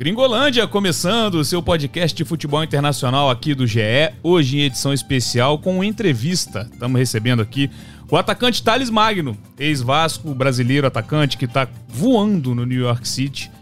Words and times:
Gringolândia 0.00 0.66
começando 0.66 1.34
o 1.34 1.44
seu 1.44 1.62
podcast 1.62 2.16
de 2.16 2.24
futebol 2.24 2.64
internacional 2.64 3.28
aqui 3.28 3.54
do 3.54 3.66
GE, 3.66 4.14
hoje 4.22 4.56
em 4.56 4.62
edição 4.62 4.94
especial 4.94 5.58
com 5.58 5.84
entrevista. 5.84 6.66
Estamos 6.72 6.98
recebendo 6.98 7.42
aqui 7.42 7.70
o 8.10 8.16
atacante 8.16 8.62
Thales 8.62 8.88
Magno, 8.88 9.36
ex-Vasco, 9.58 10.34
brasileiro 10.34 10.86
atacante 10.86 11.36
que 11.36 11.44
está 11.44 11.68
voando 11.86 12.54
no 12.54 12.64
New 12.64 12.80
York 12.80 13.06
City, 13.06 13.52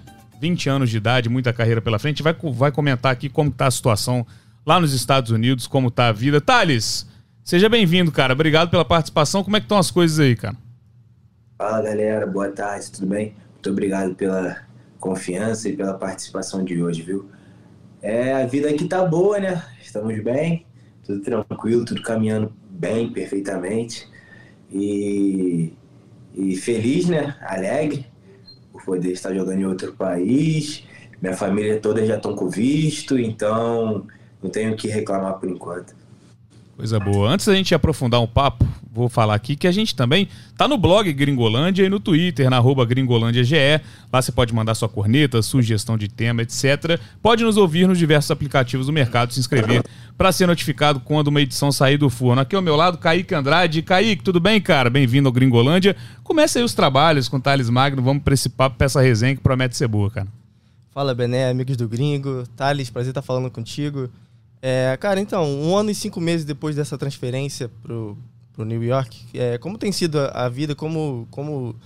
20 0.40 0.68
anos 0.68 0.90
de 0.90 0.98
idade, 0.98 1.28
muita 1.28 1.52
carreira 1.52 1.82
pela 1.82 1.98
frente. 1.98 2.22
Vai, 2.22 2.36
vai 2.52 2.70
comentar 2.70 3.10
aqui 3.10 3.28
como 3.28 3.50
está 3.50 3.66
a 3.66 3.72
situação 3.72 4.24
lá 4.64 4.78
nos 4.78 4.94
Estados 4.94 5.32
Unidos, 5.32 5.66
como 5.66 5.88
está 5.88 6.06
a 6.06 6.12
vida. 6.12 6.40
Thales, 6.40 7.04
seja 7.42 7.68
bem-vindo, 7.68 8.12
cara. 8.12 8.32
Obrigado 8.32 8.70
pela 8.70 8.84
participação. 8.84 9.42
Como 9.42 9.56
é 9.56 9.58
que 9.58 9.64
estão 9.64 9.78
as 9.78 9.90
coisas 9.90 10.20
aí, 10.20 10.36
cara? 10.36 10.54
Fala, 11.58 11.82
galera. 11.82 12.28
Boa 12.28 12.48
tarde, 12.52 12.92
tudo 12.92 13.08
bem? 13.08 13.34
Muito 13.54 13.70
obrigado 13.70 14.14
pela 14.14 14.67
confiança 14.98 15.68
e 15.68 15.76
pela 15.76 15.94
participação 15.94 16.64
de 16.64 16.82
hoje, 16.82 17.02
viu? 17.02 17.28
É, 18.00 18.32
a 18.34 18.46
vida 18.46 18.68
aqui 18.68 18.86
tá 18.86 19.04
boa, 19.04 19.38
né? 19.38 19.62
Estamos 19.80 20.22
bem, 20.22 20.66
tudo 21.04 21.20
tranquilo, 21.20 21.84
tudo 21.84 22.02
caminhando 22.02 22.52
bem, 22.70 23.12
perfeitamente. 23.12 24.08
E, 24.70 25.72
e 26.34 26.56
feliz, 26.56 27.08
né? 27.08 27.36
Alegre 27.40 28.06
por 28.72 28.84
poder 28.84 29.12
estar 29.12 29.34
jogando 29.34 29.60
em 29.60 29.66
outro 29.66 29.92
país. 29.92 30.84
Minha 31.20 31.36
família 31.36 31.80
toda 31.80 32.04
já 32.06 32.16
estão 32.16 32.34
com 32.36 32.48
visto, 32.48 33.18
então 33.18 34.06
não 34.42 34.50
tenho 34.50 34.72
o 34.72 34.76
que 34.76 34.86
reclamar 34.88 35.38
por 35.38 35.48
enquanto. 35.48 35.96
Coisa 36.76 37.00
boa. 37.00 37.28
Antes 37.28 37.46
da 37.46 37.54
gente 37.54 37.74
aprofundar 37.74 38.20
um 38.20 38.26
papo, 38.26 38.64
vou 38.98 39.08
falar 39.08 39.34
aqui 39.34 39.56
que 39.56 39.66
a 39.66 39.72
gente 39.72 39.94
também 39.94 40.28
tá 40.56 40.68
no 40.68 40.76
blog 40.76 41.12
Gringolândia 41.12 41.84
e 41.84 41.88
no 41.88 41.98
Twitter, 42.00 42.50
na 42.50 42.56
arroba 42.56 42.84
GringolândiaGE. 42.84 43.80
Lá 44.12 44.20
você 44.20 44.32
pode 44.32 44.52
mandar 44.52 44.74
sua 44.74 44.88
corneta, 44.88 45.40
sugestão 45.40 45.96
de 45.96 46.08
tema, 46.08 46.42
etc. 46.42 47.00
Pode 47.22 47.44
nos 47.44 47.56
ouvir 47.56 47.86
nos 47.86 47.98
diversos 47.98 48.30
aplicativos 48.30 48.86
do 48.86 48.92
mercado, 48.92 49.32
se 49.32 49.40
inscrever 49.40 49.82
para 50.16 50.32
ser 50.32 50.46
notificado 50.46 51.00
quando 51.00 51.28
uma 51.28 51.40
edição 51.40 51.70
sair 51.70 51.96
do 51.96 52.10
forno. 52.10 52.42
Aqui 52.42 52.56
ao 52.56 52.62
meu 52.62 52.74
lado, 52.74 52.98
Kaique 52.98 53.34
Andrade. 53.34 53.82
Kaique, 53.82 54.22
tudo 54.22 54.40
bem, 54.40 54.60
cara? 54.60 54.90
Bem-vindo 54.90 55.28
ao 55.28 55.32
Gringolândia. 55.32 55.96
Começa 56.24 56.58
aí 56.58 56.64
os 56.64 56.74
trabalhos 56.74 57.28
com 57.28 57.36
o 57.36 57.40
Thales 57.40 57.70
Magno. 57.70 58.02
Vamos 58.02 58.22
para 58.24 58.34
esse 58.34 58.48
papo, 58.48 58.82
essa 58.82 59.00
resenha 59.00 59.36
que 59.36 59.42
promete 59.42 59.76
ser 59.76 59.86
boa, 59.86 60.10
cara. 60.10 60.26
Fala, 60.90 61.14
Bené, 61.14 61.48
amigos 61.48 61.76
do 61.76 61.88
Gringo. 61.88 62.44
Thales, 62.56 62.90
prazer 62.90 63.12
estar 63.12 63.22
falando 63.22 63.48
contigo. 63.48 64.10
É, 64.60 64.96
cara, 65.00 65.20
então, 65.20 65.44
um 65.44 65.76
ano 65.76 65.90
e 65.90 65.94
cinco 65.94 66.20
meses 66.20 66.44
depois 66.44 66.74
dessa 66.74 66.98
transferência 66.98 67.70
pro 68.58 68.64
New 68.64 68.82
York, 68.82 69.24
é, 69.34 69.56
como 69.56 69.78
tem 69.78 69.92
sido 69.92 70.18
a, 70.18 70.46
a, 70.46 70.48
vida, 70.48 70.74
como, 70.74 71.28
como 71.30 71.76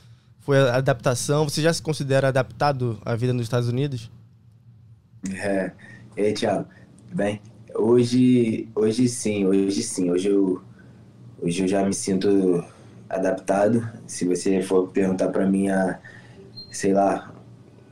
foi 0.41 0.59
a 0.59 0.77
adaptação? 0.77 1.47
Você 1.47 1.61
já 1.61 1.71
se 1.71 1.83
considera 1.83 2.29
adaptado 2.29 2.99
à 3.05 3.15
vida 3.15 3.35
nos 3.35 3.43
Estados 3.43 3.69
Unidos? 3.69 4.11
É, 5.35 5.71
aí, 6.17 6.33
Thiago, 6.33 6.67
bem? 7.13 7.43
Hoje, 7.75 8.71
hoje 8.75 9.07
sim, 9.07 9.45
hoje 9.45 9.83
sim, 9.83 10.11
hoje 10.11 10.29
eu, 10.29 10.63
hoje 11.43 11.63
eu 11.63 11.69
já 11.69 11.85
me 11.85 11.93
sinto 11.93 12.65
adaptado. 13.07 13.87
Se 14.07 14.25
você 14.25 14.63
for 14.63 14.89
perguntar 14.89 15.29
para 15.29 15.47
mim, 15.47 15.69
a, 15.69 16.01
sei 16.71 16.95
lá, 16.95 17.35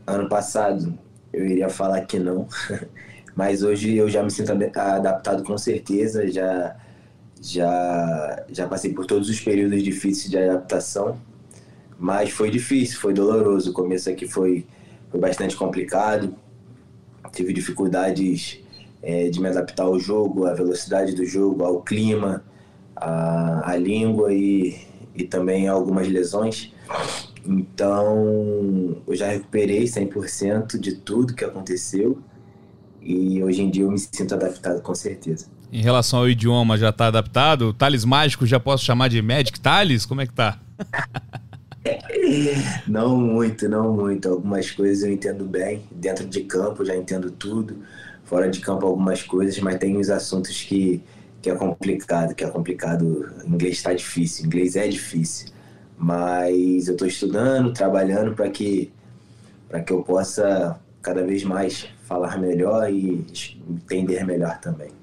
ano 0.07 0.27
passado, 0.27 0.99
eu 1.35 1.45
iria 1.45 1.69
falar 1.69 2.01
que 2.07 2.19
não. 2.19 2.49
Mas 3.37 3.63
hoje 3.63 3.95
eu 3.95 4.09
já 4.09 4.23
me 4.23 4.31
sinto 4.31 4.53
adaptado 4.53 5.45
com 5.45 5.59
certeza, 5.59 6.27
já 6.33 6.75
já 7.41 8.45
já 8.51 8.67
passei 8.69 8.93
por 8.93 9.07
todos 9.07 9.29
os 9.29 9.41
períodos 9.41 9.83
difíceis 9.83 10.31
de 10.31 10.39
adaptação, 10.39 11.19
mas 11.99 12.31
foi 12.31 12.51
difícil, 12.51 12.99
foi 13.01 13.13
doloroso. 13.15 13.71
O 13.71 13.75
começo 13.75 14.11
aqui 14.11 14.29
foi 14.29 14.67
foi 15.11 15.19
bastante 15.19 15.57
complicado, 15.57 16.35
tive 17.33 17.53
dificuldades 17.53 18.61
é, 19.03 19.29
de 19.29 19.41
me 19.41 19.49
adaptar 19.49 19.85
ao 19.85 19.99
jogo, 19.99 20.47
à 20.47 20.55
velocidade 20.55 21.15
do 21.15 21.25
jogo, 21.25 21.65
ao 21.65 21.83
clima, 21.83 22.45
à, 22.95 23.73
à 23.73 23.77
língua 23.77 24.33
e, 24.33 24.79
e 25.15 25.25
também 25.25 25.69
algumas 25.69 26.09
lesões. 26.09 26.73
Então, 27.45 28.97
eu 29.07 29.17
já 29.17 29.29
recuperei 29.29 29.85
100% 29.85 30.79
de 30.79 30.97
tudo 30.97 31.35
que 31.35 31.45
aconteceu 31.45 32.19
e 33.01 33.43
hoje 33.43 33.63
em 33.63 33.71
dia 33.71 33.85
eu 33.85 33.91
me 33.91 33.99
sinto 33.99 34.35
adaptado 34.35 34.83
com 34.83 34.95
certeza. 34.95 35.47
Em 35.73 35.83
relação 35.83 36.21
ao 36.21 36.29
idioma, 36.29 36.77
já 36.77 36.89
está 36.89 37.07
adaptado? 37.07 37.69
O 37.69 37.73
Thales 37.73 38.05
mágico 38.05 38.45
já 38.45 38.59
posso 38.59 38.85
chamar 38.85 39.09
de 39.09 39.23
Magic 39.23 39.61
Thales? 39.61 40.05
Como 40.05 40.21
é 40.21 40.27
que 40.27 40.33
tá? 40.33 40.59
não 42.89 43.17
muito, 43.17 43.69
não 43.69 43.95
muito. 43.95 44.29
Algumas 44.29 44.71
coisas 44.73 45.05
eu 45.05 45.13
entendo 45.13 45.45
bem. 45.45 45.85
Dentro 45.93 46.27
de 46.27 46.43
campo 46.43 46.85
já 46.85 46.97
entendo 46.97 47.31
tudo. 47.31 47.77
Fora 48.25 48.51
de 48.51 48.61
campo 48.61 48.85
algumas 48.85 49.23
coisas, 49.23 49.59
mas 49.61 49.79
tem 49.79 49.97
os 49.97 50.11
assuntos 50.11 50.61
que, 50.63 51.01
que 51.41 51.49
é 51.49 51.55
complicado, 51.55 52.35
que 52.35 52.43
é 52.43 52.51
complicado. 52.51 53.33
Inglês 53.47 53.77
está 53.77 53.93
difícil, 53.93 54.47
inglês 54.47 54.75
é 54.75 54.89
difícil. 54.89 55.51
Mas 55.97 56.89
eu 56.89 56.95
estou 56.95 57.07
estudando, 57.07 57.73
trabalhando 57.73 58.35
para 58.35 58.51
que, 58.51 58.91
que 59.87 59.93
eu 59.93 60.03
possa 60.03 60.81
cada 61.01 61.25
vez 61.25 61.45
mais 61.45 61.89
falar 62.03 62.39
melhor 62.39 62.93
e 62.93 63.25
entender 63.69 64.25
melhor 64.25 64.59
também. 64.59 65.00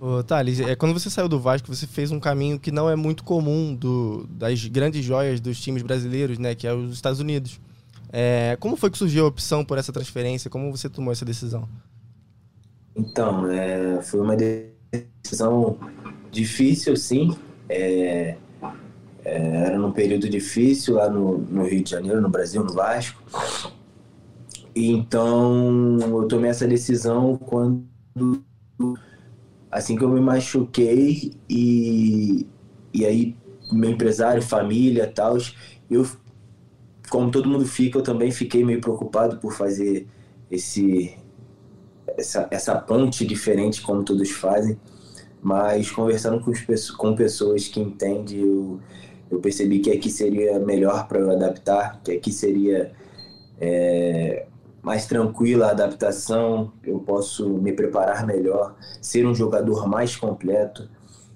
Ô, 0.00 0.22
Thales, 0.22 0.60
é, 0.60 0.76
quando 0.76 0.92
você 0.92 1.10
saiu 1.10 1.28
do 1.28 1.40
Vasco, 1.40 1.74
você 1.74 1.86
fez 1.86 2.12
um 2.12 2.20
caminho 2.20 2.58
que 2.58 2.70
não 2.70 2.88
é 2.88 2.94
muito 2.94 3.24
comum 3.24 3.74
do, 3.74 4.26
das 4.30 4.64
grandes 4.66 5.04
joias 5.04 5.40
dos 5.40 5.60
times 5.60 5.82
brasileiros, 5.82 6.38
né? 6.38 6.54
Que 6.54 6.66
é 6.68 6.72
os 6.72 6.92
Estados 6.92 7.18
Unidos. 7.18 7.60
É, 8.12 8.56
como 8.60 8.76
foi 8.76 8.90
que 8.90 8.98
surgiu 8.98 9.24
a 9.24 9.28
opção 9.28 9.64
por 9.64 9.76
essa 9.76 9.92
transferência? 9.92 10.48
Como 10.48 10.70
você 10.70 10.88
tomou 10.88 11.12
essa 11.12 11.24
decisão? 11.24 11.68
Então, 12.94 13.50
é, 13.50 14.00
foi 14.02 14.20
uma 14.20 14.36
decisão 14.36 15.76
difícil, 16.30 16.96
sim. 16.96 17.36
É, 17.68 18.36
é, 19.24 19.46
era 19.66 19.78
num 19.78 19.90
período 19.90 20.28
difícil 20.28 20.94
lá 20.94 21.10
no, 21.10 21.38
no 21.38 21.66
Rio 21.66 21.82
de 21.82 21.90
Janeiro, 21.90 22.20
no 22.20 22.28
Brasil, 22.28 22.62
no 22.62 22.72
Vasco. 22.72 23.20
Então, 24.74 25.98
eu 26.00 26.28
tomei 26.28 26.50
essa 26.50 26.68
decisão 26.68 27.36
quando 27.36 27.84
assim 29.70 29.96
que 29.96 30.04
eu 30.04 30.08
me 30.08 30.20
machuquei 30.20 31.32
e 31.48 32.46
e 32.92 33.04
aí 33.04 33.36
meu 33.70 33.90
empresário, 33.90 34.42
família, 34.42 35.06
tal, 35.06 35.36
eu 35.90 36.06
como 37.10 37.30
todo 37.30 37.48
mundo 37.48 37.66
fica, 37.66 37.98
eu 37.98 38.02
também 38.02 38.30
fiquei 38.30 38.64
meio 38.64 38.80
preocupado 38.80 39.38
por 39.38 39.52
fazer 39.52 40.06
esse 40.50 41.16
essa, 42.16 42.48
essa 42.50 42.74
ponte 42.76 43.26
diferente 43.26 43.82
como 43.82 44.04
todos 44.04 44.30
fazem, 44.30 44.78
mas 45.42 45.90
conversando 45.90 46.40
com, 46.40 46.50
os, 46.50 46.90
com 46.90 47.14
pessoas 47.14 47.68
que 47.68 47.80
entendem, 47.80 48.40
eu, 48.40 48.80
eu 49.30 49.38
percebi 49.40 49.78
que 49.80 49.90
aqui 49.90 50.10
seria 50.10 50.58
melhor 50.58 51.06
para 51.06 51.20
eu 51.20 51.30
adaptar, 51.30 52.00
que 52.02 52.12
aqui 52.12 52.32
seria 52.32 52.92
é, 53.60 54.46
mais 54.82 55.06
tranquila 55.06 55.66
a 55.66 55.70
adaptação, 55.70 56.72
eu 56.82 56.98
posso 57.00 57.48
me 57.48 57.72
preparar 57.72 58.26
melhor, 58.26 58.76
ser 59.00 59.26
um 59.26 59.34
jogador 59.34 59.88
mais 59.88 60.16
completo. 60.16 60.88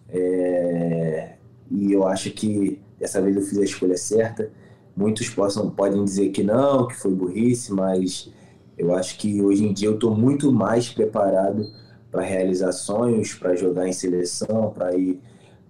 É... 0.08 1.34
E 1.70 1.92
eu 1.92 2.06
acho 2.06 2.30
que 2.30 2.80
dessa 2.98 3.20
vez 3.20 3.36
eu 3.36 3.42
fiz 3.42 3.58
a 3.58 3.64
escolha 3.64 3.96
certa. 3.96 4.50
Muitos 4.96 5.28
possam, 5.30 5.70
podem 5.70 6.04
dizer 6.04 6.30
que 6.30 6.42
não, 6.42 6.86
que 6.86 6.94
foi 6.94 7.12
burrice, 7.14 7.72
mas 7.72 8.30
eu 8.76 8.94
acho 8.94 9.18
que 9.18 9.42
hoje 9.42 9.64
em 9.64 9.72
dia 9.72 9.88
eu 9.88 9.94
estou 9.94 10.14
muito 10.14 10.52
mais 10.52 10.88
preparado 10.88 11.66
para 12.10 12.22
realizar 12.22 12.72
sonhos, 12.72 13.34
para 13.34 13.56
jogar 13.56 13.88
em 13.88 13.92
seleção, 13.92 14.70
para 14.70 14.94
ir 14.94 15.18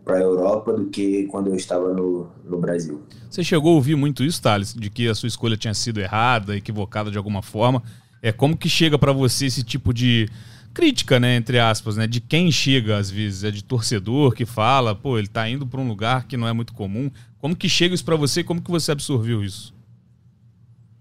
para 0.05 0.17
a 0.17 0.21
Europa 0.21 0.73
do 0.73 0.87
que 0.87 1.27
quando 1.27 1.49
eu 1.49 1.55
estava 1.55 1.93
no, 1.93 2.29
no 2.45 2.59
Brasil. 2.59 3.03
Você 3.31 3.45
chegou 3.45 3.73
a 3.73 3.75
ouvir 3.77 3.97
muito 3.97 4.25
isso, 4.25 4.43
Thales, 4.43 4.75
de 4.75 4.91
que 4.91 5.09
a 5.09 5.15
sua 5.15 5.27
escolha 5.27 5.57
tinha 5.57 5.75
sido 5.75 6.01
errada, 6.01 6.57
equivocada 6.57 7.11
de 7.11 7.17
alguma 7.17 7.43
forma. 7.43 7.83
É 8.21 8.33
como 8.33 8.57
que 8.57 8.69
chega 8.69 8.99
para 8.99 9.13
você 9.13 9.47
esse 9.47 9.63
tipo 9.63 9.93
de 9.95 10.29
crítica, 10.75 11.21
né, 11.21 11.37
entre 11.37 11.59
aspas, 11.59 11.97
né, 11.97 12.07
de 12.07 12.21
quem 12.21 12.51
chega 12.51 12.97
às 12.97 13.11
vezes, 13.11 13.45
é 13.45 13.51
de 13.51 13.63
torcedor 13.63 14.33
que 14.33 14.47
fala, 14.47 14.95
pô, 14.95 15.19
ele 15.19 15.29
tá 15.29 15.49
indo 15.49 15.67
para 15.67 15.81
um 15.81 15.87
lugar 15.87 16.27
que 16.27 16.37
não 16.37 16.49
é 16.49 16.53
muito 16.53 16.73
comum. 16.73 17.11
Como 17.39 17.55
que 17.55 17.69
chega 17.69 17.95
isso 17.95 18.05
para 18.05 18.17
você? 18.17 18.43
Como 18.43 18.63
que 18.63 18.71
você 18.71 18.91
absorveu 18.91 19.45
isso? 19.45 19.75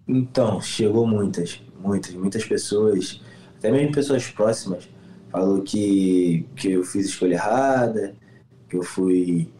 Então, 0.07 0.59
chegou 0.59 1.07
muitas, 1.07 1.61
muitas, 1.79 2.13
muitas 2.13 2.43
pessoas, 2.43 3.21
até 3.57 3.71
mesmo 3.71 3.93
pessoas 3.93 4.27
próximas, 4.27 4.89
falou 5.31 5.61
que 5.61 6.45
que 6.55 6.71
eu 6.71 6.83
fiz 6.83 7.05
escolha 7.05 7.35
errada, 7.35 8.15
que 8.71 8.77
eu 8.77 8.83
fui 8.83 9.51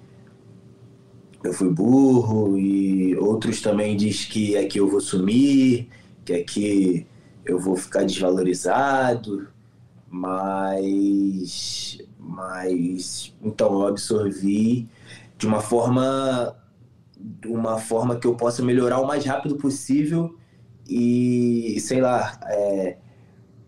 eu 1.44 1.52
fui 1.54 1.70
burro 1.70 2.58
e 2.58 3.16
outros 3.18 3.62
também 3.62 3.98
diz 3.98 4.26
que 4.26 4.56
aqui 4.56 4.78
eu 4.78 4.88
vou 4.88 5.02
sumir, 5.02 5.90
que 6.24 6.34
aqui 6.34 7.08
eu 7.44 7.60
vou 7.60 7.76
ficar 7.76 8.04
desvalorizado, 8.04 9.50
mas 10.10 12.00
mas 12.18 13.36
então 13.44 13.74
eu 13.82 13.88
absorvi 13.88 14.88
de 15.38 15.46
uma 15.46 15.60
forma 15.60 16.56
de 17.18 17.50
uma 17.50 17.80
forma 17.80 18.16
que 18.18 18.28
eu 18.28 18.36
possa 18.36 18.64
melhorar 18.64 19.00
o 19.00 19.08
mais 19.08 19.26
rápido 19.26 19.58
possível 19.58 20.38
e 20.88 21.78
sei 21.82 22.00
lá 22.00 22.40
é, 22.46 22.98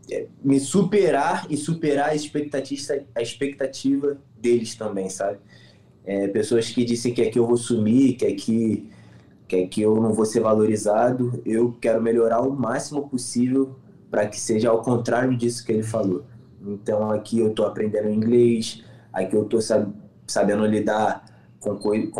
é, 0.09 0.27
me 0.43 0.59
superar 0.59 1.47
e 1.49 1.57
superar 1.57 2.09
a 2.09 2.15
expectativa, 2.15 3.03
a 3.15 3.21
expectativa 3.21 4.17
deles 4.43 4.75
também, 4.75 5.09
sabe? 5.09 5.39
É, 6.05 6.27
pessoas 6.27 6.69
que 6.69 6.83
dizem 6.83 7.13
que 7.13 7.21
aqui 7.21 7.39
eu 7.39 7.47
vou 7.47 7.55
sumir, 7.55 8.17
que 8.17 8.25
aqui, 8.25 8.89
que 9.47 9.55
aqui 9.55 9.81
eu 9.81 9.95
não 9.95 10.11
vou 10.13 10.25
ser 10.25 10.41
valorizado, 10.41 11.41
eu 11.45 11.75
quero 11.79 12.01
melhorar 12.01 12.41
o 12.41 12.51
máximo 12.51 13.07
possível 13.07 13.75
para 14.11 14.27
que 14.27 14.39
seja 14.39 14.69
ao 14.69 14.81
contrário 14.81 15.35
disso 15.35 15.65
que 15.65 15.71
ele 15.71 15.83
falou. 15.83 16.25
Então 16.61 17.09
aqui 17.09 17.39
eu 17.39 17.49
estou 17.49 17.65
aprendendo 17.65 18.09
inglês, 18.09 18.83
aqui 19.13 19.35
eu 19.35 19.43
estou 19.43 19.61
sabendo 20.27 20.65
lidar 20.65 21.25
com, 21.59 21.77
com, 21.77 22.11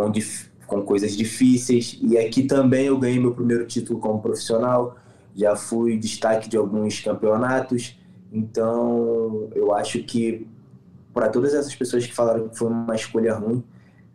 com 0.65 0.81
coisas 0.81 1.15
difíceis, 1.15 1.99
e 2.01 2.17
aqui 2.17 2.43
também 2.43 2.85
eu 2.85 2.97
ganhei 2.97 3.19
meu 3.19 3.33
primeiro 3.33 3.67
título 3.67 3.99
como 3.99 4.21
profissional, 4.21 4.95
já 5.35 5.55
fui 5.55 5.97
destaque 5.97 6.47
de 6.47 6.55
alguns 6.55 7.01
campeonatos, 7.01 7.97
então 8.31 9.49
eu 9.53 9.73
acho 9.73 10.01
que 10.03 10.47
para 11.13 11.29
todas 11.29 11.53
essas 11.53 11.75
pessoas 11.75 12.05
que 12.05 12.13
falaram 12.13 12.49
que 12.49 12.57
foi 12.57 12.67
uma 12.67 12.95
escolha 12.95 13.35
ruim, 13.35 13.63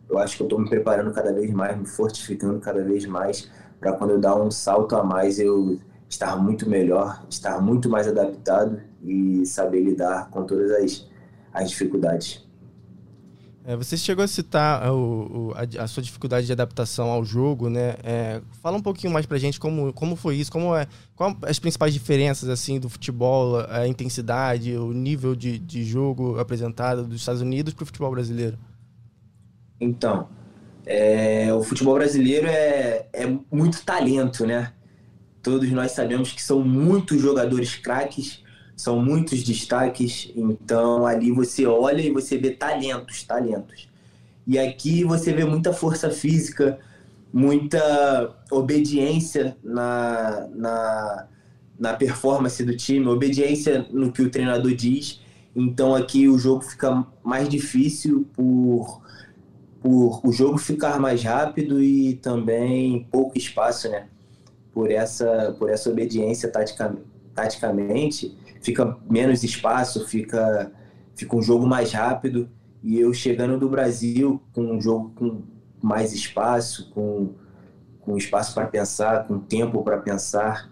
eu 0.09 0.17
acho 0.17 0.35
que 0.35 0.43
eu 0.43 0.45
estou 0.45 0.59
me 0.59 0.67
preparando 0.67 1.11
cada 1.13 1.31
vez 1.31 1.51
mais, 1.51 1.77
me 1.77 1.85
fortificando 1.85 2.59
cada 2.59 2.83
vez 2.83 3.05
mais, 3.05 3.49
para 3.79 3.93
quando 3.93 4.11
eu 4.11 4.19
dar 4.19 4.35
um 4.35 4.51
salto 4.51 4.95
a 4.95 5.03
mais 5.03 5.39
eu 5.39 5.79
estar 6.09 6.35
muito 6.35 6.67
melhor, 6.67 7.23
estar 7.29 7.61
muito 7.61 7.87
mais 7.87 8.07
adaptado 8.07 8.81
e 9.03 9.45
saber 9.45 9.81
lidar 9.83 10.29
com 10.29 10.43
todas 10.43 10.71
as, 10.71 11.07
as 11.53 11.69
dificuldades. 11.69 12.48
É, 13.65 13.75
você 13.75 13.97
chegou 13.97 14.23
a 14.23 14.27
citar 14.27 14.85
é, 14.85 14.89
o, 14.89 14.95
o, 14.95 15.53
a, 15.53 15.83
a, 15.83 15.87
sua 15.87 16.01
dificuldade 16.01 16.45
de 16.45 16.51
adaptação 16.51 17.09
ao 17.09 17.23
jogo, 17.23 17.69
né? 17.69 17.95
É, 18.03 18.41
fala 18.61 18.77
um 18.77 18.81
pouquinho 18.81 19.11
mais 19.11 19.25
pra 19.25 19.37
gente 19.37 19.59
como, 19.59 19.91
como 19.93 20.15
foi 20.15 20.37
isso, 20.37 20.51
como 20.51 20.75
é, 20.75 20.87
qual 21.15 21.37
as 21.43 21.59
principais 21.59 21.93
diferenças 21.93 22.49
assim 22.49 22.79
do 22.79 22.89
futebol, 22.89 23.59
a 23.69 23.87
intensidade, 23.87 24.75
o 24.75 24.93
nível 24.93 25.35
de, 25.35 25.59
de 25.59 25.83
jogo 25.83 26.39
apresentado 26.39 27.03
dos 27.03 27.19
Estados 27.19 27.41
Unidos 27.41 27.73
para 27.73 27.83
o 27.83 27.85
futebol 27.85 28.11
brasileiro. 28.11 28.57
Então, 29.79 30.27
é, 30.85 31.53
o 31.53 31.61
futebol 31.61 31.95
brasileiro 31.95 32.47
é, 32.47 33.07
é 33.13 33.27
muito 33.51 33.83
talento, 33.83 34.45
né? 34.45 34.73
Todos 35.43 35.69
nós 35.71 35.91
sabemos 35.91 36.31
que 36.31 36.41
são 36.41 36.61
muitos 36.61 37.21
jogadores 37.21 37.75
craques, 37.75 38.43
são 38.79 38.97
muitos 39.03 39.43
destaques, 39.43 40.31
então 40.33 41.05
ali 41.05 41.33
você 41.33 41.65
olha 41.65 42.01
e 42.01 42.09
você 42.09 42.37
vê 42.37 42.51
talentos, 42.51 43.23
talentos. 43.23 43.89
E 44.47 44.57
aqui 44.57 45.03
você 45.03 45.33
vê 45.33 45.43
muita 45.43 45.73
força 45.73 46.09
física, 46.09 46.79
muita 47.33 48.33
obediência 48.49 49.57
na, 49.61 50.47
na, 50.55 51.27
na 51.77 51.93
performance 51.93 52.63
do 52.63 52.73
time, 52.73 53.05
obediência 53.07 53.85
no 53.91 54.13
que 54.13 54.21
o 54.21 54.31
treinador 54.31 54.73
diz. 54.73 55.19
Então 55.53 55.93
aqui 55.93 56.29
o 56.29 56.37
jogo 56.37 56.61
fica 56.61 57.05
mais 57.21 57.49
difícil 57.49 58.25
por, 58.33 59.01
por 59.81 60.21
o 60.23 60.31
jogo 60.31 60.57
ficar 60.57 61.01
mais 61.01 61.21
rápido 61.21 61.83
e 61.83 62.13
também 62.13 63.05
pouco 63.11 63.37
espaço, 63.37 63.89
né? 63.89 64.07
Por 64.73 64.89
essa, 64.89 65.53
por 65.59 65.69
essa 65.69 65.89
obediência 65.89 66.49
tatica, 66.49 66.95
taticamente 67.35 68.37
fica 68.61 68.97
menos 69.09 69.43
espaço, 69.43 70.07
fica, 70.07 70.71
fica 71.15 71.35
um 71.35 71.41
jogo 71.41 71.65
mais 71.67 71.91
rápido. 71.91 72.49
E 72.81 72.99
eu 72.99 73.13
chegando 73.13 73.57
do 73.59 73.69
Brasil 73.69 74.41
com 74.53 74.61
um 74.61 74.81
jogo 74.81 75.11
com 75.15 75.41
mais 75.81 76.13
espaço, 76.13 76.91
com, 76.91 77.33
com 77.99 78.17
espaço 78.17 78.53
para 78.53 78.67
pensar, 78.67 79.27
com 79.27 79.39
tempo 79.39 79.83
para 79.83 79.97
pensar. 79.97 80.69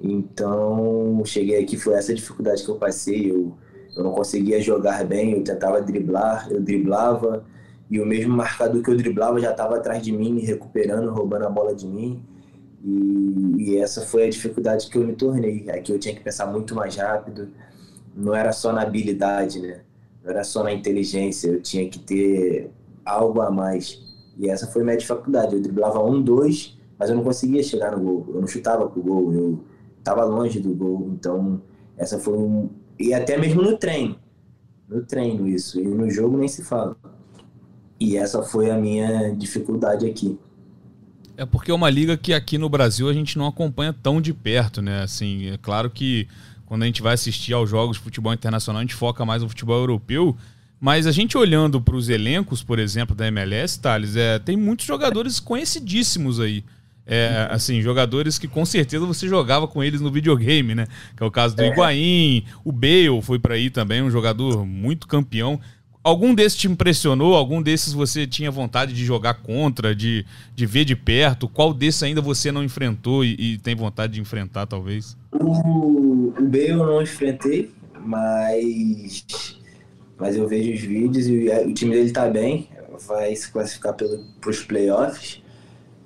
Então, 0.00 1.22
cheguei 1.24 1.60
aqui, 1.62 1.76
foi 1.76 1.94
essa 1.94 2.14
dificuldade 2.14 2.64
que 2.64 2.70
eu 2.70 2.76
passei. 2.76 3.30
Eu, 3.30 3.56
eu 3.96 4.04
não 4.04 4.12
conseguia 4.12 4.60
jogar 4.60 5.04
bem, 5.04 5.32
eu 5.32 5.42
tentava 5.42 5.82
driblar, 5.82 6.48
eu 6.50 6.60
driblava, 6.60 7.44
e 7.90 8.00
o 8.00 8.06
mesmo 8.06 8.36
marcador 8.36 8.82
que 8.82 8.90
eu 8.90 8.96
driblava 8.96 9.40
já 9.40 9.50
estava 9.50 9.76
atrás 9.76 10.02
de 10.02 10.12
mim, 10.12 10.32
me 10.32 10.42
recuperando, 10.42 11.10
roubando 11.10 11.46
a 11.46 11.50
bola 11.50 11.74
de 11.74 11.86
mim. 11.86 12.22
E, 12.84 13.54
e, 13.58 13.78
essa 13.78 14.02
foi 14.02 14.26
a 14.26 14.30
dificuldade 14.30 14.88
que 14.88 14.96
eu 14.96 15.06
me 15.06 15.14
tornei. 15.14 15.68
Aqui 15.70 15.92
eu 15.92 15.98
tinha 15.98 16.14
que 16.14 16.20
pensar 16.20 16.46
muito 16.46 16.74
mais 16.74 16.96
rápido. 16.96 17.48
Não 18.14 18.34
era 18.34 18.52
só 18.52 18.72
na 18.72 18.82
habilidade, 18.82 19.60
né? 19.60 19.80
Não 20.22 20.30
era 20.30 20.44
só 20.44 20.62
na 20.62 20.72
inteligência. 20.72 21.48
Eu 21.48 21.60
tinha 21.60 21.88
que 21.88 21.98
ter 21.98 22.70
algo 23.04 23.40
a 23.40 23.50
mais. 23.50 24.00
E 24.36 24.48
essa 24.48 24.66
foi 24.66 24.84
minha 24.84 24.96
dificuldade. 24.96 25.54
Eu 25.54 25.60
driblava 25.60 26.02
um, 26.02 26.22
dois, 26.22 26.78
mas 26.98 27.10
eu 27.10 27.16
não 27.16 27.24
conseguia 27.24 27.62
chegar 27.62 27.96
no 27.96 28.02
gol. 28.02 28.26
Eu 28.34 28.40
não 28.40 28.48
chutava 28.48 28.88
pro 28.88 29.02
gol. 29.02 29.32
Eu 29.32 29.60
estava 29.98 30.24
longe 30.24 30.60
do 30.60 30.74
gol. 30.74 31.10
Então, 31.12 31.60
essa 31.96 32.18
foi 32.18 32.38
um. 32.38 32.70
E 32.98 33.12
até 33.12 33.36
mesmo 33.36 33.62
no 33.62 33.76
treino. 33.76 34.16
No 34.88 35.04
treino, 35.04 35.46
isso. 35.46 35.80
E 35.80 35.86
no 35.86 36.08
jogo 36.10 36.36
nem 36.36 36.48
se 36.48 36.62
fala. 36.62 36.96
E 38.00 38.16
essa 38.16 38.42
foi 38.42 38.70
a 38.70 38.76
minha 38.76 39.34
dificuldade 39.34 40.06
aqui. 40.06 40.38
É 41.38 41.46
porque 41.46 41.70
é 41.70 41.74
uma 41.74 41.88
liga 41.88 42.16
que 42.16 42.34
aqui 42.34 42.58
no 42.58 42.68
Brasil 42.68 43.08
a 43.08 43.12
gente 43.12 43.38
não 43.38 43.46
acompanha 43.46 43.92
tão 43.92 44.20
de 44.20 44.34
perto, 44.34 44.82
né? 44.82 45.04
Assim, 45.04 45.50
é 45.50 45.56
claro 45.56 45.88
que 45.88 46.26
quando 46.66 46.82
a 46.82 46.86
gente 46.86 47.00
vai 47.00 47.14
assistir 47.14 47.52
aos 47.52 47.70
jogos 47.70 47.96
de 47.96 48.02
futebol 48.02 48.34
internacional, 48.34 48.80
a 48.80 48.82
gente 48.82 48.96
foca 48.96 49.24
mais 49.24 49.40
no 49.40 49.48
futebol 49.48 49.78
europeu. 49.78 50.36
Mas 50.80 51.06
a 51.06 51.12
gente 51.12 51.38
olhando 51.38 51.80
para 51.80 51.94
os 51.94 52.08
elencos, 52.08 52.64
por 52.64 52.80
exemplo, 52.80 53.14
da 53.14 53.28
MLS, 53.28 53.78
Thales, 53.78 54.16
é, 54.16 54.40
tem 54.40 54.56
muitos 54.56 54.84
jogadores 54.84 55.38
conhecidíssimos 55.38 56.40
aí. 56.40 56.64
É, 57.06 57.46
assim, 57.50 57.80
jogadores 57.80 58.36
que 58.36 58.48
com 58.48 58.66
certeza 58.66 59.06
você 59.06 59.28
jogava 59.28 59.68
com 59.68 59.82
eles 59.82 60.00
no 60.00 60.10
videogame, 60.10 60.74
né? 60.74 60.88
Que 61.16 61.22
é 61.22 61.26
o 61.26 61.30
caso 61.30 61.54
do 61.54 61.62
é. 61.62 61.68
Higuaín, 61.68 62.44
o 62.64 62.72
Bale 62.72 63.22
foi 63.22 63.38
para 63.38 63.54
aí 63.54 63.70
também, 63.70 64.02
um 64.02 64.10
jogador 64.10 64.66
muito 64.66 65.06
campeão. 65.06 65.60
Algum 66.08 66.34
desses 66.34 66.56
te 66.56 66.66
impressionou? 66.66 67.34
Algum 67.34 67.60
desses 67.60 67.92
você 67.92 68.26
tinha 68.26 68.50
vontade 68.50 68.94
de 68.94 69.04
jogar 69.04 69.42
contra, 69.42 69.94
de, 69.94 70.24
de 70.54 70.64
ver 70.64 70.86
de 70.86 70.96
perto? 70.96 71.46
Qual 71.46 71.74
desses 71.74 72.02
ainda 72.02 72.22
você 72.22 72.50
não 72.50 72.64
enfrentou 72.64 73.22
e, 73.22 73.36
e 73.38 73.58
tem 73.58 73.76
vontade 73.76 74.14
de 74.14 74.20
enfrentar, 74.22 74.64
talvez? 74.64 75.18
O, 75.30 76.32
o 76.34 76.42
B 76.42 76.70
eu 76.70 76.78
não 76.78 77.02
enfrentei, 77.02 77.70
mas, 78.00 79.26
mas 80.16 80.34
eu 80.34 80.48
vejo 80.48 80.72
os 80.72 80.80
vídeos 80.80 81.26
e 81.26 81.50
o, 81.66 81.74
time 81.74 81.94
dele 81.94 82.10
tá 82.10 82.26
bem, 82.26 82.70
vai 83.06 83.36
se 83.36 83.52
classificar 83.52 83.94
para 83.94 84.50
os 84.50 84.62
playoffs. 84.62 85.42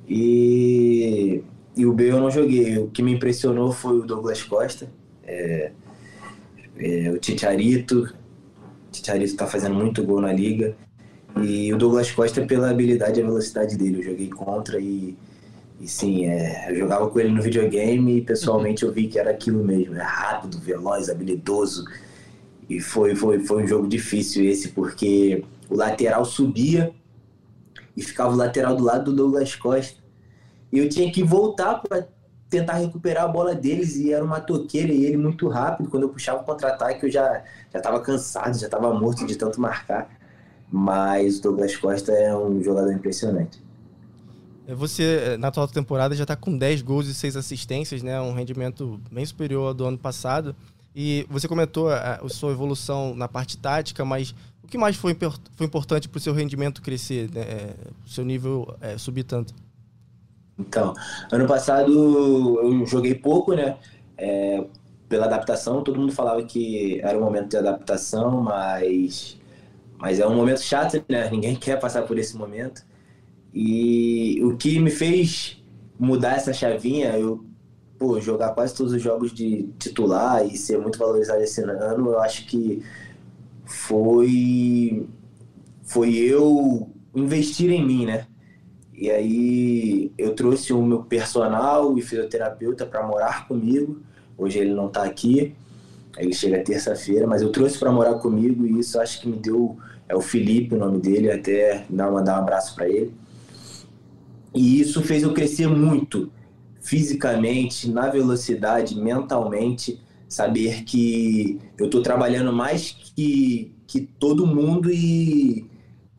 E, 0.08 1.44
e 1.76 1.86
o 1.86 1.92
B 1.92 2.10
eu 2.10 2.18
não 2.18 2.28
joguei. 2.28 2.76
O 2.76 2.88
que 2.88 3.04
me 3.04 3.12
impressionou 3.12 3.70
foi 3.70 4.00
o 4.00 4.02
Douglas 4.02 4.42
Costa, 4.42 4.90
é, 5.22 5.70
é, 6.76 7.08
o 7.08 7.18
Ticharito, 7.20 8.12
Chicharito 8.92 9.32
está 9.32 9.46
fazendo 9.46 9.74
muito 9.74 10.04
gol 10.04 10.20
na 10.20 10.32
liga. 10.32 10.76
E 11.42 11.72
o 11.72 11.78
Douglas 11.78 12.10
Costa 12.10 12.44
pela 12.44 12.70
habilidade 12.70 13.20
e 13.20 13.22
velocidade 13.22 13.76
dele. 13.76 13.98
Eu 13.98 14.02
joguei 14.02 14.28
contra 14.28 14.78
e, 14.78 15.16
e 15.80 15.88
sim, 15.88 16.26
é, 16.26 16.70
eu 16.70 16.76
jogava 16.76 17.08
com 17.08 17.18
ele 17.18 17.30
no 17.30 17.42
videogame 17.42 18.18
e 18.18 18.22
pessoalmente 18.22 18.84
eu 18.84 18.92
vi 18.92 19.08
que 19.08 19.18
era 19.18 19.30
aquilo 19.30 19.64
mesmo. 19.64 19.94
É 19.96 20.02
rápido, 20.02 20.58
veloz, 20.58 21.08
habilidoso. 21.08 21.84
E 22.68 22.80
foi, 22.80 23.14
foi, 23.14 23.40
foi 23.40 23.64
um 23.64 23.66
jogo 23.66 23.88
difícil 23.88 24.44
esse, 24.44 24.68
porque 24.68 25.44
o 25.68 25.76
lateral 25.76 26.24
subia 26.24 26.92
e 27.96 28.02
ficava 28.02 28.32
o 28.32 28.36
lateral 28.36 28.76
do 28.76 28.84
lado 28.84 29.10
do 29.10 29.16
Douglas 29.16 29.54
Costa. 29.54 30.00
E 30.70 30.78
eu 30.78 30.88
tinha 30.88 31.10
que 31.10 31.22
voltar 31.22 31.74
para 31.82 32.08
tentar 32.52 32.74
recuperar 32.74 33.24
a 33.24 33.28
bola 33.28 33.54
deles 33.54 33.96
e 33.96 34.12
era 34.12 34.22
uma 34.22 34.38
toqueira 34.38 34.92
e 34.92 35.06
ele 35.06 35.16
muito 35.16 35.48
rápido. 35.48 35.88
Quando 35.88 36.02
eu 36.02 36.10
puxava 36.10 36.42
o 36.42 36.44
contra-ataque, 36.44 37.06
eu 37.06 37.10
já 37.10 37.42
estava 37.74 37.98
cansado, 37.98 38.58
já 38.58 38.66
estava 38.66 38.92
morto 38.92 39.26
de 39.26 39.36
tanto 39.36 39.58
marcar. 39.58 40.10
Mas 40.70 41.38
o 41.38 41.42
Douglas 41.42 41.74
Costa 41.76 42.12
é 42.12 42.36
um 42.36 42.62
jogador 42.62 42.92
impressionante. 42.92 43.58
É, 44.66 44.74
você, 44.74 45.36
na 45.38 45.48
atual 45.48 45.66
temporada, 45.66 46.14
já 46.14 46.24
está 46.24 46.36
com 46.36 46.56
10 46.56 46.82
gols 46.82 47.08
e 47.08 47.14
6 47.14 47.36
assistências, 47.36 48.02
né? 48.02 48.20
Um 48.20 48.34
rendimento 48.34 49.00
bem 49.10 49.24
superior 49.24 49.68
ao 49.68 49.74
do 49.74 49.86
ano 49.86 49.98
passado. 49.98 50.54
E 50.94 51.26
você 51.30 51.48
comentou 51.48 51.88
a, 51.88 52.20
a 52.22 52.28
sua 52.28 52.52
evolução 52.52 53.14
na 53.14 53.28
parte 53.28 53.56
tática, 53.56 54.04
mas 54.04 54.34
o 54.62 54.68
que 54.68 54.76
mais 54.76 54.94
foi, 54.94 55.16
foi 55.56 55.66
importante 55.66 56.06
para 56.06 56.18
o 56.18 56.20
seu 56.20 56.34
rendimento 56.34 56.82
crescer, 56.82 57.30
né? 57.32 57.40
É, 57.40 57.74
o 58.04 58.08
seu 58.10 58.26
nível 58.26 58.76
é, 58.78 58.98
subir 58.98 59.24
tanto? 59.24 59.54
Então, 60.58 60.94
ano 61.30 61.46
passado 61.46 61.92
eu 62.62 62.86
joguei 62.86 63.14
pouco, 63.14 63.54
né? 63.54 63.78
É, 64.16 64.64
pela 65.08 65.26
adaptação, 65.26 65.82
todo 65.82 65.98
mundo 66.00 66.12
falava 66.12 66.42
que 66.44 67.00
era 67.02 67.18
um 67.18 67.22
momento 67.22 67.50
de 67.50 67.56
adaptação, 67.56 68.40
mas, 68.40 69.38
mas 69.98 70.20
é 70.20 70.26
um 70.26 70.34
momento 70.34 70.60
chato, 70.60 71.02
né? 71.08 71.30
Ninguém 71.30 71.56
quer 71.56 71.78
passar 71.80 72.02
por 72.02 72.18
esse 72.18 72.36
momento. 72.36 72.84
E 73.54 74.40
o 74.44 74.56
que 74.56 74.78
me 74.78 74.90
fez 74.90 75.62
mudar 75.98 76.36
essa 76.36 76.52
chavinha, 76.52 77.16
eu 77.18 77.44
pô, 77.98 78.20
jogar 78.20 78.54
quase 78.54 78.74
todos 78.74 78.92
os 78.92 79.02
jogos 79.02 79.32
de 79.32 79.68
titular 79.78 80.44
e 80.46 80.56
ser 80.56 80.78
muito 80.78 80.98
valorizado 80.98 81.42
esse 81.42 81.62
ano, 81.62 82.10
eu 82.10 82.20
acho 82.20 82.46
que 82.46 82.82
foi 83.64 85.06
foi 85.84 86.14
eu 86.14 86.90
investir 87.14 87.70
em 87.70 87.84
mim, 87.84 88.06
né? 88.06 88.26
E 89.02 89.10
aí 89.10 90.12
eu 90.16 90.32
trouxe 90.32 90.72
o 90.72 90.80
meu 90.80 91.02
personal 91.02 91.98
e 91.98 92.02
fisioterapeuta 92.02 92.86
para 92.86 93.04
morar 93.04 93.48
comigo. 93.48 94.00
Hoje 94.38 94.60
ele 94.60 94.72
não 94.72 94.86
está 94.86 95.02
aqui. 95.02 95.56
Ele 96.16 96.32
chega 96.32 96.62
terça-feira, 96.62 97.26
mas 97.26 97.42
eu 97.42 97.50
trouxe 97.50 97.76
para 97.80 97.90
morar 97.90 98.14
comigo 98.20 98.64
e 98.64 98.78
isso 98.78 99.00
acho 99.00 99.20
que 99.20 99.28
me 99.28 99.36
deu. 99.36 99.76
É 100.08 100.14
o 100.14 100.20
Felipe 100.20 100.76
o 100.76 100.78
nome 100.78 101.00
dele, 101.00 101.32
até 101.32 101.84
mandar 101.90 102.38
um 102.38 102.42
abraço 102.42 102.76
para 102.76 102.88
ele. 102.88 103.12
E 104.54 104.80
isso 104.80 105.02
fez 105.02 105.24
eu 105.24 105.34
crescer 105.34 105.66
muito, 105.66 106.30
fisicamente, 106.80 107.90
na 107.90 108.08
velocidade, 108.08 108.94
mentalmente. 108.94 110.00
Saber 110.28 110.84
que 110.84 111.58
eu 111.76 111.86
estou 111.86 112.02
trabalhando 112.02 112.52
mais 112.52 112.92
que, 112.92 113.74
que 113.84 114.00
todo 114.00 114.46
mundo 114.46 114.92
e, 114.92 115.68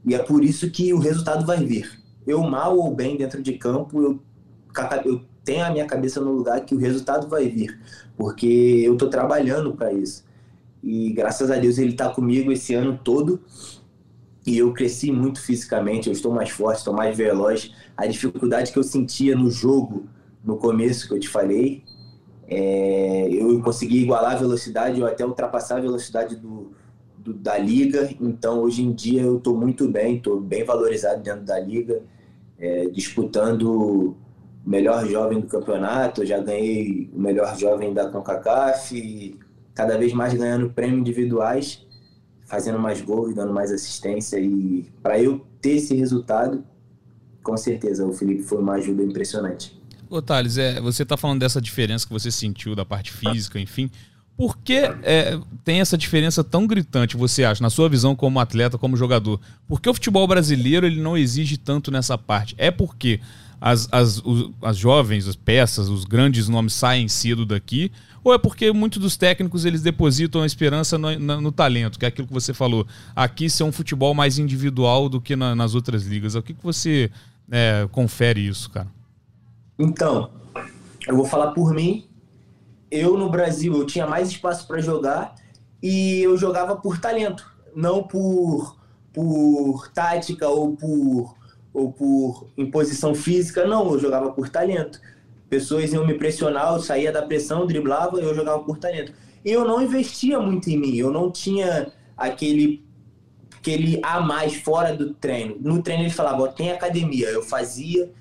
e 0.06 0.14
é 0.14 0.20
por 0.20 0.44
isso 0.44 0.70
que 0.70 0.94
o 0.94 1.00
resultado 1.00 1.46
vai 1.46 1.64
vir. 1.64 2.03
Eu, 2.26 2.42
mal 2.44 2.78
ou 2.78 2.94
bem, 2.94 3.18
dentro 3.18 3.42
de 3.42 3.54
campo, 3.54 4.02
eu, 4.02 4.20
eu 5.06 5.22
tenho 5.44 5.66
a 5.66 5.70
minha 5.70 5.86
cabeça 5.86 6.22
no 6.22 6.32
lugar 6.32 6.62
que 6.66 6.74
o 6.74 6.78
resultado 6.78 7.28
vai 7.28 7.48
vir 7.50 7.80
porque 8.18 8.48
eu 8.86 8.94
estou 8.94 9.10
trabalhando 9.10 9.74
para 9.74 9.92
isso. 9.92 10.24
E 10.82 11.12
graças 11.14 11.50
a 11.50 11.58
Deus 11.58 11.78
ele 11.78 11.92
está 11.92 12.10
comigo 12.10 12.52
esse 12.52 12.74
ano 12.74 13.00
todo. 13.04 13.42
E 14.46 14.58
eu 14.58 14.74
cresci 14.74 15.10
muito 15.12 15.42
fisicamente, 15.42 16.08
eu 16.08 16.14
estou 16.14 16.32
mais 16.34 16.50
forte, 16.50 16.80
estou 16.80 16.94
mais 16.94 17.16
veloz. 17.16 17.72
A 17.96 18.06
dificuldade 18.06 18.74
que 18.74 18.78
eu 18.78 18.84
sentia 18.84 19.36
no 19.36 19.50
jogo, 19.50 20.06
no 20.44 20.58
começo 20.58 21.08
que 21.08 21.14
eu 21.14 21.20
te 21.20 21.30
falei, 21.30 21.84
é, 22.46 23.30
eu 23.32 23.62
consegui 23.62 24.02
igualar 24.02 24.34
a 24.34 24.40
velocidade 24.40 25.02
ou 25.02 25.08
até 25.08 25.26
ultrapassar 25.26 25.78
a 25.78 25.82
velocidade 25.82 26.36
do, 26.36 26.74
do 27.18 27.34
da 27.34 27.58
liga. 27.58 28.10
Então 28.20 28.60
hoje 28.60 28.84
em 28.84 28.92
dia 28.92 29.22
eu 29.22 29.38
estou 29.38 29.58
muito 29.58 29.88
bem, 29.88 30.18
estou 30.18 30.42
bem 30.42 30.66
valorizado 30.66 31.24
dentro 31.24 31.46
da 31.46 31.58
liga, 31.58 32.04
é, 32.64 32.86
disputando 32.88 34.16
melhor 34.66 35.06
jovem 35.06 35.42
do 35.42 35.48
campeonato, 35.48 36.26
já 36.26 36.40
ganhei 36.40 37.10
o 37.14 37.20
melhor 37.20 37.58
jovem 37.58 37.94
da 37.94 38.10
CONCACAF, 38.10 39.38
cada 39.74 39.98
vez 39.98 40.14
mais 40.14 40.34
ganhando 40.34 40.70
prêmios 40.70 41.02
individuais, 41.02 41.86
fazendo 42.46 42.80
mais 42.80 43.02
gols, 43.02 43.36
dando 43.36 43.52
mais 43.52 43.70
assistência 43.70 44.40
e 44.40 44.86
para 45.02 45.20
eu 45.20 45.46
ter 45.62 45.72
esse 45.72 45.94
resultado, 45.94 46.64
com 47.44 47.58
certeza 47.58 48.06
o 48.06 48.14
Felipe 48.14 48.44
foi 48.44 48.60
uma 48.60 48.76
ajuda 48.76 49.04
impressionante. 49.04 49.78
Ô 50.10 50.22
Thales, 50.22 50.58
é, 50.58 50.80
você 50.80 51.04
está 51.04 51.18
falando 51.18 51.42
dessa 51.42 51.60
diferença 51.60 52.08
que 52.08 52.14
você 52.14 52.32
sentiu 52.32 52.76
da 52.76 52.86
parte 52.86 53.12
física, 53.12 53.60
enfim. 53.60 53.92
Por 54.36 54.58
que 54.58 54.78
é, 55.04 55.40
tem 55.64 55.80
essa 55.80 55.98
diferença 55.98 56.44
tão 56.44 56.66
gritante, 56.66 57.16
você 57.16 57.44
acha, 57.44 57.62
na 57.62 57.70
sua 57.70 57.88
visão 57.88 58.16
como 58.16 58.40
atleta, 58.40 58.78
como 58.78 58.98
jogador? 58.98 59.40
Por 59.68 59.80
que 59.80 59.90
o 59.90 59.94
futebol 59.94 60.28
brasileiro 60.28 60.86
ele 60.86 61.02
não 61.02 61.16
exige 61.16 61.56
tanto 61.56 61.92
nessa 61.92 62.18
parte? 62.18 62.56
É 62.58 62.72
porque 62.72 63.20
as, 63.62 63.88
as, 63.92 64.22
os, 64.26 64.52
as 64.62 64.76
jovens, 64.76 65.28
as 65.28 65.36
peças, 65.36 65.88
os 65.88 66.04
grandes 66.04 66.50
nomes 66.50 66.74
saem 66.74 67.08
cedo 67.08 67.46
daqui? 67.46 67.92
Ou 68.24 68.34
é 68.34 68.38
porque 68.38 68.72
muitos 68.72 69.00
dos 69.00 69.18
técnicos 69.18 69.66
eles 69.66 69.82
depositam 69.82 70.42
a 70.42 70.46
esperança 70.46 70.98
no, 70.98 71.18
no, 71.20 71.42
no 71.42 71.52
talento, 71.52 72.00
que 72.00 72.06
é 72.06 72.08
aquilo 72.08 72.28
que 72.28 72.34
você 72.34 72.54
falou, 72.54 72.88
aqui 73.16 73.50
ser 73.50 73.64
um 73.64 73.72
futebol 73.72 74.14
mais 74.14 74.38
individual 74.38 75.10
do 75.10 75.22
que 75.22 75.36
na, 75.36 75.54
nas 75.56 75.76
outras 75.76 76.06
ligas? 76.06 76.34
O 76.36 76.42
que, 76.42 76.54
que 76.54 76.64
você 76.64 77.12
é, 77.52 77.88
confere 77.92 78.46
isso, 78.48 78.70
cara? 78.70 78.88
Então, 79.78 80.32
eu 81.08 81.16
vou 81.16 81.26
falar 81.26 81.52
por 81.52 81.74
mim. 81.74 82.06
Eu 82.96 83.18
no 83.18 83.28
Brasil 83.28 83.74
eu 83.74 83.88
tinha 83.88 84.06
mais 84.06 84.30
espaço 84.30 84.68
para 84.68 84.80
jogar 84.80 85.34
e 85.82 86.22
eu 86.22 86.38
jogava 86.38 86.76
por 86.76 87.00
talento, 87.00 87.44
não 87.76 88.04
por 88.04 88.78
por 89.12 89.90
tática 89.92 90.48
ou 90.48 90.76
por 90.76 91.36
ou 91.74 91.92
por 91.92 92.52
imposição 92.56 93.16
física, 93.16 93.66
não, 93.66 93.92
eu 93.92 94.00
jogava 94.00 94.32
por 94.32 94.48
talento. 94.48 95.02
Pessoas 95.50 95.92
iam 95.92 96.06
me 96.06 96.14
pressionar, 96.14 96.72
eu 96.72 96.80
saía 96.80 97.12
da 97.12 97.24
pressão, 97.24 97.66
driblava, 97.66 98.20
eu 98.20 98.36
jogava 98.36 98.64
por 98.64 98.78
talento. 98.78 99.12
E 99.44 99.52
eu 99.52 99.66
não 99.66 99.82
investia 99.82 100.40
muito 100.40 100.70
em 100.70 100.78
mim, 100.78 100.96
eu 100.96 101.10
não 101.10 101.32
tinha 101.32 101.92
aquele 102.16 102.86
aquele 103.58 104.00
a 104.04 104.22
mais 104.22 104.54
fora 104.58 104.96
do 104.96 105.16
treino. 105.16 105.58
No 105.60 105.82
treino 105.82 106.04
ele 106.04 106.12
falava, 106.12 106.48
tem 106.50 106.70
academia, 106.70 107.30
eu 107.30 107.42
fazia, 107.42 108.12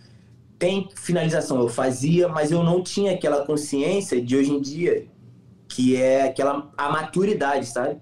tem 0.63 0.89
finalização, 0.95 1.59
eu 1.59 1.69
fazia, 1.69 2.29
mas 2.29 2.53
eu 2.53 2.63
não 2.63 2.85
tinha 2.85 3.15
aquela 3.15 3.45
consciência 3.45 4.23
de 4.23 4.37
hoje 4.37 4.53
em 4.53 4.61
dia, 4.61 5.09
que 5.67 5.97
é 5.97 6.23
aquela 6.23 6.71
a 6.79 6.89
maturidade, 6.89 7.67
sabe? 7.67 7.97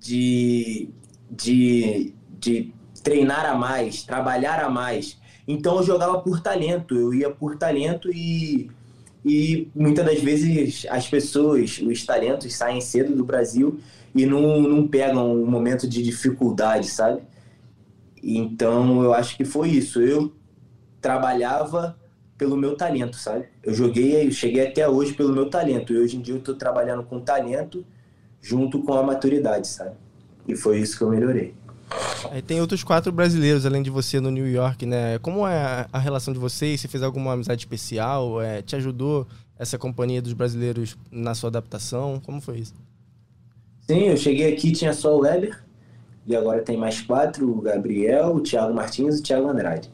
De, 0.00 0.88
de, 1.30 2.14
de 2.40 2.72
treinar 3.04 3.44
a 3.44 3.54
mais, 3.54 4.04
trabalhar 4.04 4.64
a 4.64 4.70
mais. 4.70 5.18
Então 5.46 5.76
eu 5.76 5.82
jogava 5.82 6.18
por 6.20 6.40
talento, 6.40 6.96
eu 6.96 7.12
ia 7.12 7.28
por 7.28 7.58
talento 7.58 8.10
e, 8.10 8.70
e 9.22 9.68
muitas 9.74 10.06
das 10.06 10.22
vezes 10.22 10.86
as 10.88 11.06
pessoas, 11.06 11.78
os 11.78 12.06
talentos 12.06 12.54
saem 12.54 12.80
cedo 12.80 13.14
do 13.14 13.22
Brasil 13.22 13.78
e 14.14 14.24
não, 14.24 14.62
não 14.62 14.88
pegam 14.88 15.30
um 15.30 15.44
momento 15.44 15.86
de 15.86 16.02
dificuldade, 16.02 16.88
sabe? 16.88 17.20
Então 18.22 19.02
eu 19.02 19.12
acho 19.12 19.36
que 19.36 19.44
foi 19.44 19.68
isso. 19.68 20.00
Eu 20.00 20.32
trabalhava 21.02 21.98
pelo 22.38 22.56
meu 22.56 22.76
talento, 22.76 23.16
sabe? 23.16 23.46
Eu 23.62 23.74
joguei, 23.74 24.26
eu 24.26 24.30
cheguei 24.30 24.66
até 24.66 24.88
hoje 24.88 25.12
pelo 25.12 25.32
meu 25.32 25.50
talento. 25.50 25.92
E 25.92 25.98
hoje 25.98 26.16
em 26.16 26.20
dia 26.20 26.34
eu 26.34 26.38
estou 26.38 26.54
trabalhando 26.54 27.02
com 27.02 27.20
talento 27.20 27.84
junto 28.40 28.82
com 28.82 28.94
a 28.94 29.02
maturidade, 29.02 29.68
sabe? 29.68 29.96
E 30.48 30.56
foi 30.56 30.78
isso 30.80 30.96
que 30.96 31.04
eu 31.04 31.10
melhorei. 31.10 31.54
Aí 32.30 32.40
tem 32.40 32.60
outros 32.60 32.82
quatro 32.82 33.12
brasileiros 33.12 33.66
além 33.66 33.82
de 33.82 33.90
você 33.90 34.18
no 34.18 34.30
New 34.30 34.50
York, 34.50 34.86
né? 34.86 35.18
Como 35.18 35.46
é 35.46 35.86
a 35.92 35.98
relação 35.98 36.32
de 36.32 36.40
vocês? 36.40 36.80
Você 36.80 36.88
fez 36.88 37.02
alguma 37.02 37.34
amizade 37.34 37.60
especial? 37.60 38.40
É, 38.40 38.62
te 38.62 38.74
ajudou 38.76 39.26
essa 39.58 39.76
companhia 39.78 40.22
dos 40.22 40.32
brasileiros 40.32 40.96
na 41.10 41.34
sua 41.34 41.48
adaptação? 41.48 42.20
Como 42.24 42.40
foi 42.40 42.58
isso? 42.58 42.74
Sim, 43.86 44.08
eu 44.08 44.16
cheguei 44.16 44.52
aqui 44.52 44.72
tinha 44.72 44.92
só 44.92 45.14
o 45.14 45.20
Weber 45.20 45.62
e 46.26 46.34
agora 46.34 46.62
tem 46.62 46.76
mais 46.76 47.00
quatro: 47.00 47.50
o 47.50 47.60
Gabriel, 47.60 48.34
o 48.34 48.40
Thiago 48.40 48.72
Martins 48.72 49.16
e 49.16 49.20
o 49.20 49.22
Thiago 49.22 49.48
Andrade. 49.48 49.90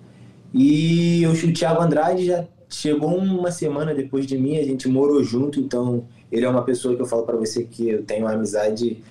E 0.53 1.27
o 1.27 1.53
Thiago 1.53 1.83
Andrade 1.83 2.27
já 2.27 2.47
chegou 2.69 3.17
uma 3.17 3.51
semana 3.51 3.95
depois 3.95 4.27
de 4.27 4.37
mim, 4.37 4.59
a 4.59 4.65
gente 4.65 4.89
morou 4.89 5.23
junto, 5.23 5.61
então 5.61 6.07
ele 6.31 6.45
é 6.45 6.49
uma 6.49 6.63
pessoa 6.63 6.95
que 6.95 7.03
eu 7.03 7.07
falo 7.07 7.23
para 7.23 7.37
você 7.37 7.65
que 7.65 7.89
eu 7.89 8.03
tenho 8.03 8.25
uma 8.25 8.33
amizade 8.33 9.03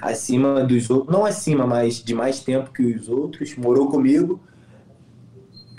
acima 0.00 0.62
dos 0.64 0.88
outros, 0.90 1.12
não 1.12 1.24
acima, 1.24 1.66
mas 1.66 2.02
de 2.02 2.14
mais 2.14 2.40
tempo 2.40 2.72
que 2.72 2.82
os 2.82 3.08
outros, 3.08 3.56
morou 3.56 3.88
comigo. 3.88 4.40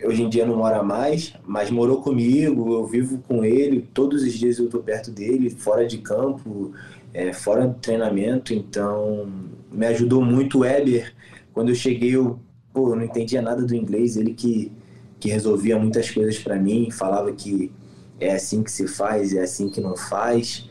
Hoje 0.03 0.24
em 0.24 0.29
dia 0.29 0.46
não 0.46 0.56
mora 0.56 0.82
mais, 0.82 1.34
mas 1.46 1.70
morou 1.70 2.01
comigo, 2.01 2.74
eu 2.74 2.86
vivo 2.86 3.22
com 3.27 3.44
ele, 3.44 3.82
todos 3.94 4.24
os 4.24 4.34
dias 4.34 4.58
eu 4.58 4.65
estou 4.65 4.82
perto 4.82 5.12
dele, 5.12 5.50
fora 5.50 5.86
de 5.86 5.98
campo, 5.98 6.72
é, 7.13 7.34
fora 7.34 7.68
do 7.68 7.74
treinamento, 7.75 8.53
então 8.53 9.29
me 9.70 9.86
ajudou 9.88 10.24
muito 10.24 10.60
o 10.60 10.62
Weber. 10.62 11.13
Quando 11.53 11.70
eu 11.70 11.75
cheguei, 11.75 12.15
eu, 12.15 12.39
pô, 12.72 12.91
eu 12.91 12.96
não 12.96 13.03
entendia 13.03 13.41
nada 13.41 13.62
do 13.65 13.75
inglês, 13.75 14.15
ele 14.15 14.34
que, 14.34 14.72
que 15.19 15.29
resolvia 15.29 15.77
muitas 15.77 16.09
coisas 16.09 16.38
para 16.39 16.55
mim, 16.55 16.89
falava 16.91 17.31
que 17.31 17.71
é 18.19 18.35
assim 18.35 18.63
que 18.63 18.71
se 18.71 18.88
faz, 18.88 19.33
é 19.33 19.43
assim 19.43 19.69
que 19.69 19.81
não 19.81 19.95
faz, 19.95 20.69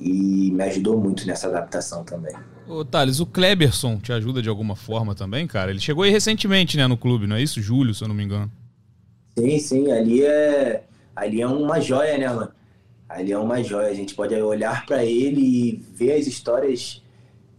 e 0.00 0.50
me 0.50 0.64
ajudou 0.64 0.98
muito 0.98 1.26
nessa 1.26 1.48
adaptação 1.48 2.04
também. 2.04 2.34
Ô, 2.68 2.84
Thales, 2.84 3.20
o 3.20 3.26
Kleberson 3.26 3.98
te 3.98 4.12
ajuda 4.12 4.40
de 4.40 4.48
alguma 4.48 4.74
forma 4.76 5.14
também, 5.14 5.46
cara? 5.46 5.70
Ele 5.70 5.80
chegou 5.80 6.04
aí 6.04 6.10
recentemente, 6.10 6.76
né, 6.76 6.86
no 6.86 6.96
clube, 6.96 7.26
não 7.26 7.36
é 7.36 7.42
isso? 7.42 7.60
Julho, 7.60 7.94
se 7.94 8.02
eu 8.02 8.08
não 8.08 8.14
me 8.14 8.24
engano. 8.24 8.50
Sim, 9.38 9.58
sim, 9.58 9.92
ali 9.92 10.24
é, 10.24 10.84
ali 11.14 11.40
é 11.40 11.46
uma 11.46 11.80
joia, 11.80 12.18
né, 12.18 12.28
mano? 12.28 12.50
Ali 13.08 13.32
é 13.32 13.38
uma 13.38 13.62
joia. 13.62 13.88
A 13.88 13.94
gente 13.94 14.14
pode 14.14 14.34
olhar 14.34 14.86
para 14.86 15.04
ele 15.04 15.40
e 15.40 15.84
ver 15.94 16.12
as 16.12 16.26
histórias 16.26 17.02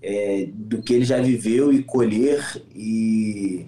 é, 0.02 0.48
do 0.52 0.82
que 0.82 0.94
ele 0.94 1.06
já 1.06 1.22
viveu 1.22 1.72
e 1.72 1.84
colher 1.84 2.62
e, 2.76 3.66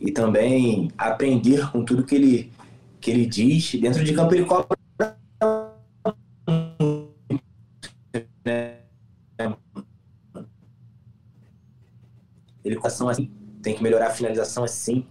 e 0.00 0.10
também 0.10 0.90
aprender 0.96 1.70
com 1.70 1.84
tudo 1.84 2.04
que 2.04 2.14
ele, 2.14 2.52
que 3.00 3.10
ele 3.10 3.26
diz. 3.26 3.74
Dentro 3.74 4.04
de 4.04 4.14
campo 4.14 4.34
ele 4.34 4.44
cobra 4.44 4.78
educação 12.64 13.08
assim, 13.08 13.30
tem 13.62 13.74
que 13.74 13.82
melhorar 13.82 14.08
a 14.08 14.10
finalização 14.10 14.64
assim. 14.64 15.04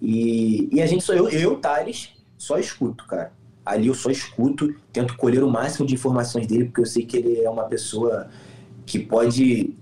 E, 0.00 0.68
e 0.72 0.80
a 0.80 0.86
gente 0.86 1.04
sou 1.04 1.14
eu, 1.14 1.28
eu, 1.28 1.56
Thales, 1.56 2.10
só 2.38 2.58
escuto, 2.58 3.06
cara. 3.06 3.32
Ali 3.64 3.88
eu 3.88 3.94
só 3.94 4.10
escuto, 4.10 4.74
tento 4.92 5.16
colher 5.16 5.42
o 5.44 5.50
máximo 5.50 5.86
de 5.86 5.94
informações 5.94 6.46
dele, 6.46 6.64
porque 6.66 6.80
eu 6.80 6.86
sei 6.86 7.04
que 7.04 7.16
ele 7.16 7.40
é 7.40 7.50
uma 7.50 7.64
pessoa 7.64 8.28
que 8.86 8.98
pode 8.98 9.76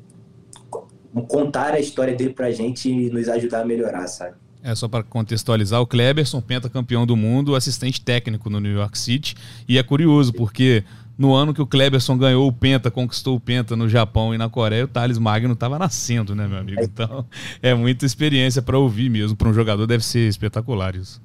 contar 1.27 1.75
a 1.75 1.81
história 1.81 2.15
dele 2.15 2.35
pra 2.35 2.50
gente 2.50 2.91
e 2.91 3.11
nos 3.11 3.29
ajudar 3.29 3.62
a 3.62 3.65
melhorar, 3.65 4.07
sabe? 4.07 4.37
É 4.62 4.75
só 4.75 4.88
para 4.88 5.05
contextualizar, 5.05 5.81
o 5.81 5.87
Kleberson, 5.87 6.41
pentacampeão 6.41 7.07
do 7.07 7.17
mundo, 7.17 7.55
assistente 7.55 8.00
técnico 8.00 8.50
no 8.50 8.59
New 8.61 8.73
York 8.73 8.99
City. 8.99 9.35
E 9.69 9.79
é 9.79 9.83
curioso, 9.83 10.33
porque 10.33 10.85
no 11.17 11.35
ano 11.35 11.55
que 11.55 11.62
o 11.62 11.67
Kleberson 11.67 12.17
ganhou 12.19 12.47
o 12.47 12.53
Penta, 12.53 12.91
conquistou 12.91 13.37
o 13.37 13.41
Penta 13.41 13.77
no 13.77 13.88
Japão 13.88 14.35
e 14.35 14.38
na 14.38 14.49
Coreia, 14.49 14.85
o 14.85 14.88
Thales 14.88 15.19
Magno 15.19 15.55
estava 15.55 15.79
nascendo, 15.79 16.35
né, 16.35 16.47
meu 16.47 16.59
amigo? 16.59 16.81
Então, 16.83 17.25
é 17.62 17.73
muita 17.75 18.05
experiência 18.05 18.61
para 18.61 18.79
ouvir 18.79 19.09
mesmo. 19.09 19.37
Para 19.37 19.49
um 19.49 19.55
jogador 19.55 19.87
deve 19.87 20.05
ser 20.05 20.29
espetacular 20.29 20.95
isso. 20.95 21.21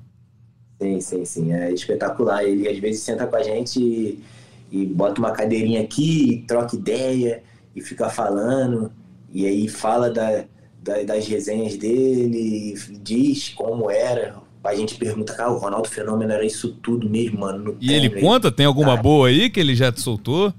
Sim, 0.82 1.00
sim, 1.00 1.25
sim. 1.25 1.54
É 1.54 1.72
espetacular. 1.72 2.44
Ele 2.44 2.68
às 2.68 2.78
vezes 2.78 3.02
senta 3.02 3.25
com 3.25 3.36
a 3.36 3.44
gente 3.44 3.80
e, 3.80 4.24
e 4.72 4.86
bota 4.86 5.20
uma 5.20 5.32
cadeirinha 5.32 5.82
aqui, 5.82 6.34
e 6.34 6.38
troca 6.42 6.75
ideia 6.75 7.44
e 7.75 7.82
fica 7.82 8.10
falando. 8.10 8.92
E 9.34 9.48
aí 9.48 9.68
fala 9.68 10.12
da, 10.12 10.46
da, 10.80 11.02
das 11.04 11.28
resenhas 11.28 11.75
dele, 11.75 12.75
diz 13.02 13.50
como 13.50 13.90
era. 13.90 14.36
A 14.63 14.75
gente 14.75 14.96
pergunta, 14.96 15.34
cara, 15.34 15.52
o 15.52 15.58
Ronaldo 15.58 15.90
Fenômeno 15.90 16.32
era 16.32 16.46
isso 16.46 16.75
tudo 16.75 17.10
mesmo, 17.10 17.40
mano. 17.40 17.75
e 17.82 17.92
ele 17.92 18.22
conta? 18.22 18.52
Tem 18.52 18.66
alguma 18.66 18.92
cara, 18.92 19.02
boa 19.02 19.28
aí 19.28 19.50
que 19.50 19.60
ele 19.60 19.75
já 19.75 19.92
te 19.92 20.00
soltou? 20.00 20.54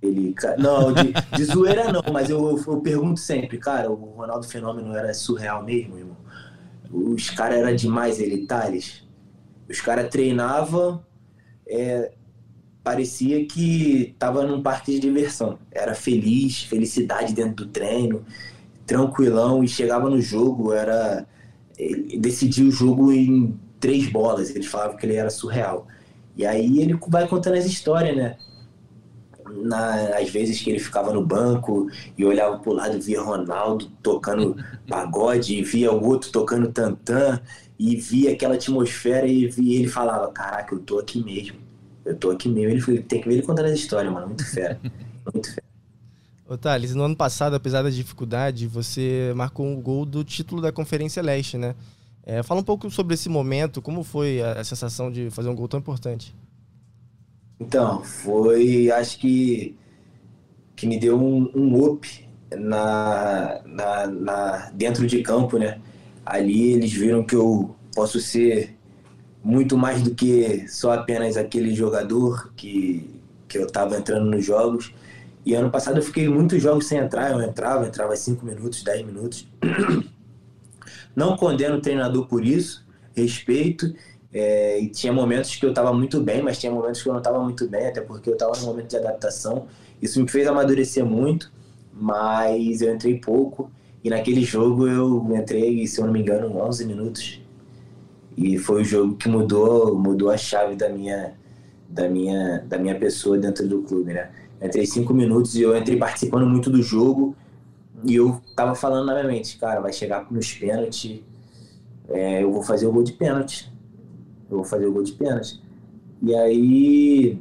Ele, 0.00 0.34
não, 0.58 0.92
de, 0.92 1.12
de 1.36 1.44
zoeira 1.44 1.92
não, 1.92 2.02
mas 2.12 2.28
eu, 2.28 2.40
eu, 2.50 2.64
eu, 2.66 2.80
pergunto 2.80 3.20
sempre, 3.20 3.58
cara, 3.58 3.88
o 3.88 3.94
Ronaldo 3.94 4.48
Fenômeno 4.48 4.96
era 4.96 5.14
surreal 5.14 5.62
mesmo, 5.62 5.96
irmão. 5.96 6.16
Os 6.90 7.30
caras 7.30 7.58
eram 7.58 7.76
demais, 7.76 8.18
ele, 8.18 8.44
Thales. 8.46 9.04
Os 9.70 9.80
caras 9.80 10.08
treinavam, 10.08 11.04
é, 11.68 12.10
parecia 12.82 13.44
que 13.46 14.14
tava 14.18 14.44
num 14.44 14.62
parque 14.62 14.92
de 14.92 15.00
diversão. 15.00 15.58
Era 15.70 15.94
feliz, 15.94 16.62
felicidade 16.64 17.32
dentro 17.32 17.64
do 17.64 17.66
treino, 17.66 18.24
tranquilão, 18.86 19.62
e 19.62 19.68
chegava 19.68 20.08
no 20.10 20.20
jogo, 20.20 20.72
era. 20.72 21.26
Ele 21.78 22.18
decidia 22.18 22.64
o 22.64 22.70
jogo 22.70 23.12
em 23.12 23.58
três 23.80 24.08
bolas. 24.08 24.50
Eles 24.50 24.66
falavam 24.66 24.96
que 24.96 25.06
ele 25.06 25.16
era 25.16 25.30
surreal. 25.30 25.86
E 26.36 26.46
aí 26.46 26.80
ele 26.80 26.98
vai 27.08 27.26
contando 27.28 27.54
as 27.56 27.66
histórias, 27.66 28.16
né? 28.16 28.36
na, 29.56 30.18
às 30.18 30.30
vezes 30.30 30.60
que 30.60 30.70
ele 30.70 30.78
ficava 30.78 31.12
no 31.12 31.24
banco 31.24 31.88
e 32.16 32.24
olhava 32.24 32.58
pro 32.58 32.72
lado 32.72 33.00
via 33.00 33.20
Ronaldo 33.20 33.90
tocando 34.02 34.56
pagode, 34.88 35.58
e 35.58 35.62
via 35.62 35.92
o 35.92 36.04
outro 36.04 36.30
tocando 36.30 36.72
tantã, 36.72 37.40
e 37.78 37.96
via 37.96 38.32
aquela 38.32 38.54
atmosfera 38.54 39.26
e 39.26 39.46
via, 39.46 39.80
ele 39.80 39.88
falava, 39.88 40.30
caraca, 40.32 40.74
eu 40.74 40.80
tô 40.80 40.98
aqui 40.98 41.22
mesmo. 41.22 41.61
Eu 42.04 42.16
tô 42.16 42.30
aqui 42.30 42.48
mesmo. 42.48 42.92
Ele 42.92 43.02
tem 43.02 43.20
que 43.20 43.28
ver 43.28 43.34
ele 43.34 43.42
contando 43.42 43.66
as 43.66 43.78
histórias, 43.78 44.12
mano. 44.12 44.28
Muito 44.28 44.44
fera. 44.44 44.80
Muito 45.32 45.54
fera. 45.54 45.66
Ô, 46.48 46.58
Thales, 46.58 46.94
no 46.94 47.04
ano 47.04 47.16
passado, 47.16 47.54
apesar 47.54 47.82
da 47.82 47.90
dificuldade, 47.90 48.66
você 48.66 49.32
marcou 49.34 49.66
um 49.66 49.80
gol 49.80 50.04
do 50.04 50.22
título 50.22 50.60
da 50.60 50.72
Conferência 50.72 51.22
Leste, 51.22 51.56
né? 51.56 51.74
É, 52.24 52.42
fala 52.42 52.60
um 52.60 52.64
pouco 52.64 52.90
sobre 52.90 53.14
esse 53.14 53.28
momento, 53.28 53.80
como 53.80 54.04
foi 54.04 54.42
a, 54.42 54.60
a 54.60 54.64
sensação 54.64 55.10
de 55.10 55.30
fazer 55.30 55.48
um 55.48 55.54
gol 55.54 55.66
tão 55.66 55.80
importante? 55.80 56.34
Então, 57.58 58.02
foi, 58.02 58.90
acho 58.90 59.18
que, 59.18 59.76
que 60.76 60.86
me 60.86 60.98
deu 60.98 61.20
um, 61.20 61.50
um 61.54 61.84
up 61.84 62.28
na, 62.56 63.60
na, 63.64 64.06
na, 64.06 64.70
dentro 64.74 65.06
de 65.06 65.22
campo, 65.22 65.58
né? 65.58 65.80
Ali 66.24 66.72
eles 66.72 66.92
viram 66.92 67.24
que 67.24 67.34
eu 67.34 67.74
posso 67.94 68.20
ser 68.20 68.76
muito 69.44 69.76
mais 69.76 70.02
do 70.02 70.14
que 70.14 70.66
só 70.68 70.92
apenas 70.92 71.36
aquele 71.36 71.74
jogador 71.74 72.52
que, 72.56 73.20
que 73.48 73.58
eu 73.58 73.66
estava 73.66 73.96
entrando 73.96 74.30
nos 74.30 74.44
jogos. 74.44 74.94
E 75.44 75.54
ano 75.54 75.70
passado 75.70 75.98
eu 75.98 76.02
fiquei 76.02 76.28
muitos 76.28 76.62
jogos 76.62 76.86
sem 76.86 76.98
entrar, 76.98 77.32
eu 77.32 77.42
entrava, 77.42 77.86
entrava 77.86 78.14
5 78.14 78.44
minutos, 78.46 78.82
10 78.82 79.06
minutos. 79.06 79.48
Não 81.14 81.36
condeno 81.36 81.76
o 81.76 81.80
treinador 81.80 82.26
por 82.26 82.44
isso, 82.44 82.86
respeito, 83.14 83.92
é, 84.32 84.80
e 84.80 84.88
tinha 84.88 85.12
momentos 85.12 85.56
que 85.56 85.66
eu 85.66 85.70
estava 85.70 85.92
muito 85.92 86.20
bem, 86.20 86.40
mas 86.42 86.58
tinha 86.58 86.72
momentos 86.72 87.02
que 87.02 87.08
eu 87.08 87.12
não 87.12 87.20
estava 87.20 87.38
muito 87.42 87.68
bem, 87.68 87.88
até 87.88 88.00
porque 88.00 88.30
eu 88.30 88.32
estava 88.32 88.56
no 88.58 88.64
momento 88.64 88.88
de 88.88 88.96
adaptação. 88.96 89.66
Isso 90.00 90.18
me 90.20 90.28
fez 90.28 90.46
amadurecer 90.46 91.04
muito, 91.04 91.52
mas 91.92 92.80
eu 92.80 92.94
entrei 92.94 93.18
pouco. 93.20 93.70
E 94.02 94.08
naquele 94.08 94.42
jogo 94.42 94.88
eu 94.88 95.28
entrei, 95.36 95.86
se 95.86 96.00
eu 96.00 96.06
não 96.06 96.12
me 96.12 96.20
engano, 96.20 96.56
11 96.56 96.86
minutos. 96.86 97.41
E 98.36 98.58
foi 98.58 98.82
o 98.82 98.84
jogo 98.84 99.16
que 99.16 99.28
mudou, 99.28 99.98
mudou 99.98 100.30
a 100.30 100.36
chave 100.36 100.74
da 100.74 100.88
minha, 100.88 101.34
da 101.88 102.08
minha, 102.08 102.64
da 102.66 102.78
minha 102.78 102.98
pessoa 102.98 103.38
dentro 103.38 103.66
do 103.68 103.82
clube, 103.82 104.12
né? 104.12 104.30
entrei 104.60 104.86
5 104.86 105.12
minutos 105.12 105.56
e 105.56 105.62
eu 105.62 105.76
entrei 105.76 105.96
participando 105.96 106.46
muito 106.46 106.70
do 106.70 106.82
jogo. 106.82 107.36
E 108.04 108.16
eu 108.16 108.40
tava 108.56 108.74
falando 108.74 109.06
na 109.06 109.14
minha 109.14 109.26
mente, 109.26 109.58
cara, 109.58 109.80
vai 109.80 109.92
chegar 109.92 110.26
nos 110.30 110.52
pênaltis, 110.54 111.20
é, 112.08 112.42
eu 112.42 112.52
vou 112.52 112.62
fazer 112.62 112.86
o 112.86 112.92
gol 112.92 113.02
de 113.02 113.12
pênalti 113.12 113.72
eu 114.52 114.58
vou 114.58 114.64
fazer 114.64 114.86
o 114.86 114.92
gol 114.92 115.02
de 115.02 115.12
pênalti. 115.12 115.60
E 116.20 116.34
aí, 116.34 117.38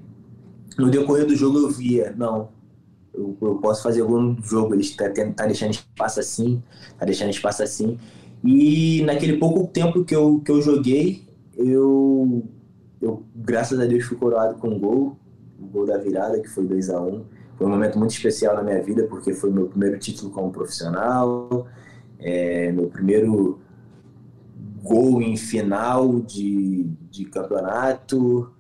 no 0.78 0.90
decorrer 0.90 1.26
do 1.26 1.36
jogo, 1.36 1.60
eu 1.60 1.70
via, 1.70 2.16
não, 2.18 2.50
eu, 3.14 3.38
eu 3.42 3.56
posso 3.56 3.84
fazer 3.84 4.02
gol 4.02 4.22
no 4.22 4.42
jogo, 4.42 4.74
ele 4.74 4.82
está 4.82 5.10
tá 5.10 5.46
deixando 5.46 5.72
espaço 5.72 6.20
assim, 6.20 6.64
tá 6.98 7.06
deixando 7.06 7.30
espaço 7.30 7.62
assim. 7.62 8.00
E 8.44 9.04
naquele 9.04 9.38
pouco 9.38 9.68
tempo 9.68 10.04
que 10.04 10.16
eu, 10.16 10.40
que 10.40 10.52
eu 10.52 10.62
joguei, 10.62 11.28
eu, 11.56 12.44
eu, 13.02 13.24
graças 13.36 13.80
a 13.80 13.86
Deus, 13.86 14.04
fui 14.04 14.18
coroado 14.18 14.56
com 14.56 14.70
um 14.70 14.80
gol, 14.80 15.18
o 15.60 15.66
um 15.66 15.68
gol 15.68 15.86
da 15.86 15.98
virada, 15.98 16.40
que 16.40 16.48
foi 16.48 16.66
2 16.66 16.90
a 16.90 17.00
1 17.00 17.08
um. 17.08 17.24
Foi 17.58 17.68
um 17.68 17.70
momento 17.70 18.00
muito 18.00 18.12
especial 18.12 18.56
na 18.56 18.64
minha 18.64 18.82
vida, 18.82 19.06
porque 19.08 19.34
foi 19.34 19.52
meu 19.52 19.68
primeiro 19.68 20.00
título 20.00 20.32
como 20.32 20.52
profissional, 20.52 21.68
é, 22.18 22.72
meu 22.72 22.88
primeiro 22.88 23.60
gol 24.82 25.22
em 25.22 25.38
final 25.38 26.20
de, 26.22 26.90
de 27.12 27.26
campeonato. 27.26 28.52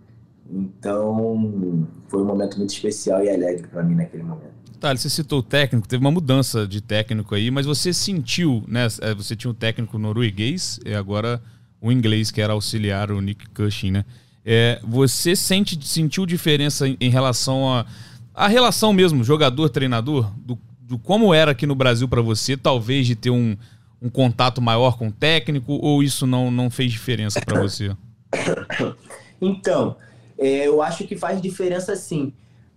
Então, 0.47 1.87
foi 2.07 2.21
um 2.21 2.25
momento 2.25 2.57
muito 2.57 2.71
especial 2.71 3.23
e 3.23 3.29
alegre 3.29 3.67
para 3.67 3.81
mim 3.81 3.95
naquele 3.95 4.23
momento. 4.23 4.60
Tá, 4.81 4.95
você 4.95 5.11
citou 5.11 5.41
o 5.41 5.43
técnico, 5.43 5.87
teve 5.87 6.03
uma 6.03 6.09
mudança 6.09 6.67
de 6.67 6.81
técnico 6.81 7.35
aí, 7.35 7.51
mas 7.51 7.67
você 7.67 7.93
sentiu, 7.93 8.63
né? 8.67 8.87
É, 9.01 9.13
você 9.13 9.35
tinha 9.35 9.51
um 9.51 9.53
técnico 9.53 9.99
norueguês 9.99 10.79
e 10.83 10.95
agora 10.95 11.39
o 11.79 11.91
inglês, 11.91 12.31
que 12.31 12.41
era 12.41 12.53
auxiliar, 12.53 13.11
o 13.11 13.21
Nick 13.21 13.47
Cushing, 13.49 13.91
né? 13.91 14.05
É, 14.43 14.79
você 14.83 15.35
sente, 15.35 15.77
sentiu 15.87 16.25
diferença 16.25 16.87
em, 16.87 16.97
em 16.99 17.11
relação 17.11 17.71
a, 17.71 17.85
a 18.33 18.47
relação 18.47 18.91
mesmo, 18.91 19.23
jogador-treinador, 19.23 20.31
do, 20.35 20.57
do 20.79 20.97
como 20.97 21.31
era 21.31 21.51
aqui 21.51 21.67
no 21.67 21.75
Brasil 21.75 22.07
para 22.07 22.23
você, 22.23 22.57
talvez 22.57 23.05
de 23.05 23.15
ter 23.15 23.29
um, 23.29 23.55
um 24.01 24.09
contato 24.09 24.59
maior 24.63 24.97
com 24.97 25.09
o 25.09 25.11
técnico 25.11 25.73
ou 25.73 26.01
isso 26.01 26.25
não, 26.25 26.49
não 26.49 26.71
fez 26.71 26.91
diferença 26.91 27.39
para 27.39 27.61
você? 27.61 27.95
Então, 29.43 29.95
é, 30.37 30.67
eu 30.67 30.83
acho 30.83 31.03
que 31.07 31.17
faz 31.17 31.41
diferença 31.41 31.95
sim. 31.95 32.31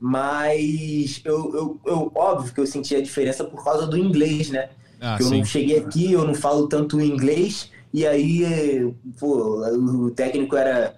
Mas 0.06 1.22
eu, 1.24 1.54
eu, 1.54 1.80
eu, 1.86 2.12
óbvio 2.14 2.52
que 2.52 2.60
eu 2.60 2.66
senti 2.66 2.94
a 2.94 3.00
diferença 3.00 3.42
por 3.42 3.64
causa 3.64 3.86
do 3.86 3.96
inglês, 3.96 4.50
né? 4.50 4.68
Ah, 5.00 5.16
eu 5.18 5.24
sim. 5.24 5.38
não 5.38 5.44
cheguei 5.46 5.78
aqui, 5.78 6.12
eu 6.12 6.26
não 6.26 6.34
falo 6.34 6.68
tanto 6.68 7.00
inglês, 7.00 7.70
e 7.90 8.06
aí 8.06 8.94
pô, 9.18 9.66
o 9.66 10.10
técnico 10.10 10.56
era 10.56 10.94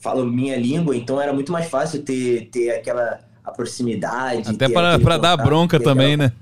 fala 0.00 0.26
minha 0.26 0.56
língua, 0.56 0.96
então 0.96 1.20
era 1.20 1.32
muito 1.32 1.52
mais 1.52 1.66
fácil 1.66 2.02
ter, 2.02 2.48
ter 2.50 2.70
aquela 2.70 3.20
a 3.44 3.52
proximidade. 3.52 4.50
Até 4.50 4.68
para 4.68 5.16
dar 5.16 5.36
bronca 5.36 5.78
também, 5.78 6.16
né? 6.16 6.32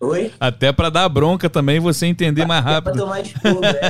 Oi? 0.00 0.32
Até 0.40 0.72
para 0.72 0.88
dar 0.88 1.10
bronca 1.10 1.50
também, 1.50 1.78
você 1.78 2.06
entender 2.06 2.46
mais 2.46 2.64
rápido. 2.64 2.88
Até 2.88 2.96
para 2.96 3.04
tomar 3.04 3.20
esporro, 3.20 3.60
né? 3.60 3.80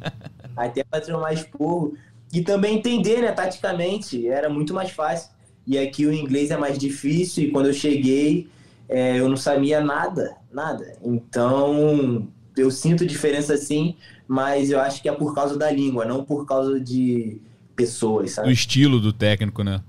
Até 0.56 0.84
para 0.84 1.00
tomar 1.02 1.34
esporro. 1.34 1.92
E 2.32 2.40
também 2.40 2.78
entender, 2.78 3.20
né, 3.20 3.30
taticamente, 3.32 4.26
era 4.26 4.48
muito 4.48 4.72
mais 4.72 4.90
fácil. 4.90 5.36
E 5.68 5.78
aqui 5.78 6.06
o 6.06 6.12
inglês 6.12 6.50
é 6.50 6.56
mais 6.56 6.78
difícil, 6.78 7.44
e 7.44 7.50
quando 7.50 7.66
eu 7.66 7.74
cheguei, 7.74 8.48
é, 8.88 9.20
eu 9.20 9.28
não 9.28 9.36
sabia 9.36 9.82
nada, 9.82 10.34
nada. 10.50 10.96
Então, 11.04 12.26
eu 12.56 12.70
sinto 12.70 13.06
diferença 13.06 13.54
sim, 13.58 13.94
mas 14.26 14.70
eu 14.70 14.80
acho 14.80 15.02
que 15.02 15.08
é 15.08 15.12
por 15.12 15.34
causa 15.34 15.58
da 15.58 15.70
língua, 15.70 16.06
não 16.06 16.24
por 16.24 16.46
causa 16.46 16.80
de 16.80 17.38
pessoas, 17.76 18.32
sabe? 18.32 18.48
Do 18.48 18.52
estilo 18.52 18.98
do 18.98 19.12
técnico, 19.12 19.62
né? 19.62 19.82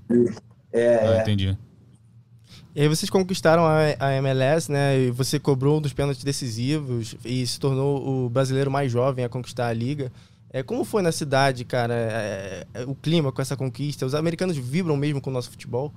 É, 0.70 0.96
ah, 0.96 1.14
é. 1.16 1.20
entendi. 1.22 1.56
E 2.74 2.82
aí 2.82 2.88
vocês 2.88 3.10
conquistaram 3.10 3.64
a, 3.66 4.14
MLS, 4.14 4.70
né? 4.70 4.98
E 4.98 5.10
você 5.10 5.40
cobrou 5.40 5.78
um 5.78 5.80
dos 5.80 5.92
pênaltis 5.92 6.22
decisivos 6.22 7.16
e 7.24 7.44
se 7.44 7.58
tornou 7.58 8.26
o 8.26 8.30
brasileiro 8.30 8.70
mais 8.70 8.92
jovem 8.92 9.24
a 9.24 9.28
conquistar 9.28 9.66
a 9.66 9.72
liga. 9.72 10.12
É, 10.52 10.62
como 10.64 10.84
foi 10.84 11.00
na 11.00 11.12
cidade, 11.12 11.64
cara, 11.64 11.94
é, 11.94 12.66
é, 12.74 12.84
o 12.84 12.94
clima 12.94 13.30
com 13.30 13.40
essa 13.40 13.56
conquista? 13.56 14.04
Os 14.04 14.14
americanos 14.14 14.56
vibram 14.56 14.96
mesmo 14.96 15.20
com 15.20 15.30
o 15.30 15.32
nosso 15.32 15.50
futebol? 15.50 15.92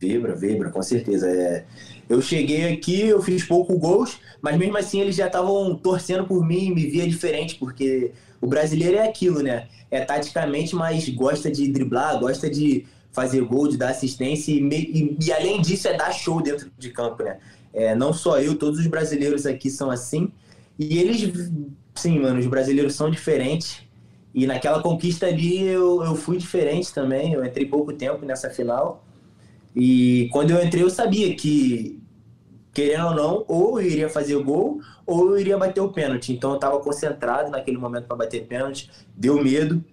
Vibra, 0.00 0.34
vibra, 0.34 0.70
com 0.70 0.82
certeza. 0.82 1.28
É, 1.28 1.64
eu 2.08 2.22
cheguei 2.22 2.72
aqui, 2.72 3.02
eu 3.02 3.22
fiz 3.22 3.44
pouco 3.44 3.78
gols, 3.78 4.18
mas 4.40 4.56
mesmo 4.56 4.78
assim 4.78 5.00
eles 5.00 5.14
já 5.14 5.26
estavam 5.26 5.76
torcendo 5.76 6.26
por 6.26 6.44
mim, 6.44 6.74
me 6.74 6.86
via 6.86 7.06
diferente, 7.06 7.56
porque 7.56 8.12
o 8.40 8.46
brasileiro 8.46 8.96
é 8.96 9.06
aquilo, 9.06 9.42
né? 9.42 9.68
É 9.90 10.00
taticamente, 10.00 10.74
mas 10.74 11.08
gosta 11.10 11.50
de 11.50 11.68
driblar, 11.68 12.18
gosta 12.18 12.48
de 12.48 12.86
fazer 13.12 13.42
gol, 13.42 13.68
de 13.68 13.76
dar 13.76 13.90
assistência 13.90 14.50
e, 14.50 14.58
e, 14.58 15.16
e, 15.22 15.32
além 15.32 15.60
disso 15.60 15.86
é 15.86 15.96
dar 15.96 16.12
show 16.12 16.42
dentro 16.42 16.72
de 16.78 16.90
campo, 16.90 17.22
né? 17.22 17.38
É, 17.74 17.94
não 17.94 18.12
só 18.12 18.40
eu, 18.40 18.56
todos 18.56 18.80
os 18.80 18.86
brasileiros 18.86 19.44
aqui 19.44 19.70
são 19.70 19.90
assim. 19.90 20.32
E 20.78 20.98
eles, 20.98 21.50
sim, 21.94 22.18
mano, 22.18 22.38
os 22.38 22.46
brasileiros 22.46 22.94
são 22.94 23.10
diferentes. 23.10 23.82
E 24.34 24.46
naquela 24.46 24.82
conquista 24.82 25.26
ali 25.26 25.62
eu, 25.62 26.02
eu 26.02 26.14
fui 26.14 26.38
diferente 26.38 26.92
também. 26.92 27.32
Eu 27.32 27.44
entrei 27.44 27.66
pouco 27.66 27.92
tempo 27.92 28.24
nessa 28.24 28.48
final. 28.48 29.04
E 29.74 30.28
quando 30.32 30.50
eu 30.50 30.64
entrei 30.64 30.82
eu 30.82 30.90
sabia 30.90 31.34
que, 31.34 32.00
querendo 32.72 33.06
ou 33.08 33.14
não, 33.14 33.44
ou 33.48 33.80
eu 33.80 33.86
iria 33.86 34.08
fazer 34.08 34.36
o 34.36 34.44
gol 34.44 34.80
ou 35.06 35.30
eu 35.30 35.38
iria 35.38 35.58
bater 35.58 35.80
o 35.80 35.92
pênalti. 35.92 36.32
Então 36.32 36.50
eu 36.50 36.56
estava 36.56 36.78
concentrado 36.80 37.50
naquele 37.50 37.76
momento 37.78 38.06
para 38.06 38.16
bater 38.16 38.46
pênalti. 38.46 38.90
Deu 39.14 39.42
medo, 39.42 39.84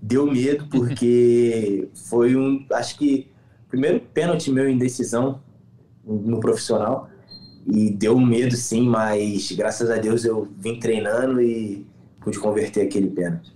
deu 0.00 0.26
medo, 0.26 0.66
porque 0.68 1.88
foi 2.08 2.36
um, 2.36 2.64
acho 2.72 2.98
que, 2.98 3.30
primeiro 3.68 4.00
pênalti 4.00 4.50
meu 4.50 4.68
em 4.68 4.78
decisão 4.78 5.40
no 6.04 6.40
profissional. 6.40 7.08
E 7.66 7.90
deu 7.90 8.18
medo 8.18 8.56
sim, 8.56 8.82
mas 8.82 9.52
graças 9.52 9.90
a 9.90 9.96
Deus 9.96 10.24
eu 10.24 10.48
vim 10.58 10.78
treinando 10.78 11.40
e 11.40 11.86
pude 12.20 12.38
converter 12.38 12.82
aquele 12.82 13.08
pênalti. 13.08 13.52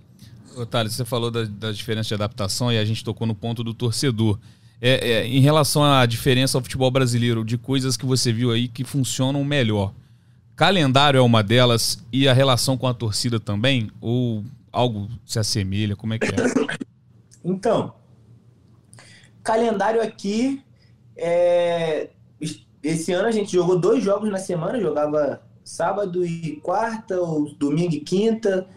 Thales, 0.65 0.93
você 0.93 1.05
falou 1.05 1.29
da, 1.29 1.43
da 1.43 1.71
diferença 1.71 2.07
de 2.07 2.13
adaptação 2.15 2.71
e 2.71 2.77
a 2.77 2.85
gente 2.85 3.03
tocou 3.03 3.27
no 3.27 3.35
ponto 3.35 3.63
do 3.63 3.73
torcedor. 3.73 4.39
É, 4.79 5.11
é, 5.11 5.27
em 5.27 5.39
relação 5.39 5.83
à 5.83 6.05
diferença 6.05 6.57
ao 6.57 6.61
futebol 6.61 6.89
brasileiro, 6.89 7.43
de 7.43 7.57
coisas 7.57 7.97
que 7.97 8.05
você 8.05 8.31
viu 8.31 8.51
aí 8.51 8.67
que 8.67 8.83
funcionam 8.83 9.43
melhor. 9.43 9.93
Calendário 10.55 11.17
é 11.17 11.21
uma 11.21 11.43
delas 11.43 12.03
e 12.11 12.27
a 12.27 12.33
relação 12.33 12.77
com 12.77 12.87
a 12.87 12.93
torcida 12.93 13.39
também? 13.39 13.91
Ou 14.01 14.43
algo 14.71 15.07
se 15.25 15.37
assemelha? 15.39 15.95
Como 15.95 16.13
é 16.13 16.19
que 16.19 16.27
é? 16.27 16.77
Então, 17.43 17.93
calendário 19.43 20.01
aqui 20.01 20.61
é... 21.15 22.09
Esse 22.81 23.11
ano 23.11 23.27
a 23.27 23.31
gente 23.31 23.51
jogou 23.51 23.79
dois 23.79 24.03
jogos 24.03 24.29
na 24.29 24.37
semana, 24.37 24.79
jogava 24.79 25.41
sábado 25.63 26.25
e 26.25 26.57
quarta, 26.61 27.19
ou 27.19 27.53
domingo 27.55 27.93
e 27.93 27.99
quinta. 27.99 28.67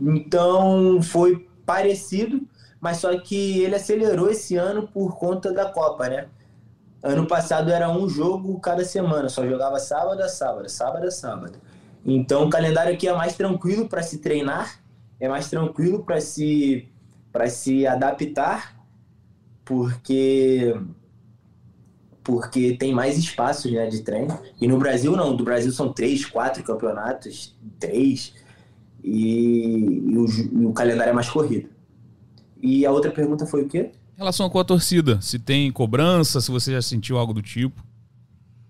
Então 0.00 1.02
foi 1.02 1.48
parecido, 1.66 2.40
mas 2.80 2.98
só 2.98 3.18
que 3.18 3.60
ele 3.60 3.74
acelerou 3.74 4.30
esse 4.30 4.56
ano 4.56 4.86
por 4.88 5.18
conta 5.18 5.52
da 5.52 5.66
Copa, 5.66 6.08
né? 6.08 6.28
Ano 7.02 7.26
passado 7.26 7.70
era 7.70 7.90
um 7.90 8.08
jogo 8.08 8.60
cada 8.60 8.84
semana, 8.84 9.28
só 9.28 9.46
jogava 9.46 9.78
sábado 9.78 10.20
a 10.20 10.28
sábado, 10.28 10.68
sábado 10.68 11.06
a 11.06 11.10
sábado. 11.10 11.58
Então 12.04 12.44
o 12.44 12.50
calendário 12.50 12.92
aqui 12.92 13.08
é 13.08 13.12
mais 13.14 13.34
tranquilo 13.36 13.88
para 13.88 14.02
se 14.02 14.18
treinar, 14.18 14.80
é 15.18 15.28
mais 15.28 15.48
tranquilo 15.48 16.04
para 16.04 16.20
se 16.20 16.88
para 17.32 17.48
se 17.48 17.86
adaptar, 17.86 18.76
porque 19.64 20.74
porque 22.22 22.76
tem 22.76 22.92
mais 22.92 23.18
espaços 23.18 23.70
né, 23.72 23.86
de 23.86 24.02
treino. 24.02 24.38
E 24.60 24.66
no 24.66 24.78
Brasil 24.78 25.12
não, 25.12 25.34
do 25.34 25.44
Brasil 25.44 25.72
são 25.72 25.92
três, 25.92 26.24
quatro 26.24 26.62
campeonatos, 26.62 27.56
três 27.78 28.34
e, 29.02 30.10
e, 30.10 30.18
o, 30.18 30.26
e 30.26 30.66
o 30.66 30.72
calendário 30.72 31.10
é 31.10 31.14
mais 31.14 31.28
corrido. 31.28 31.68
E 32.62 32.84
a 32.84 32.90
outra 32.90 33.10
pergunta 33.10 33.46
foi 33.46 33.62
o 33.62 33.68
quê? 33.68 33.90
Relação 34.16 34.50
com 34.50 34.58
a 34.58 34.64
torcida, 34.64 35.18
se 35.22 35.38
tem 35.38 35.72
cobrança, 35.72 36.40
se 36.40 36.50
você 36.50 36.72
já 36.72 36.82
sentiu 36.82 37.16
algo 37.16 37.32
do 37.32 37.40
tipo. 37.40 37.82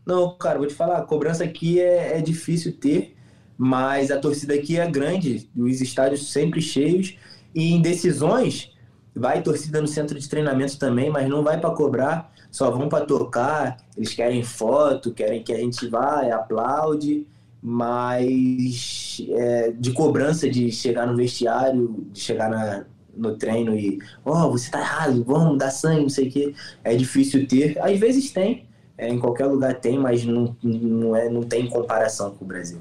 Não, 0.06 0.36
cara, 0.36 0.58
vou 0.58 0.66
te 0.66 0.74
falar, 0.74 1.02
cobrança 1.02 1.42
aqui 1.42 1.80
é, 1.80 2.18
é 2.18 2.22
difícil 2.22 2.72
ter, 2.72 3.16
mas 3.58 4.10
a 4.10 4.18
torcida 4.18 4.54
aqui 4.54 4.78
é 4.78 4.88
grande, 4.88 5.50
os 5.56 5.80
estádios 5.80 6.30
sempre 6.30 6.62
cheios, 6.62 7.16
e 7.52 7.72
em 7.72 7.82
decisões, 7.82 8.72
vai 9.14 9.42
torcida 9.42 9.80
no 9.80 9.88
centro 9.88 10.18
de 10.18 10.28
treinamento 10.28 10.78
também, 10.78 11.10
mas 11.10 11.28
não 11.28 11.42
vai 11.42 11.60
para 11.60 11.70
cobrar, 11.70 12.32
só 12.50 12.70
vão 12.70 12.88
para 12.88 13.04
tocar, 13.04 13.76
eles 13.96 14.12
querem 14.12 14.42
foto, 14.42 15.12
querem 15.12 15.42
que 15.42 15.52
a 15.52 15.58
gente 15.58 15.86
vá, 15.88 16.22
aplaude, 16.34 17.26
mas 17.62 19.22
é, 19.28 19.72
de 19.72 19.92
cobrança 19.92 20.48
de 20.48 20.72
chegar 20.72 21.06
no 21.06 21.16
vestiário, 21.16 22.06
de 22.12 22.20
chegar 22.20 22.48
na, 22.48 22.84
no 23.16 23.36
treino 23.36 23.74
e, 23.76 23.98
ó, 24.24 24.46
oh, 24.46 24.50
você 24.52 24.70
tá 24.70 24.80
errado, 24.80 25.22
vamos 25.24 25.58
dar 25.58 25.70
sangue, 25.70 26.02
não 26.02 26.08
sei 26.08 26.28
o 26.28 26.30
quê. 26.30 26.54
É 26.82 26.94
difícil 26.96 27.46
ter. 27.46 27.78
Às 27.80 27.98
vezes 27.98 28.30
tem, 28.30 28.66
é, 28.96 29.08
em 29.08 29.18
qualquer 29.18 29.46
lugar 29.46 29.74
tem, 29.78 29.98
mas 29.98 30.24
não, 30.24 30.56
não, 30.62 31.14
é, 31.14 31.28
não 31.28 31.42
tem 31.42 31.68
comparação 31.68 32.30
com 32.30 32.44
o 32.44 32.48
Brasil. 32.48 32.78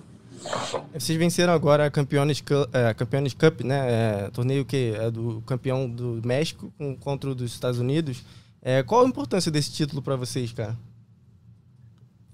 Vocês 0.94 1.18
venceram 1.20 1.52
agora 1.52 1.86
a 1.86 1.92
Campeones 1.92 2.40
Cup, 2.40 2.74
é, 2.74 2.94
Campeones 2.94 3.34
Cup 3.34 3.62
né? 3.62 3.88
É, 4.26 4.30
torneio 4.30 4.64
que 4.64 4.94
é 4.98 5.12
do 5.12 5.42
campeão 5.46 5.90
do 5.90 6.22
México 6.24 6.72
contra 7.02 7.30
o 7.30 7.36
dos 7.36 7.52
Estados 7.52 7.80
Unidos. 7.80 8.24
É, 8.62 8.84
qual 8.84 9.06
a 9.06 9.08
importância 9.08 9.52
desse 9.52 9.72
título 9.72 10.02
para 10.02 10.16
vocês, 10.16 10.52
cara? 10.52 10.78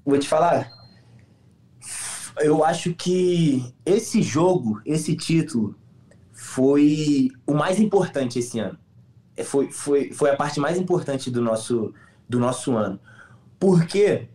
Vou 0.04 0.18
te 0.18 0.28
falar, 0.28 0.72
eu 2.40 2.64
acho 2.64 2.94
que 2.94 3.74
esse 3.86 4.22
jogo, 4.22 4.82
esse 4.86 5.16
título, 5.16 5.76
foi 6.32 7.30
o 7.46 7.54
mais 7.54 7.80
importante 7.80 8.40
esse 8.40 8.60
ano. 8.60 8.78
É, 9.36 9.44
foi, 9.44 9.72
foi, 9.72 10.12
foi 10.12 10.30
a 10.30 10.36
parte 10.36 10.60
mais 10.60 10.78
importante 10.78 11.30
do 11.32 11.42
nosso, 11.42 11.94
do 12.28 12.40
nosso 12.40 12.76
ano. 12.76 13.00
Por 13.60 13.86
quê? 13.86 14.28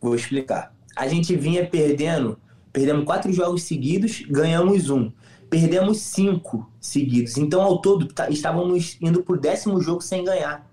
Vou 0.00 0.14
explicar. 0.14 0.74
A 0.96 1.06
gente 1.06 1.34
vinha 1.36 1.66
perdendo, 1.66 2.38
perdemos 2.72 3.04
quatro 3.04 3.32
jogos 3.32 3.62
seguidos, 3.62 4.22
ganhamos 4.28 4.90
um. 4.90 5.12
Perdemos 5.48 5.98
cinco 5.98 6.70
seguidos. 6.80 7.36
Então, 7.36 7.60
ao 7.62 7.80
todo, 7.80 8.06
tá, 8.06 8.30
estávamos 8.30 8.96
indo 9.00 9.22
para 9.22 9.34
o 9.34 9.40
décimo 9.40 9.80
jogo 9.80 10.00
sem 10.00 10.24
ganhar. 10.24 10.69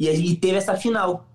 E, 0.00 0.08
e 0.08 0.34
teve 0.34 0.56
essa 0.56 0.74
final. 0.74 1.26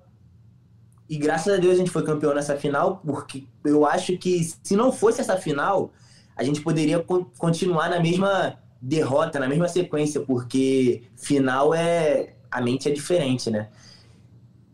E 1.07 1.17
graças 1.17 1.53
a 1.53 1.57
Deus 1.57 1.75
a 1.75 1.77
gente 1.77 1.91
foi 1.91 2.03
campeão 2.03 2.33
nessa 2.33 2.57
final, 2.57 2.99
porque 3.05 3.43
eu 3.63 3.85
acho 3.85 4.17
que 4.17 4.43
se 4.63 4.75
não 4.75 4.91
fosse 4.91 5.21
essa 5.21 5.37
final, 5.37 5.91
a 6.35 6.43
gente 6.43 6.61
poderia 6.61 7.05
continuar 7.37 7.91
na 7.91 7.99
mesma 7.99 8.57
derrota, 8.81 9.39
na 9.39 9.47
mesma 9.47 9.67
sequência, 9.67 10.19
porque 10.21 11.03
final 11.15 11.75
é. 11.75 12.33
A 12.49 12.61
mente 12.61 12.87
é 12.87 12.91
diferente, 12.91 13.51
né? 13.51 13.67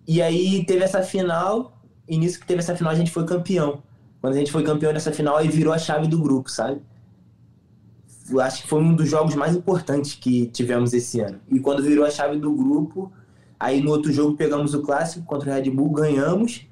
E 0.08 0.22
aí 0.22 0.64
teve 0.66 0.84
essa 0.84 1.02
final, 1.02 1.82
e 2.08 2.16
nisso 2.16 2.40
que 2.40 2.46
teve 2.46 2.60
essa 2.60 2.76
final 2.76 2.94
a 2.94 2.96
gente 2.96 3.12
foi 3.12 3.26
campeão. 3.26 3.82
Quando 4.22 4.36
a 4.36 4.38
gente 4.38 4.52
foi 4.52 4.64
campeão 4.64 4.94
nessa 4.94 5.12
final, 5.12 5.36
aí 5.36 5.48
virou 5.48 5.74
a 5.74 5.80
chave 5.80 6.08
do 6.08 6.20
grupo, 6.20 6.50
sabe? 6.50 6.80
Eu 8.30 8.40
acho 8.40 8.62
que 8.62 8.68
foi 8.68 8.80
um 8.80 8.96
dos 8.96 9.10
jogos 9.10 9.34
mais 9.34 9.56
importantes 9.56 10.14
que 10.14 10.46
tivemos 10.48 10.94
esse 10.94 11.20
ano. 11.20 11.40
E 11.50 11.60
quando 11.60 11.82
virou 11.82 12.06
a 12.06 12.12
chave 12.12 12.38
do 12.38 12.54
grupo, 12.54 13.12
Aí 13.62 13.80
no 13.80 13.92
outro 13.92 14.12
jogo 14.12 14.36
pegamos 14.36 14.74
o 14.74 14.82
clássico 14.82 15.24
contra 15.24 15.52
o 15.52 15.54
Red 15.54 15.70
Bull, 15.70 15.92
ganhamos. 15.92 16.66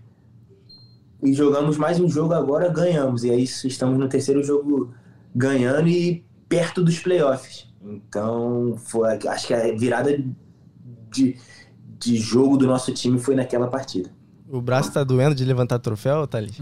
E 1.21 1.31
jogamos 1.33 1.77
mais 1.77 1.99
um 1.99 2.09
jogo 2.09 2.33
agora, 2.33 2.67
ganhamos. 2.67 3.23
E 3.23 3.29
aí 3.29 3.43
estamos 3.43 3.99
no 3.99 4.09
terceiro 4.09 4.43
jogo 4.43 4.91
ganhando 5.35 5.87
e 5.87 6.25
perto 6.47 6.83
dos 6.83 6.97
playoffs. 6.97 7.67
Então, 7.83 8.75
foi, 8.75 9.19
acho 9.27 9.45
que 9.45 9.53
a 9.53 9.71
virada 9.77 10.17
de, 11.11 11.37
de 11.99 12.17
jogo 12.17 12.57
do 12.57 12.65
nosso 12.65 12.91
time 12.91 13.19
foi 13.19 13.35
naquela 13.35 13.67
partida. 13.67 14.09
O 14.49 14.59
braço 14.59 14.91
tá 14.91 15.03
doendo 15.03 15.35
de 15.35 15.45
levantar 15.45 15.77
troféu, 15.77 16.25
Thalys? 16.25 16.59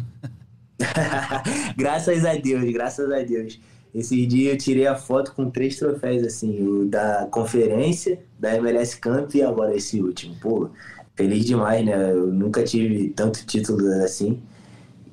graças 1.78 2.26
a 2.26 2.36
Deus, 2.36 2.70
graças 2.74 3.10
a 3.10 3.24
Deus. 3.24 3.62
Esse 3.98 4.28
dia 4.28 4.52
eu 4.52 4.58
tirei 4.60 4.86
a 4.86 4.94
foto 4.94 5.34
com 5.34 5.50
três 5.50 5.76
troféus, 5.76 6.24
assim, 6.24 6.62
o 6.62 6.86
da 6.86 7.28
conferência, 7.32 8.20
da 8.38 8.56
MLS 8.58 8.96
Camp 9.00 9.34
e 9.34 9.42
agora 9.42 9.76
esse 9.76 10.00
último. 10.00 10.36
Pô, 10.40 10.70
feliz 11.16 11.44
demais, 11.44 11.84
né? 11.84 12.12
Eu 12.12 12.28
nunca 12.28 12.64
tive 12.64 13.10
tanto 13.10 13.44
título 13.44 13.88
assim. 14.04 14.40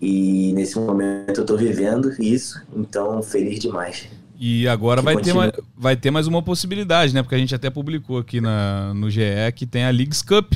E 0.03 0.53
nesse 0.53 0.79
momento 0.79 1.40
eu 1.40 1.47
tô 1.47 1.57
vivendo 1.57 2.12
isso, 2.20 2.61
então 2.77 3.23
feliz 3.23 3.59
demais. 3.59 4.07
E 4.38 4.68
agora 4.68 5.01
vai 5.01 5.16
ter, 5.16 5.33
mais, 5.33 5.53
vai 5.75 5.97
ter 5.97 6.11
mais 6.11 6.27
uma 6.27 6.42
possibilidade, 6.42 7.14
né? 7.14 7.23
Porque 7.23 7.37
a 7.37 7.38
gente 7.38 7.55
até 7.55 7.70
publicou 7.70 8.18
aqui 8.18 8.38
na, 8.38 8.92
no 8.92 9.09
GE 9.09 9.23
que 9.55 9.64
tem 9.64 9.87
a 9.87 9.90
Leagues 9.90 10.20
Cup, 10.20 10.53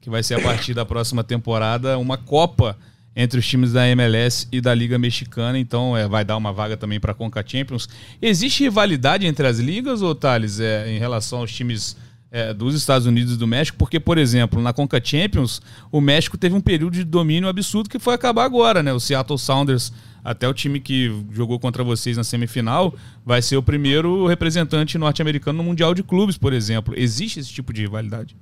que 0.00 0.08
vai 0.08 0.22
ser 0.22 0.34
a 0.34 0.40
partir 0.40 0.72
da 0.72 0.84
próxima 0.86 1.24
temporada 1.24 1.98
uma 1.98 2.16
Copa 2.16 2.78
entre 3.14 3.38
os 3.38 3.46
times 3.46 3.72
da 3.72 3.86
MLS 3.88 4.46
e 4.50 4.60
da 4.60 4.74
Liga 4.74 4.98
Mexicana, 4.98 5.58
então 5.58 5.96
é, 5.96 6.08
vai 6.08 6.24
dar 6.24 6.36
uma 6.36 6.52
vaga 6.52 6.76
também 6.76 6.98
para 6.98 7.12
a 7.12 7.14
Conca 7.14 7.44
Champions. 7.46 7.88
Existe 8.20 8.64
rivalidade 8.64 9.26
entre 9.26 9.46
as 9.46 9.58
ligas, 9.58 10.02
ou 10.02 10.14
Thales, 10.14 10.60
é, 10.60 10.90
em 10.90 10.98
relação 10.98 11.40
aos 11.40 11.52
times 11.52 11.96
é, 12.30 12.54
dos 12.54 12.74
Estados 12.74 13.06
Unidos 13.06 13.34
e 13.34 13.36
do 13.36 13.46
México? 13.46 13.76
Porque, 13.76 14.00
por 14.00 14.16
exemplo, 14.16 14.60
na 14.62 14.72
Conca 14.72 15.00
Champions, 15.04 15.60
o 15.90 16.00
México 16.00 16.38
teve 16.38 16.54
um 16.54 16.60
período 16.60 16.94
de 16.94 17.04
domínio 17.04 17.48
absurdo 17.48 17.90
que 17.90 17.98
foi 17.98 18.14
acabar 18.14 18.44
agora, 18.44 18.82
né? 18.82 18.92
O 18.92 18.98
Seattle 18.98 19.38
Sounders, 19.38 19.92
até 20.24 20.48
o 20.48 20.54
time 20.54 20.80
que 20.80 21.12
jogou 21.30 21.60
contra 21.60 21.84
vocês 21.84 22.16
na 22.16 22.24
semifinal, 22.24 22.94
vai 23.24 23.42
ser 23.42 23.58
o 23.58 23.62
primeiro 23.62 24.26
representante 24.26 24.96
norte-americano 24.96 25.58
no 25.58 25.64
Mundial 25.64 25.94
de 25.94 26.02
Clubes, 26.02 26.38
por 26.38 26.54
exemplo. 26.54 26.94
Existe 26.96 27.38
esse 27.38 27.52
tipo 27.52 27.72
de 27.72 27.82
rivalidade? 27.82 28.34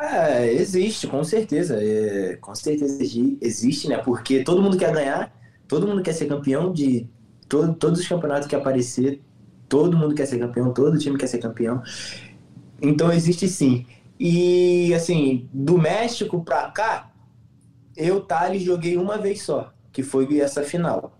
É, 0.00 0.50
existe, 0.52 1.06
com 1.06 1.22
certeza. 1.22 1.76
É, 1.82 2.36
com 2.36 2.54
certeza 2.54 3.02
existe, 3.40 3.88
né? 3.88 3.98
Porque 3.98 4.42
todo 4.42 4.62
mundo 4.62 4.78
quer 4.78 4.92
ganhar, 4.92 5.32
todo 5.68 5.86
mundo 5.86 6.02
quer 6.02 6.14
ser 6.14 6.26
campeão 6.26 6.72
de 6.72 7.06
todo, 7.48 7.74
todos 7.74 8.00
os 8.00 8.08
campeonatos 8.08 8.48
que 8.48 8.56
aparecer, 8.56 9.20
todo 9.68 9.96
mundo 9.96 10.14
quer 10.14 10.26
ser 10.26 10.38
campeão, 10.38 10.72
todo 10.72 10.98
time 10.98 11.18
quer 11.18 11.26
ser 11.26 11.38
campeão. 11.38 11.82
Então 12.80 13.12
existe 13.12 13.48
sim. 13.48 13.86
E 14.18 14.92
assim, 14.94 15.48
do 15.52 15.78
México 15.78 16.42
pra 16.44 16.70
cá, 16.70 17.12
eu, 17.96 18.20
Thales, 18.20 18.62
joguei 18.62 18.96
uma 18.96 19.18
vez 19.18 19.42
só, 19.42 19.72
que 19.92 20.02
foi 20.02 20.40
essa 20.40 20.62
final. 20.62 21.18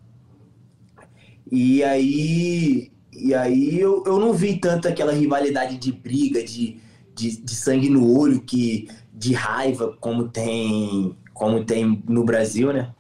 E 1.51 1.83
aí, 1.83 2.93
e 3.13 3.35
aí 3.35 3.79
eu, 3.79 4.05
eu 4.07 4.19
não 4.19 4.33
vi 4.33 4.59
tanto 4.59 4.87
aquela 4.89 5.13
rivalidade 5.13 5.77
de 5.77 5.93
briga, 5.93 6.43
de 6.45 6.81
de, 7.15 7.41
de 7.41 7.55
sangue 7.55 7.89
no 7.89 8.19
olho, 8.19 8.41
que 8.41 8.89
de 9.13 9.33
raiva, 9.35 9.97
como 10.01 10.29
tem, 10.29 11.15
como 11.35 11.65
tem 11.65 12.03
no 12.09 12.25
Brasil, 12.25 12.73
né? 12.73 12.95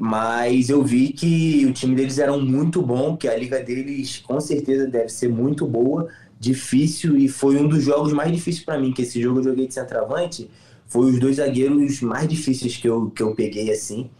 Mas 0.00 0.68
eu 0.68 0.82
vi 0.82 1.12
que 1.12 1.64
o 1.66 1.72
time 1.72 1.94
deles 1.94 2.18
era 2.18 2.36
muito 2.36 2.82
bom, 2.82 3.16
que 3.16 3.28
a 3.28 3.36
liga 3.36 3.62
deles 3.62 4.18
com 4.18 4.40
certeza 4.40 4.88
deve 4.88 5.08
ser 5.08 5.28
muito 5.28 5.66
boa, 5.66 6.08
difícil 6.40 7.16
e 7.16 7.28
foi 7.28 7.56
um 7.56 7.68
dos 7.68 7.84
jogos 7.84 8.12
mais 8.12 8.32
difíceis 8.32 8.64
para 8.64 8.78
mim, 8.78 8.92
que 8.92 9.02
esse 9.02 9.22
jogo 9.22 9.38
eu 9.38 9.44
joguei 9.44 9.66
de 9.68 9.74
centroavante, 9.74 10.50
foi 10.86 11.10
os 11.10 11.20
dois 11.20 11.36
zagueiros 11.36 12.00
mais 12.00 12.28
difíceis 12.28 12.76
que 12.76 12.88
eu, 12.88 13.10
que 13.10 13.22
eu 13.22 13.34
peguei 13.34 13.70
assim. 13.70 14.10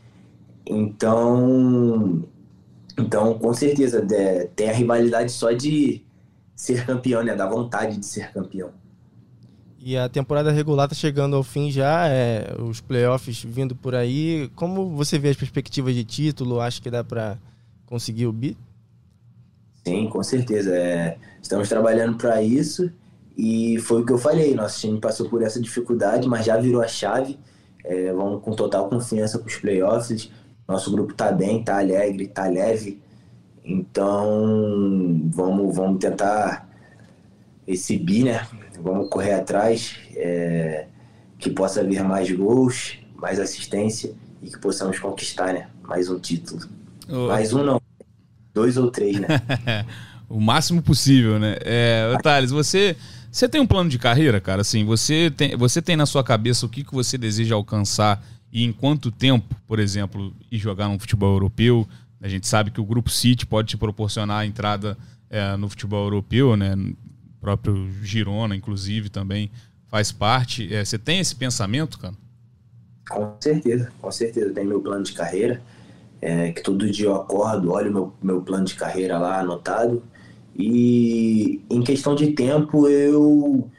Então, 0.67 2.23
então 2.97 3.39
com 3.39 3.53
certeza 3.53 4.07
tem 4.55 4.71
a 4.71 4.73
rivalidade 4.73 5.33
só 5.33 5.53
de 5.53 6.04
ser 6.55 6.87
campeão, 6.87 7.23
né, 7.23 7.35
da 7.35 7.49
vontade 7.49 7.97
de 7.97 8.07
ser 8.07 8.33
campeão. 8.33 8.71
E 9.79 9.99
a 9.99 10.09
temporada 10.09 10.51
regular 10.51 10.87
está 10.87 10.95
chegando 10.95 11.37
ao 11.37 11.43
fim 11.43 11.71
já, 11.71 12.09
é, 12.09 12.55
os 12.59 12.81
playoffs 12.81 13.43
vindo 13.43 13.77
por 13.77 13.95
aí. 13.95 14.51
Como 14.55 14.89
você 14.97 15.19
vê 15.19 15.29
as 15.29 15.37
perspectivas 15.37 15.95
de 15.95 16.05
título? 16.05 16.59
Acho 16.59 16.81
que 16.81 16.91
dá 16.91 17.05
para 17.05 17.37
conseguir 17.85 18.27
o 18.27 18.33
bi? 18.33 18.57
Sim, 19.87 20.09
com 20.09 20.23
certeza. 20.23 20.75
É, 20.75 21.19
estamos 21.43 21.69
trabalhando 21.69 22.17
para 22.17 22.41
isso 22.41 22.91
e 23.37 23.79
foi 23.81 24.01
o 24.01 24.07
que 24.07 24.13
eu 24.13 24.17
falei. 24.17 24.55
Nosso 24.55 24.81
time 24.81 24.99
passou 24.99 25.29
por 25.29 25.43
essa 25.43 25.61
dificuldade, 25.61 26.27
mas 26.27 26.47
já 26.47 26.57
virou 26.57 26.81
a 26.81 26.89
chave. 26.89 27.39
É, 27.85 28.11
vamos 28.11 28.43
com 28.43 28.53
total 28.53 28.89
confiança 28.89 29.39
para 29.39 29.49
os 29.49 29.57
playoffs. 29.57 30.31
Nosso 30.67 30.91
grupo 30.91 31.13
está 31.13 31.31
bem, 31.31 31.61
está 31.61 31.79
alegre, 31.79 32.25
está 32.25 32.47
leve. 32.47 33.03
Então 33.65 35.31
vamos, 35.33 35.75
vamos 35.75 35.99
tentar 35.99 36.69
bi, 38.01 38.25
né? 38.25 38.47
Vamos 38.81 39.09
correr 39.09 39.35
atrás, 39.35 39.97
é, 40.15 40.87
que 41.39 41.49
possa 41.49 41.83
vir 41.83 42.03
mais 42.05 42.31
gols, 42.31 42.99
mais 43.17 43.41
assistência 43.41 44.13
e 44.43 44.51
que 44.51 44.59
possamos 44.59 44.99
conquistar, 44.99 45.55
né? 45.55 45.69
Mais 45.83 46.11
um 46.11 46.19
título. 46.19 46.69
Oh. 47.09 47.29
Mais 47.29 47.55
um 47.55 47.65
não, 47.65 47.81
dois 48.53 48.77
ou 48.77 48.91
três, 48.91 49.19
né? 49.19 49.29
o 50.29 50.39
máximo 50.41 50.83
possível, 50.83 51.39
né? 51.39 51.57
É, 51.61 52.17
Thales, 52.23 52.51
você, 52.51 52.97
você 53.31 53.49
tem 53.49 53.61
um 53.61 53.67
plano 53.67 53.89
de 53.89 53.99
carreira, 53.99 54.41
cara? 54.41 54.61
Assim, 54.61 54.85
você 54.85 55.31
tem, 55.31 55.57
você 55.57 55.81
tem 55.81 55.97
na 55.97 56.07
sua 56.07 56.23
cabeça 56.23 56.67
o 56.67 56.69
que, 56.69 56.85
que 56.85 56.95
você 56.95 57.17
deseja 57.17 57.55
alcançar 57.55 58.23
e 58.53 58.63
em 58.63 58.73
quanto 58.73 59.11
tempo, 59.11 59.55
por 59.67 59.81
exemplo, 59.81 60.33
ir 60.51 60.59
jogar 60.59 60.89
num 60.89 60.99
futebol 60.99 61.33
europeu? 61.33 61.89
A 62.25 62.29
gente 62.29 62.47
sabe 62.47 62.71
que 62.71 62.81
o 62.81 62.85
Grupo 62.87 63.11
City 63.11 63.45
pode 63.45 63.69
te 63.69 63.77
proporcionar 63.77 64.39
a 64.39 64.47
entrada 64.47 64.97
é, 65.29 65.59
no 65.59 65.69
futebol 65.69 66.05
europeu, 66.05 66.57
né? 66.57 66.75
próprio 67.39 67.87
Girona, 68.03 68.57
inclusive, 68.57 69.11
também 69.11 69.51
faz 69.89 70.11
parte. 70.11 70.75
É, 70.75 70.83
você 70.83 70.99
tem 70.99 71.21
esse 71.21 71.37
pensamento, 71.37 71.99
cara? 71.99 72.15
Com 73.11 73.37
certeza, 73.39 73.93
com 74.01 74.11
certeza. 74.11 74.55
Tem 74.55 74.65
meu 74.65 74.81
plano 74.81 75.05
de 75.05 75.13
carreira, 75.13 75.61
é, 76.23 76.51
que 76.51 76.63
todo 76.63 76.91
dia 76.91 77.05
eu 77.05 77.15
acordo, 77.15 77.71
olho 77.71 77.93
meu, 77.93 78.15
meu 78.23 78.41
plano 78.41 78.65
de 78.65 78.75
carreira 78.75 79.19
lá 79.19 79.41
anotado. 79.41 80.03
E 80.57 81.61
em 81.69 81.83
questão 81.83 82.15
de 82.15 82.33
tempo, 82.33 82.89
eu, 82.89 83.71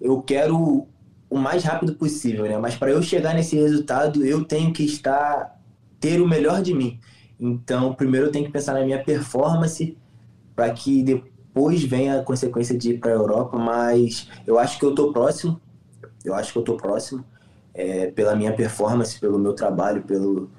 eu 0.00 0.20
quero 0.20 0.84
o 1.30 1.38
mais 1.38 1.62
rápido 1.62 1.94
possível, 1.94 2.42
né? 2.42 2.58
Mas 2.58 2.74
para 2.74 2.90
eu 2.90 3.00
chegar 3.04 3.34
nesse 3.34 3.54
resultado, 3.54 4.26
eu 4.26 4.44
tenho 4.44 4.72
que 4.72 4.82
estar 4.82 5.56
ter 6.00 6.20
o 6.20 6.26
melhor 6.26 6.60
de 6.60 6.74
mim. 6.74 6.98
Então, 7.38 7.94
primeiro 7.94 8.26
eu 8.26 8.32
tenho 8.32 8.46
que 8.46 8.52
pensar 8.52 8.74
na 8.74 8.84
minha 8.84 9.02
performance 9.02 9.96
para 10.54 10.70
que 10.72 11.02
depois 11.02 11.82
vem 11.84 12.10
a 12.10 12.22
consequência 12.22 12.76
de 12.76 12.90
ir 12.90 12.98
para 12.98 13.12
a 13.12 13.14
Europa, 13.14 13.58
mas 13.58 14.28
eu 14.46 14.58
acho 14.58 14.78
que 14.78 14.84
eu 14.84 14.90
estou 14.90 15.12
próximo. 15.12 15.60
Eu 16.24 16.34
acho 16.34 16.52
que 16.52 16.58
eu 16.58 16.62
estou 16.62 16.76
próximo 16.76 17.24
é, 17.72 18.08
pela 18.08 18.34
minha 18.34 18.52
performance, 18.52 19.18
pelo 19.20 19.38
meu 19.38 19.54
trabalho, 19.54 20.02
pelo 20.02 20.50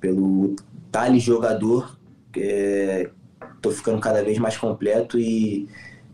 pelo 0.00 0.56
tale 0.90 1.20
jogador. 1.20 1.98
Estou 2.34 3.72
é, 3.72 3.74
ficando 3.74 4.00
cada 4.00 4.24
vez 4.24 4.38
mais 4.38 4.56
completo 4.56 5.18
e, 5.18 5.68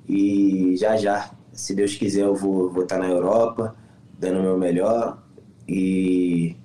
e 0.09 0.77
já 0.77 0.97
já, 0.97 1.31
se 1.53 1.75
Deus 1.75 1.95
quiser, 1.95 2.23
eu 2.23 2.35
vou, 2.35 2.71
vou 2.71 2.83
estar 2.83 2.97
tá 2.97 3.03
na 3.03 3.09
Europa, 3.09 3.77
dando 4.19 4.41
o 4.41 4.43
meu 4.43 4.59
melhor 4.59 5.23
e, 5.69 6.57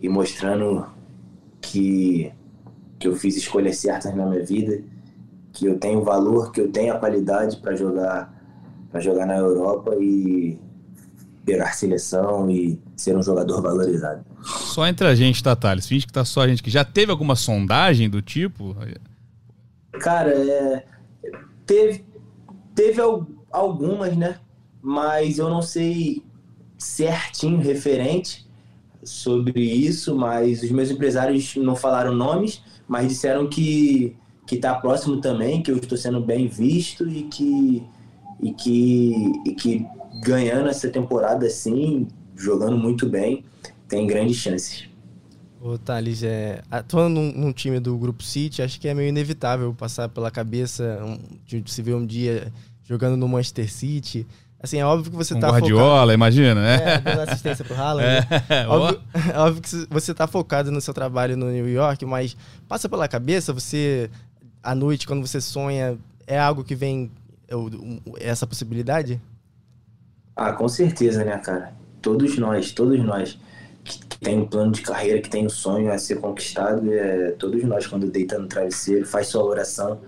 e 0.00 0.08
mostrando 0.08 0.86
que, 1.60 2.32
que 3.00 3.08
eu 3.08 3.16
fiz 3.16 3.36
escolhas 3.36 3.78
certas 3.78 4.14
na 4.14 4.26
minha 4.26 4.44
vida 4.44 4.84
que 5.52 5.66
eu 5.66 5.78
tenho 5.78 6.04
valor, 6.04 6.52
que 6.52 6.60
eu 6.60 6.70
tenho 6.70 6.94
a 6.94 6.98
qualidade 6.98 7.56
para 7.56 7.74
jogar 7.74 8.38
para 8.90 9.00
jogar 9.00 9.24
na 9.24 9.36
Europa 9.36 9.94
e 10.00 10.58
pegar 11.44 11.72
seleção 11.72 12.50
e 12.50 12.78
ser 12.96 13.16
um 13.16 13.22
jogador 13.22 13.62
valorizado. 13.62 14.24
Só 14.42 14.86
entre 14.86 15.06
a 15.06 15.14
gente, 15.14 15.42
tá, 15.42 15.54
Thales? 15.54 15.86
Finge 15.86 16.06
que 16.06 16.12
tá 16.12 16.24
só 16.24 16.42
a 16.42 16.48
gente 16.48 16.62
que 16.62 16.70
já 16.70 16.84
teve 16.84 17.12
alguma 17.12 17.36
sondagem 17.36 18.10
do 18.10 18.20
tipo? 18.20 18.76
Cara, 20.00 20.30
é, 20.32 20.84
teve, 21.64 22.04
teve 22.74 23.00
algumas, 23.52 24.16
né? 24.16 24.40
Mas 24.82 25.38
eu 25.38 25.48
não 25.48 25.62
sei 25.62 26.24
certinho 26.76 27.60
referente 27.60 28.49
sobre 29.02 29.60
isso, 29.60 30.14
mas 30.14 30.62
os 30.62 30.70
meus 30.70 30.90
empresários 30.90 31.56
não 31.56 31.74
falaram 31.74 32.14
nomes, 32.14 32.62
mas 32.86 33.08
disseram 33.08 33.48
que 33.48 34.16
que 34.50 34.56
está 34.56 34.74
próximo 34.74 35.20
também, 35.20 35.62
que 35.62 35.70
eu 35.70 35.76
estou 35.76 35.96
sendo 35.96 36.20
bem 36.20 36.48
visto 36.48 37.08
e 37.08 37.22
que, 37.22 37.84
e 38.42 38.52
que, 38.52 39.32
e 39.46 39.54
que 39.54 39.86
ganhando 40.24 40.68
essa 40.68 40.88
temporada 40.88 41.46
assim, 41.46 42.08
jogando 42.34 42.76
muito 42.76 43.08
bem, 43.08 43.44
tem 43.88 44.08
grandes 44.08 44.38
chances. 44.38 44.88
Ô 45.60 45.78
Thales, 45.78 46.24
é, 46.24 46.62
atuando 46.68 47.20
num, 47.20 47.32
num, 47.32 47.52
time 47.52 47.78
do 47.78 47.96
Grupo 47.96 48.24
City, 48.24 48.60
acho 48.60 48.80
que 48.80 48.88
é 48.88 48.94
meio 48.94 49.10
inevitável 49.10 49.72
passar 49.72 50.08
pela 50.08 50.32
cabeça 50.32 51.00
um, 51.04 51.18
de 51.46 51.62
se 51.70 51.80
ver 51.80 51.94
um 51.94 52.04
dia 52.04 52.52
jogando 52.82 53.16
no 53.16 53.28
Manchester 53.28 53.72
City. 53.72 54.26
Assim, 54.62 54.78
é 54.78 54.84
óbvio 54.84 55.10
que 55.10 55.16
você 55.16 55.34
um 55.34 55.40
tá 55.40 55.48
Guardiola, 55.48 55.92
focado... 55.92 56.12
imagina, 56.12 56.54
né? 56.62 56.94
É, 56.94 56.98
dando 56.98 57.20
assistência 57.20 57.64
pro 57.64 57.74
Haaland. 57.74 58.06
É, 58.06 58.20
né? 58.20 58.66
óbvio, 58.68 59.00
é 59.32 59.38
óbvio 59.40 59.62
que 59.62 59.86
você 59.88 60.12
tá 60.12 60.26
focado 60.26 60.70
no 60.70 60.80
seu 60.80 60.92
trabalho 60.92 61.36
no 61.36 61.50
New 61.50 61.68
York, 61.68 62.04
mas 62.04 62.36
passa 62.68 62.88
pela 62.88 63.08
cabeça 63.08 63.54
você 63.54 64.10
à 64.62 64.74
noite, 64.74 65.06
quando 65.06 65.26
você 65.26 65.40
sonha, 65.40 65.98
é 66.26 66.38
algo 66.38 66.62
que 66.62 66.74
vem 66.74 67.10
essa 68.18 68.46
possibilidade? 68.46 69.20
Ah, 70.36 70.52
com 70.52 70.68
certeza, 70.68 71.24
né, 71.24 71.38
cara? 71.38 71.72
Todos 72.02 72.36
nós, 72.38 72.70
todos 72.70 73.02
nós 73.02 73.38
que 73.82 74.18
tem 74.18 74.38
um 74.38 74.46
plano 74.46 74.72
de 74.72 74.82
carreira, 74.82 75.20
que 75.20 75.30
tem 75.30 75.46
um 75.46 75.50
sonho 75.50 75.90
a 75.90 75.98
ser 75.98 76.20
conquistado, 76.20 76.92
é, 76.92 77.32
todos 77.32 77.62
nós, 77.64 77.86
quando 77.86 78.10
deita 78.10 78.38
no 78.38 78.46
travesseiro, 78.46 79.06
faz 79.06 79.28
sua 79.28 79.42
oração, 79.42 80.00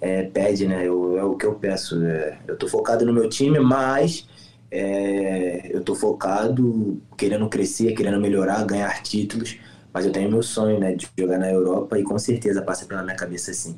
é, 0.00 0.22
pede, 0.22 0.66
né? 0.66 0.86
Eu, 0.86 1.18
é 1.18 1.24
o 1.24 1.36
que 1.36 1.46
eu 1.46 1.54
peço. 1.54 2.02
É, 2.04 2.38
eu 2.48 2.56
tô 2.56 2.66
focado 2.66 3.04
no 3.04 3.12
meu 3.12 3.28
time, 3.28 3.58
mas 3.60 4.26
é, 4.70 5.74
eu 5.74 5.82
tô 5.82 5.94
focado 5.94 7.00
querendo 7.16 7.48
crescer, 7.48 7.92
querendo 7.92 8.20
melhorar, 8.20 8.64
ganhar 8.64 9.02
títulos, 9.02 9.56
mas 9.92 10.06
eu 10.06 10.12
tenho 10.12 10.30
meu 10.30 10.42
sonho, 10.42 10.78
né, 10.78 10.94
de 10.94 11.08
jogar 11.18 11.38
na 11.38 11.50
Europa 11.50 11.98
e 11.98 12.04
com 12.04 12.18
certeza 12.18 12.62
passa 12.62 12.86
pela 12.86 13.02
minha 13.02 13.16
cabeça 13.16 13.52
sim. 13.52 13.76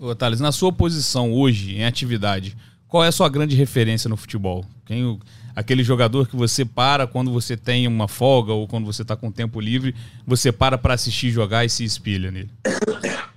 Ô, 0.00 0.14
Thales, 0.14 0.38
na 0.38 0.52
sua 0.52 0.72
posição 0.72 1.32
hoje, 1.32 1.76
em 1.76 1.84
atividade, 1.84 2.56
qual 2.86 3.04
é 3.04 3.08
a 3.08 3.12
sua 3.12 3.28
grande 3.28 3.56
referência 3.56 4.08
no 4.08 4.16
futebol? 4.16 4.64
Quem, 4.86 5.18
aquele 5.56 5.82
jogador 5.82 6.28
que 6.28 6.36
você 6.36 6.64
para 6.64 7.06
quando 7.06 7.32
você 7.32 7.56
tem 7.56 7.88
uma 7.88 8.06
folga 8.06 8.52
ou 8.52 8.68
quando 8.68 8.86
você 8.86 9.02
está 9.02 9.16
com 9.16 9.32
tempo 9.32 9.60
livre, 9.60 9.94
você 10.24 10.52
para 10.52 10.78
para 10.78 10.94
assistir 10.94 11.30
jogar 11.30 11.64
e 11.64 11.68
se 11.68 11.84
espelha 11.84 12.30
nele? 12.30 12.50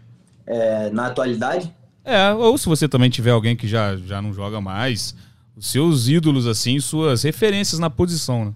É, 0.53 0.89
na 0.89 1.05
atualidade? 1.05 1.73
É, 2.11 2.33
ou 2.33 2.57
se 2.57 2.67
você 2.67 2.89
também 2.89 3.09
tiver 3.09 3.31
alguém 3.31 3.55
que 3.55 3.67
já, 3.67 3.95
já 3.95 4.21
não 4.21 4.33
joga 4.33 4.59
mais, 4.59 5.15
os 5.55 5.71
seus 5.71 6.09
ídolos, 6.09 6.45
assim, 6.45 6.77
suas 6.77 7.23
referências 7.23 7.79
na 7.79 7.89
posição, 7.89 8.45
né? 8.45 8.53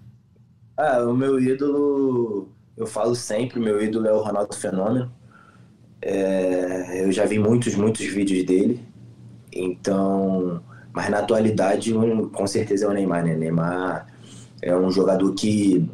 Ah, 0.76 1.02
o 1.02 1.14
meu 1.14 1.40
ídolo, 1.40 2.48
eu 2.76 2.86
falo 2.86 3.14
sempre, 3.14 3.58
meu 3.58 3.82
ídolo 3.82 4.06
é 4.06 4.12
o 4.12 4.20
Ronaldo 4.20 4.54
Fenômeno. 4.54 5.10
É, 6.02 7.02
eu 7.02 7.10
já 7.10 7.24
vi 7.24 7.38
muitos, 7.38 7.74
muitos 7.74 8.04
vídeos 8.04 8.44
dele. 8.44 8.78
Então, 9.50 10.62
mas 10.92 11.08
na 11.08 11.20
atualidade, 11.20 11.96
um, 11.96 12.28
com 12.28 12.46
certeza 12.46 12.84
é 12.84 12.88
o 12.88 12.92
Neymar, 12.92 13.24
né? 13.24 13.34
Neymar 13.34 14.06
é 14.60 14.76
um 14.76 14.90
jogador 14.90 15.32
que 15.32 15.88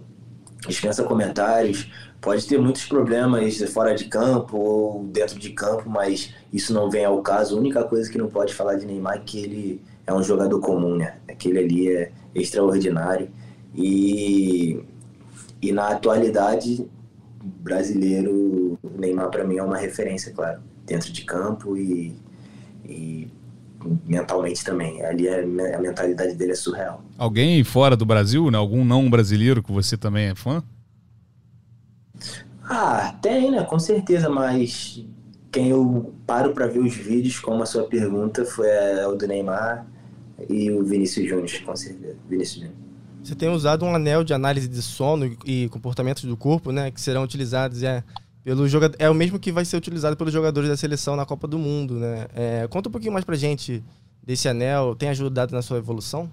dispensa 0.66 1.04
comentários, 1.04 1.88
pode 2.22 2.46
ter 2.46 2.58
muitos 2.58 2.86
problemas 2.86 3.58
fora 3.72 3.94
de 3.94 4.04
campo 4.04 4.56
ou 4.56 5.04
dentro 5.06 5.38
de 5.38 5.50
campo, 5.50 5.90
mas 5.90 6.32
isso 6.52 6.72
não 6.72 6.88
vem 6.88 7.04
ao 7.04 7.20
caso. 7.20 7.56
A 7.56 7.58
única 7.58 7.82
coisa 7.82 8.10
que 8.10 8.16
não 8.16 8.28
pode 8.28 8.54
falar 8.54 8.76
de 8.76 8.86
Neymar 8.86 9.16
é 9.16 9.18
que 9.18 9.40
ele 9.40 9.82
é 10.06 10.14
um 10.14 10.22
jogador 10.22 10.58
comum, 10.60 10.96
né? 10.96 11.16
Aquele 11.28 11.58
ali 11.58 11.92
é 11.92 12.12
extraordinário. 12.32 13.28
E, 13.74 14.80
e 15.60 15.72
na 15.72 15.88
atualidade, 15.88 16.86
brasileiro, 17.42 18.78
Neymar 18.96 19.28
para 19.28 19.44
mim 19.44 19.56
é 19.56 19.62
uma 19.62 19.76
referência, 19.76 20.32
claro, 20.32 20.60
dentro 20.86 21.12
de 21.12 21.24
campo 21.24 21.76
e, 21.76 22.14
e 22.84 23.28
mentalmente 24.06 24.64
também. 24.64 25.04
Ali 25.04 25.26
é, 25.26 25.42
a 25.74 25.80
mentalidade 25.80 26.36
dele 26.36 26.52
é 26.52 26.56
surreal. 26.56 27.02
Alguém 27.18 27.64
fora 27.64 27.96
do 27.96 28.06
Brasil, 28.06 28.48
né? 28.48 28.58
Algum 28.58 28.84
não 28.84 29.10
brasileiro 29.10 29.60
que 29.60 29.72
você 29.72 29.96
também 29.96 30.28
é 30.28 30.34
fã? 30.36 30.62
Ah, 32.62 33.14
tem, 33.20 33.50
né? 33.50 33.64
Com 33.64 33.78
certeza, 33.78 34.28
mas 34.28 35.04
quem 35.50 35.68
eu 35.68 36.14
paro 36.26 36.52
para 36.52 36.66
ver 36.66 36.78
os 36.78 36.94
vídeos, 36.94 37.38
como 37.38 37.62
a 37.62 37.66
sua 37.66 37.84
pergunta, 37.84 38.44
foi 38.44 38.68
o 39.06 39.14
do 39.14 39.26
Neymar 39.26 39.86
e 40.48 40.70
o 40.70 40.82
Vinícius 40.82 41.28
Júnior, 41.28 41.50
com 41.64 41.76
certeza. 41.76 42.16
Vinícius 42.28 42.62
Júnior. 42.64 42.76
Você 43.22 43.34
tem 43.34 43.48
usado 43.48 43.84
um 43.84 43.94
anel 43.94 44.24
de 44.24 44.34
análise 44.34 44.66
de 44.66 44.82
sono 44.82 45.36
e 45.44 45.68
comportamentos 45.68 46.24
do 46.24 46.36
corpo, 46.36 46.72
né? 46.72 46.90
Que 46.90 47.00
serão 47.00 47.22
utilizados 47.22 47.82
é, 47.82 48.02
pelo 48.42 48.66
jogador, 48.66 48.96
é 48.98 49.08
o 49.08 49.14
mesmo 49.14 49.38
que 49.38 49.52
vai 49.52 49.64
ser 49.64 49.76
utilizado 49.76 50.16
pelos 50.16 50.32
jogadores 50.32 50.68
da 50.68 50.76
seleção 50.76 51.14
na 51.14 51.24
Copa 51.24 51.46
do 51.46 51.58
Mundo, 51.58 51.94
né? 51.94 52.26
É, 52.34 52.66
conta 52.68 52.88
um 52.88 52.92
pouquinho 52.92 53.12
mais 53.12 53.24
pra 53.24 53.36
gente 53.36 53.84
desse 54.22 54.48
anel. 54.48 54.96
Tem 54.96 55.08
ajudado 55.08 55.54
na 55.54 55.62
sua 55.62 55.78
evolução? 55.78 56.28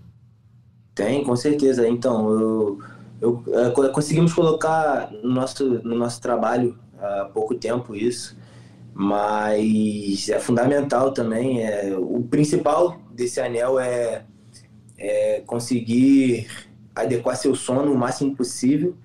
Tem, 0.96 1.24
com 1.24 1.36
certeza. 1.36 1.88
Então, 1.88 2.30
eu, 2.30 2.80
eu, 3.22 3.44
é, 3.48 3.90
conseguimos 3.90 4.34
colocar 4.34 5.12
no 5.12 5.32
nosso, 5.32 5.66
no 5.84 5.96
nosso 5.96 6.22
trabalho 6.22 6.78
há 6.98 7.30
pouco 7.34 7.54
tempo 7.56 7.96
isso, 7.96 8.38
mas 8.94 10.30
é 10.30 10.40
fundamental 10.40 11.12
também. 11.12 11.64
É, 11.64 11.96
o 11.98 12.22
principal 12.24 13.00
desse 13.12 13.40
anel 13.42 13.80
é, 13.80 14.24
é 14.98 15.42
conseguir 15.46 16.48
adequar 16.96 17.36
seu 17.36 17.56
sono 17.56 17.92
o 17.92 17.98
máximo 17.98 18.36
possível, 18.36 18.96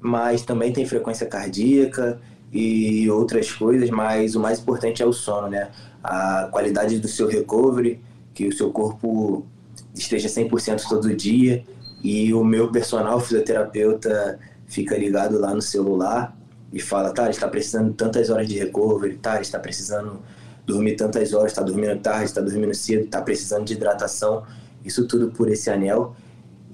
mas 0.00 0.42
também 0.42 0.72
tem 0.72 0.84
frequência 0.84 1.26
cardíaca 1.26 2.20
e 2.52 3.08
outras 3.10 3.50
coisas, 3.50 3.88
mas 3.88 4.34
o 4.34 4.40
mais 4.40 4.60
importante 4.60 5.02
é 5.02 5.06
o 5.06 5.12
sono, 5.12 5.48
né? 5.48 5.70
A 6.02 6.48
qualidade 6.50 6.98
do 6.98 7.08
seu 7.08 7.26
recovery, 7.26 8.00
que 8.34 8.46
o 8.46 8.52
seu 8.52 8.70
corpo 8.70 9.46
esteja 9.94 10.28
100% 10.28 10.88
todo 10.88 11.14
dia 11.14 11.64
e 12.02 12.34
o 12.34 12.42
meu 12.42 12.70
personal 12.70 13.20
fisioterapeuta 13.20 14.38
fica 14.66 14.96
ligado 14.96 15.38
lá 15.38 15.54
no 15.54 15.62
celular 15.62 16.36
e 16.72 16.80
fala, 16.80 17.12
tá, 17.12 17.30
está 17.30 17.46
precisando 17.46 17.90
de 17.90 17.96
tantas 17.96 18.30
horas 18.30 18.48
de 18.48 18.58
recovery, 18.58 19.16
tá, 19.16 19.40
está 19.40 19.58
precisando 19.58 20.20
dormir 20.66 20.96
tantas 20.96 21.32
horas, 21.32 21.52
está 21.52 21.62
dormindo 21.62 22.00
tarde, 22.00 22.24
está 22.24 22.40
dormindo 22.40 22.74
cedo, 22.74 23.04
está 23.04 23.20
precisando 23.20 23.64
de 23.64 23.74
hidratação, 23.74 24.42
isso 24.84 25.06
tudo 25.06 25.30
por 25.30 25.48
esse 25.50 25.70
anel. 25.70 26.16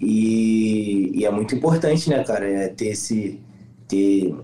E, 0.00 1.10
e, 1.14 1.24
é 1.24 1.30
muito 1.30 1.54
importante, 1.54 2.08
né, 2.08 2.22
cara, 2.22 2.48
é 2.48 2.68
ter 2.68 2.88
esse, 2.88 3.40
ter, 3.88 4.34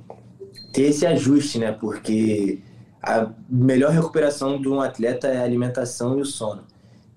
ter 0.73 0.83
esse 0.83 1.07
ajuste, 1.07 1.59
né, 1.61 1.71
porque 1.73 2.59
a 3.01 3.31
melhor 3.49 3.93
recuperação 3.93 4.61
de 4.61 4.69
um 4.69 4.81
atleta 4.81 5.29
é 5.29 5.39
a 5.39 5.45
alimentação 5.45 6.19
e 6.19 6.23
o 6.23 6.25
sono. 6.25 6.65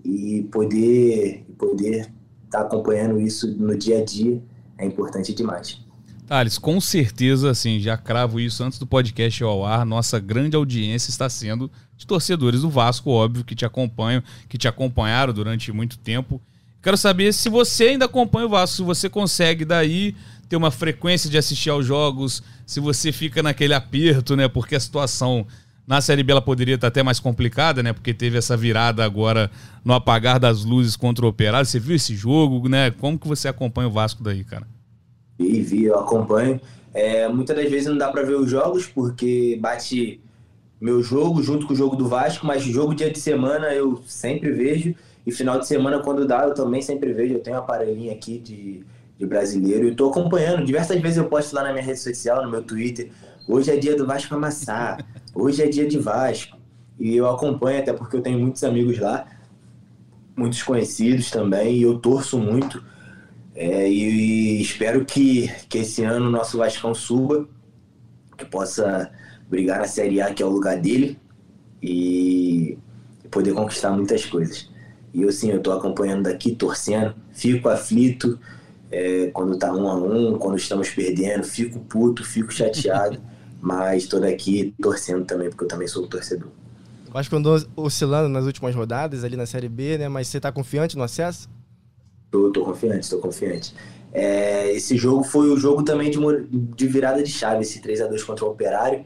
E 0.06 0.44
poder 0.52 1.44
poder 1.58 2.08
estar 2.48 2.60
tá 2.60 2.66
acompanhando 2.66 3.22
isso 3.22 3.48
no 3.48 3.78
dia 3.78 4.00
a 4.00 4.04
dia 4.04 4.42
é 4.78 4.86
importante 4.86 5.34
demais. 5.34 5.80
Thales, 6.28 6.58
com 6.58 6.82
certeza, 6.82 7.50
assim, 7.50 7.80
já 7.80 7.96
cravo 7.96 8.38
isso 8.38 8.62
antes 8.62 8.78
do 8.78 8.86
podcast 8.86 9.42
ao 9.44 9.66
ar, 9.66 9.86
nossa 9.86 10.20
grande 10.20 10.58
audiência 10.58 11.10
está 11.10 11.30
sendo 11.30 11.72
de 11.96 12.06
torcedores 12.06 12.62
do 12.62 12.70
Vasco, 12.70 13.10
óbvio, 13.10 13.46
que 13.46 13.56
te 13.56 13.66
acompanham, 13.66 14.22
que 14.50 14.58
te 14.58 14.68
acompanharam 14.68 15.32
durante 15.32 15.72
muito 15.72 15.98
tempo. 15.98 16.42
Quero 16.82 16.98
saber 16.98 17.34
se 17.34 17.48
você 17.48 17.86
ainda 17.86 18.06
acompanha 18.06 18.46
o 18.46 18.50
Vasco, 18.50 18.76
se 18.76 18.84
você 18.84 19.10
consegue 19.10 19.64
daí 19.64 20.16
ter 20.50 20.58
uma 20.58 20.70
frequência 20.70 21.30
de 21.30 21.38
assistir 21.38 21.70
aos 21.70 21.86
jogos, 21.86 22.44
se 22.66 22.82
você 22.82 23.12
fica 23.14 23.42
naquele 23.42 23.74
aperto, 23.74 24.36
né? 24.36 24.50
Porque 24.50 24.76
a 24.76 24.80
situação 24.80 25.48
na 25.88 26.02
Série 26.02 26.22
B 26.22 26.34
ela 26.34 26.42
poderia 26.42 26.76
estar 26.76 26.88
até 26.88 27.02
mais 27.02 27.18
complicada, 27.18 27.82
né? 27.82 27.94
Porque 27.94 28.14
teve 28.14 28.38
essa 28.38 28.58
virada 28.58 29.06
agora 29.06 29.50
no 29.86 29.94
apagar 29.94 30.38
das 30.38 30.66
luzes 30.66 30.98
contra 30.98 31.26
o 31.26 31.30
Operário. 31.30 31.66
Você 31.66 31.80
viu 31.80 31.96
esse 31.96 32.14
jogo, 32.14 32.68
né? 32.68 32.92
Como 32.92 33.18
que 33.18 33.28
você 33.28 33.48
acompanha 33.48 33.88
o 33.88 33.92
Vasco 33.92 34.22
daí, 34.22 34.44
cara? 34.44 34.68
Vi, 35.40 35.62
vi, 35.62 35.86
eu 35.86 35.98
acompanho. 35.98 36.60
É, 36.94 37.30
muitas 37.30 37.56
das 37.56 37.70
vezes 37.70 37.88
não 37.88 37.98
dá 37.98 38.10
para 38.10 38.24
ver 38.24 38.36
os 38.36 38.50
jogos 38.50 38.86
porque 38.86 39.58
bate 39.62 40.20
meu 40.80 41.02
jogo 41.02 41.42
junto 41.42 41.66
com 41.66 41.74
o 41.74 41.76
jogo 41.76 41.96
do 41.96 42.08
Vasco, 42.08 42.46
mas 42.46 42.64
jogo 42.64 42.94
dia 42.94 43.10
de 43.10 43.20
semana 43.20 43.74
eu 43.74 44.04
sempre 44.06 44.52
vejo. 44.52 44.94
E 45.26 45.32
final 45.32 45.60
de 45.60 45.68
semana, 45.68 46.00
quando 46.00 46.26
dá, 46.26 46.44
eu 46.46 46.54
também 46.54 46.82
sempre 46.82 47.14
vejo. 47.14 47.34
Eu 47.34 47.40
tenho 47.40 47.56
um 47.56 47.60
aparelhinho 47.60 48.12
aqui 48.12 48.40
de, 48.40 48.84
de 49.18 49.26
brasileiro 49.26 49.88
e 49.88 49.92
estou 49.92 50.10
acompanhando. 50.10 50.66
Diversas 50.66 51.00
vezes 51.02 51.18
eu 51.18 51.26
posto 51.26 51.54
lá 51.56 51.64
na 51.64 51.72
minha 51.72 51.84
rede 51.84 52.00
social, 52.00 52.44
no 52.44 52.50
meu 52.50 52.62
Twitter. 52.62 53.10
Hoje 53.48 53.72
é 53.72 53.78
dia 53.78 53.96
do 53.96 54.06
Vasco 54.06 54.34
amassar. 54.36 55.06
Hoje 55.40 55.62
é 55.62 55.68
dia 55.68 55.88
de 55.88 56.00
Vasco. 56.00 56.58
E 57.00 57.16
eu 57.16 57.30
acompanho, 57.30 57.80
até 57.80 57.94
porque 57.94 58.18
eu 58.18 58.22
tenho 58.22 58.40
muitos 58.40 58.64
amigos 58.64 58.98
lá, 58.98 59.28
muitos 60.36 60.64
conhecidos 60.64 61.30
também, 61.30 61.78
e 61.78 61.84
eu 61.84 62.00
torço 62.00 62.40
muito. 62.40 62.84
É, 63.54 63.88
e, 63.88 64.58
e 64.58 64.62
espero 64.64 65.06
que, 65.06 65.48
que 65.70 65.78
esse 65.78 66.04
ano 66.04 66.26
o 66.26 66.32
nosso 66.32 66.58
Vascão 66.58 66.96
suba, 66.96 67.48
que 68.36 68.46
possa 68.46 69.12
brigar 69.48 69.78
na 69.78 69.86
Série 69.86 70.20
A, 70.20 70.34
que 70.34 70.42
é 70.42 70.46
o 70.46 70.50
lugar 70.50 70.82
dele, 70.82 71.20
e 71.84 72.76
poder 73.30 73.54
conquistar 73.54 73.92
muitas 73.92 74.26
coisas. 74.26 74.68
E 75.14 75.22
eu 75.22 75.32
sim, 75.32 75.52
eu 75.52 75.62
tô 75.62 75.72
acompanhando 75.72 76.24
daqui, 76.24 76.56
torcendo, 76.56 77.14
fico 77.32 77.70
aflito 77.70 78.40
é, 78.90 79.28
quando 79.28 79.56
tá 79.60 79.72
um 79.72 79.88
a 79.88 79.94
um, 79.94 80.40
quando 80.40 80.58
estamos 80.58 80.90
perdendo, 80.90 81.44
fico 81.44 81.80
puto, 81.82 82.26
fico 82.26 82.52
chateado, 82.52 83.22
mas 83.62 84.08
tô 84.08 84.20
daqui 84.20 84.74
torcendo 84.82 85.26
também, 85.26 85.50
porque 85.50 85.64
eu 85.64 85.68
também 85.68 85.88
sou 85.88 86.08
torcedor. 86.08 86.50
Acho 87.14 87.30
que 87.30 87.36
andou 87.36 87.60
oscilando 87.76 88.30
nas 88.30 88.46
últimas 88.46 88.76
rodadas 88.76 89.24
ali 89.24 89.36
na 89.36 89.46
Série 89.46 89.70
B, 89.70 89.98
né? 89.98 90.08
Mas 90.08 90.28
você 90.28 90.40
tá 90.40 90.52
confiante 90.52 90.96
no 90.96 91.04
acesso? 91.04 91.50
Tô, 92.30 92.52
tô 92.52 92.64
confiante, 92.64 93.10
tô 93.10 93.18
confiante. 93.18 93.74
É, 94.14 94.72
esse 94.72 94.98
jogo 94.98 95.24
foi 95.24 95.50
o 95.50 95.58
jogo 95.58 95.84
também 95.84 96.12
de, 96.12 96.20
de 96.50 96.88
virada 96.88 97.24
de 97.24 97.32
chave, 97.32 97.62
esse 97.62 97.82
3 97.82 98.02
a 98.02 98.08
2 98.08 98.24
contra 98.24 98.46
o 98.46 98.50
Operário. 98.50 99.06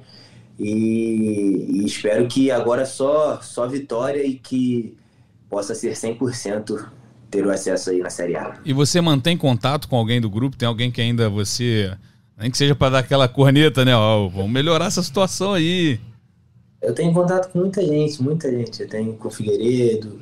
E, 0.59 1.67
e, 1.69 1.85
espero 1.85 2.27
que 2.27 2.51
agora 2.51 2.85
só, 2.85 3.39
só 3.41 3.67
vitória 3.67 4.25
e 4.25 4.35
que 4.35 4.95
possa 5.49 5.73
ser 5.73 5.93
100% 5.93 6.87
ter 7.29 7.45
o 7.45 7.51
acesso 7.51 7.89
aí 7.89 7.99
na 7.99 8.09
Série 8.09 8.35
A. 8.35 8.59
E 8.63 8.73
você 8.73 9.01
mantém 9.01 9.37
contato 9.37 9.87
com 9.87 9.95
alguém 9.95 10.21
do 10.21 10.29
grupo? 10.29 10.57
Tem 10.57 10.67
alguém 10.67 10.91
que 10.91 11.01
ainda 11.01 11.29
você. 11.29 11.91
Nem 12.41 12.49
que 12.49 12.58
seja 12.58 12.73
para 12.73 12.93
dar 12.93 12.99
aquela 12.99 13.27
corneta, 13.27 13.86
né? 13.86 13.95
Ó, 13.95 14.27
vamos 14.27 14.49
melhorar 14.49 14.86
essa 14.86 15.04
situação 15.04 15.54
aí. 15.54 15.99
Eu 16.82 16.95
tenho 16.95 17.13
contato 17.13 17.51
com 17.51 17.60
muita 17.60 17.86
gente, 17.86 18.21
muita 18.21 18.49
gente. 18.49 18.82
Eu 18.82 18.89
tenho 18.89 19.13
com 19.13 19.27
o 19.27 19.32
Figueiredo, 19.32 20.19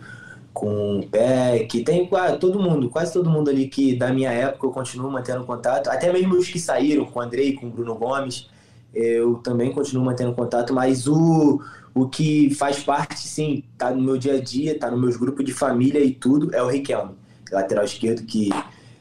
com 0.53 0.99
o 0.99 1.07
Peck, 1.07 1.81
tem 1.83 2.09
ah, 2.11 2.33
todo 2.33 2.59
mundo, 2.59 2.89
quase 2.89 3.13
todo 3.13 3.29
mundo 3.29 3.49
ali 3.49 3.69
que 3.69 3.95
da 3.95 4.11
minha 4.11 4.29
época 4.29 4.67
eu 4.67 4.71
continuo 4.71 5.09
mantendo 5.09 5.45
contato. 5.45 5.87
Até 5.87 6.11
mesmo 6.11 6.35
os 6.35 6.49
que 6.49 6.59
saíram, 6.59 7.05
com 7.05 7.19
o 7.19 7.21
Andrei, 7.21 7.53
com 7.53 7.67
o 7.67 7.69
Bruno 7.69 7.95
Gomes, 7.95 8.49
eu 8.93 9.35
também 9.35 9.71
continuo 9.71 10.03
mantendo 10.03 10.33
contato, 10.33 10.73
mas 10.73 11.07
o 11.07 11.61
o 11.93 12.07
que 12.07 12.53
faz 12.53 12.83
parte, 12.83 13.19
sim, 13.27 13.63
tá 13.77 13.91
no 13.91 14.01
meu 14.01 14.17
dia 14.17 14.35
a 14.35 14.41
dia, 14.41 14.77
tá 14.77 14.89
nos 14.91 14.99
meus 14.99 15.17
grupos 15.17 15.43
de 15.43 15.51
família 15.51 15.99
e 15.99 16.11
tudo, 16.11 16.53
é 16.53 16.61
o 16.61 16.67
Riquelme, 16.67 17.15
lateral 17.51 17.83
esquerdo 17.83 18.25
que 18.25 18.49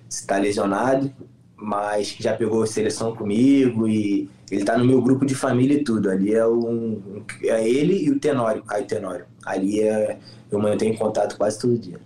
está 0.08 0.38
lesionado, 0.38 1.12
mas 1.60 2.12
que 2.12 2.22
já 2.22 2.34
pegou 2.34 2.66
seleção 2.66 3.14
comigo 3.14 3.88
e 3.88 4.30
ele 4.50 4.64
tá 4.64 4.78
no 4.78 4.84
meu 4.84 5.02
grupo 5.02 5.26
de 5.26 5.34
família 5.34 5.74
e 5.74 5.84
tudo. 5.84 6.10
Ali 6.10 6.34
é, 6.34 6.46
um, 6.46 7.22
é 7.42 7.68
ele 7.68 8.04
e 8.04 8.10
o 8.10 8.18
Tenório, 8.18 8.62
aí 8.68 8.84
Tenório. 8.84 9.26
Ali 9.44 9.80
é, 9.80 10.18
eu 10.50 10.58
mantenho 10.58 10.96
contato 10.96 11.36
quase 11.36 11.58
todo 11.58 11.78
dia. 11.78 11.98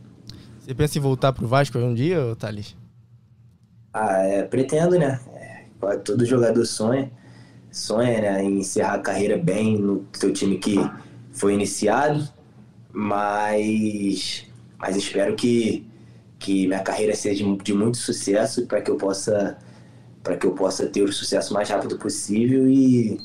Você 0.61 0.75
pensa 0.75 0.99
em 0.99 1.01
voltar 1.01 1.33
pro 1.33 1.47
Vasco 1.47 1.79
um 1.79 1.95
dia, 1.95 2.35
Thales? 2.39 2.77
Ah, 3.93 4.23
é, 4.23 4.43
pretendo, 4.43 4.99
né? 4.99 5.21
É, 5.35 5.97
todo 5.97 6.25
jogador 6.25 6.65
sonha 6.65 7.11
sonha 7.73 8.21
né, 8.21 8.45
em 8.45 8.59
encerrar 8.59 8.95
a 8.95 8.99
carreira 8.99 9.39
bem 9.39 9.79
no 9.79 10.05
seu 10.13 10.31
time 10.31 10.59
que 10.59 10.77
foi 11.33 11.55
iniciado, 11.55 12.29
mas, 12.93 14.47
mas 14.79 14.95
espero 14.95 15.35
que, 15.35 15.85
que 16.43 16.67
minha 16.67 16.81
carreira 16.81 17.15
seja 17.15 17.45
de 17.63 17.73
muito 17.73 17.97
sucesso 17.97 18.67
para 18.67 18.83
que 18.83 18.91
eu 18.91 18.97
possa 18.97 19.57
para 20.23 20.37
que 20.37 20.47
eu 20.47 20.53
possa 20.53 20.87
ter 20.87 21.03
o 21.03 21.13
sucesso 21.13 21.53
mais 21.53 21.69
rápido 21.69 21.99
possível 21.99 22.69
e, 22.69 23.19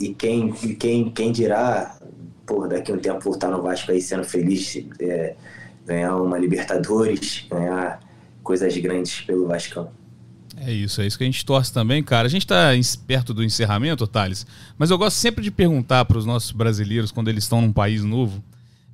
e 0.00 0.14
quem, 0.14 0.52
quem, 0.52 1.10
quem 1.10 1.32
dirá, 1.32 1.98
por 2.46 2.68
daqui 2.68 2.92
a 2.92 2.94
um 2.94 2.98
tempo 2.98 3.20
voltar 3.20 3.50
no 3.50 3.60
Vasco 3.60 3.90
aí 3.90 4.00
sendo 4.00 4.22
feliz, 4.22 4.80
é, 5.00 5.34
ganhar 5.84 6.16
uma 6.16 6.38
Libertadores, 6.38 7.46
ganhar 7.50 8.00
coisas 8.44 8.76
grandes 8.78 9.22
pelo 9.22 9.48
Vascão. 9.48 9.90
É 10.56 10.72
isso, 10.72 11.00
é 11.00 11.06
isso 11.06 11.18
que 11.18 11.24
a 11.24 11.26
gente 11.26 11.44
torce 11.44 11.72
também, 11.72 12.02
cara. 12.02 12.26
A 12.26 12.30
gente 12.30 12.42
está 12.42 12.70
perto 13.06 13.34
do 13.34 13.42
encerramento, 13.42 14.06
Thales, 14.06 14.46
mas 14.78 14.90
eu 14.90 14.98
gosto 14.98 15.16
sempre 15.16 15.42
de 15.42 15.50
perguntar 15.50 16.04
para 16.04 16.18
os 16.18 16.26
nossos 16.26 16.52
brasileiros 16.52 17.10
quando 17.10 17.28
eles 17.28 17.42
estão 17.42 17.60
num 17.60 17.72
país 17.72 18.04
novo. 18.04 18.42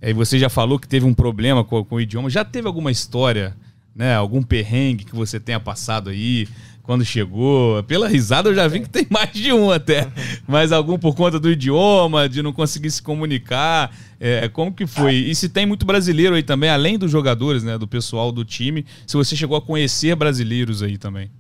E 0.01 0.12
você 0.12 0.38
já 0.38 0.49
falou 0.49 0.78
que 0.78 0.86
teve 0.86 1.07
um 1.07 1.14
problema 1.14 1.64
com, 1.64 1.84
com, 1.84 1.97
o 1.97 2.01
idioma. 2.01 2.28
Já 2.28 2.44
teve 2.44 2.66
alguma 2.66 2.90
história, 2.90 3.57
né? 3.94 4.14
Algum 4.14 4.42
perrengue 4.42 5.05
que 5.05 5.14
você 5.14 5.40
tenha 5.40 5.59
passado 5.59 6.11
aí 6.11 6.47
quando 6.82 7.05
chegou? 7.05 7.82
Pela 7.84 8.07
risada 8.07 8.51
eu 8.51 8.55
já 8.55 8.68
vi 8.68 8.80
que 8.80 8.88
tem 8.88 9.07
mais 9.11 9.32
de 9.32 9.53
um 9.53 9.70
até. 9.70 10.09
Mas 10.47 10.70
algum 10.70 10.99
por 10.99 11.14
conta 11.14 11.40
do 11.40 11.51
idioma, 11.51 12.28
de 12.28 12.42
não 12.42 12.53
conseguir 12.53 12.90
se 12.90 13.03
comunicar. 13.03 13.94
É, 14.20 14.49
como 14.49 14.72
que 14.72 14.86
foi? 14.86 15.14
E 15.14 15.34
se 15.34 15.49
tem 15.49 15.66
muito 15.66 15.86
brasileiro 15.86 16.34
aí 16.34 16.42
também, 16.42 16.70
além 16.70 16.99
dos 16.99 17.11
jogadores, 17.11 17.64
né? 17.64 17.78
Do 17.78 17.88
pessoal 17.88 18.30
do 18.30 18.44
time, 18.44 18.84
se 19.07 19.16
você 19.16 19.34
chegou 19.34 19.57
a 19.57 19.62
conhecer 19.62 20.14
brasileiros 20.14 20.82
aí 20.82 20.99
também. 20.99 21.30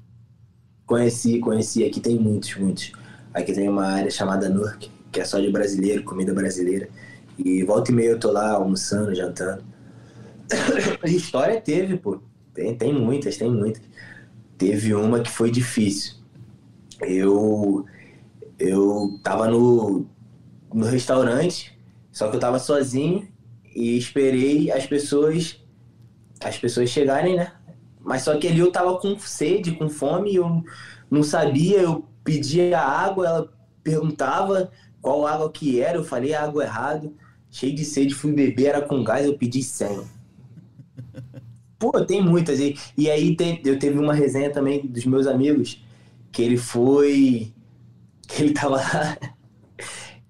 Conheci, 0.86 1.38
conheci. 1.40 1.84
Aqui 1.84 2.00
tem 2.00 2.18
muitos, 2.18 2.54
muitos. 2.56 2.92
Aqui 3.34 3.52
tem 3.52 3.68
uma 3.68 3.86
área 3.86 4.10
chamada 4.10 4.48
NURC, 4.48 4.88
que 5.12 5.20
é 5.20 5.24
só 5.24 5.38
de 5.38 5.50
brasileiro, 5.50 6.02
comida 6.02 6.32
brasileira. 6.32 6.88
E 7.38 7.62
volta 7.64 7.90
e 7.90 7.94
meia 7.94 8.10
eu 8.10 8.20
tô 8.20 8.30
lá 8.30 8.52
almoçando, 8.52 9.14
jantando. 9.14 9.64
História 11.04 11.60
teve, 11.60 11.96
pô. 11.96 12.20
Tem, 12.54 12.76
tem 12.76 12.94
muitas, 12.94 13.36
tem 13.36 13.50
muitas. 13.50 13.82
Teve 14.58 14.94
uma 14.94 15.20
que 15.20 15.30
foi 15.30 15.50
difícil. 15.50 16.16
Eu 17.02 17.84
eu 18.58 19.20
tava 19.22 19.48
no, 19.48 20.06
no 20.72 20.86
restaurante, 20.86 21.78
só 22.12 22.28
que 22.28 22.36
eu 22.36 22.40
tava 22.40 22.58
sozinho 22.58 23.28
e 23.74 23.98
esperei 23.98 24.70
as 24.70 24.86
pessoas 24.86 25.62
as 26.42 26.58
pessoas 26.58 26.90
chegarem, 26.90 27.36
né? 27.36 27.52
Mas 28.00 28.22
só 28.22 28.38
que 28.38 28.46
ali 28.48 28.60
eu 28.60 28.70
tava 28.70 28.98
com 28.98 29.18
sede, 29.18 29.72
com 29.72 29.88
fome, 29.88 30.34
eu 30.36 30.62
não 31.10 31.22
sabia, 31.22 31.80
eu 31.80 32.06
pedia 32.24 32.78
água, 32.78 33.26
ela 33.26 33.52
perguntava 33.82 34.70
qual 35.00 35.26
água 35.26 35.50
que 35.50 35.80
era, 35.80 35.98
eu 35.98 36.04
falei 36.04 36.34
água 36.34 36.64
errado, 36.64 37.14
cheio 37.56 37.74
de 37.74 37.86
sede, 37.86 38.14
fui 38.14 38.32
beber, 38.32 38.66
era 38.66 38.82
com 38.82 39.02
gás, 39.02 39.24
eu 39.24 39.38
pedi 39.38 39.62
100. 39.62 40.02
Pô, 41.78 41.90
tem 42.04 42.22
muitas. 42.22 42.60
E, 42.60 42.76
e 42.96 43.10
aí 43.10 43.34
tem, 43.34 43.62
eu 43.64 43.78
teve 43.78 43.98
uma 43.98 44.12
resenha 44.12 44.52
também 44.52 44.86
dos 44.86 45.06
meus 45.06 45.26
amigos, 45.26 45.82
que 46.30 46.42
ele 46.42 46.58
foi. 46.58 47.52
que 48.28 48.42
ele 48.42 48.52
tava 48.52 48.76
lá. 48.76 49.18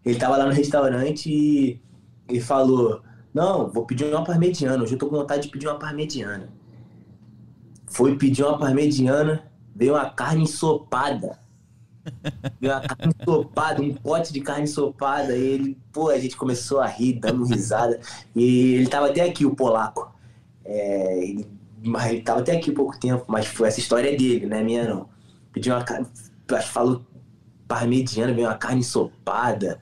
ele 0.05 0.18
tava 0.18 0.37
lá 0.37 0.47
no 0.47 0.53
restaurante 0.53 1.29
e, 1.29 1.81
e 2.29 2.41
falou: 2.41 3.03
Não, 3.35 3.68
vou 3.72 3.85
pedir 3.85 4.05
uma 4.05 4.22
parmegiana. 4.22 4.85
Hoje 4.85 4.95
eu 4.95 4.99
tô 4.99 5.09
com 5.09 5.16
vontade 5.16 5.45
de 5.45 5.49
pedir 5.49 5.66
uma 5.66 5.79
parmegiana. 5.79 6.49
Foi 7.89 8.16
pedir 8.16 8.45
uma 8.45 8.59
parmegiana, 8.59 9.51
veio 9.74 9.95
uma 9.95 10.11
carne 10.11 10.45
ensopada. 10.45 11.41
Uma 12.61 12.80
carne 12.80 13.14
ensopada, 13.20 13.82
um 13.82 13.94
pote 13.94 14.32
de 14.32 14.40
carne 14.40 14.64
ensopada. 14.64 15.36
E 15.36 15.40
ele, 15.40 15.78
pô, 15.92 16.11
a 16.11 16.18
gente 16.18 16.36
começou 16.36 16.80
a 16.80 16.86
rir, 16.86 17.14
dando 17.14 17.44
risada. 17.44 18.00
E 18.34 18.74
ele 18.74 18.86
tava 18.86 19.07
até 19.07 19.22
aqui, 19.22 19.44
o 19.44 19.54
polaco. 19.54 20.12
É, 20.64 21.18
ele, 21.22 21.48
mas 21.84 22.11
ele 22.11 22.22
tava 22.22 22.40
até 22.40 22.57
aqui 22.57 22.72
pouco 22.72 22.98
tempo, 22.98 23.24
mas 23.28 23.46
foi 23.46 23.68
essa 23.68 23.80
história 23.80 24.12
é 24.12 24.16
dele, 24.16 24.46
não 24.46 24.57
é 24.57 24.62
minha 24.62 24.88
não. 24.88 25.09
Pediu 25.52 25.74
uma 25.74 25.84
carne, 25.84 26.07
falou 26.64 27.04
parmegiana, 27.68 28.32
veio 28.32 28.48
uma 28.48 28.54
carne 28.54 28.80
ensopada, 28.80 29.80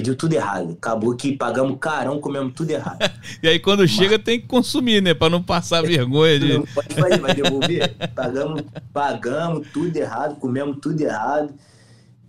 pediu 0.00 0.16
tudo 0.16 0.32
errado. 0.32 0.72
Acabou 0.72 1.14
que 1.14 1.36
pagamos 1.36 1.76
carão, 1.78 2.18
comemos 2.18 2.54
tudo 2.54 2.70
errado. 2.70 2.98
e 3.42 3.48
aí 3.48 3.58
quando 3.58 3.80
mas... 3.80 3.90
chega 3.90 4.18
tem 4.18 4.40
que 4.40 4.46
consumir, 4.46 5.02
né? 5.02 5.14
Pra 5.14 5.28
não 5.28 5.42
passar 5.42 5.82
vergonha 5.86 6.40
de. 6.40 6.54
Não 6.54 6.64
pode 6.66 6.94
fazer, 6.94 7.20
vai 7.20 7.34
devolver. 7.34 7.94
pagamos, 8.14 8.62
pagamos 8.92 9.68
tudo 9.72 9.94
errado, 9.96 10.36
comemos 10.36 10.78
tudo 10.80 11.00
errado. 11.00 11.52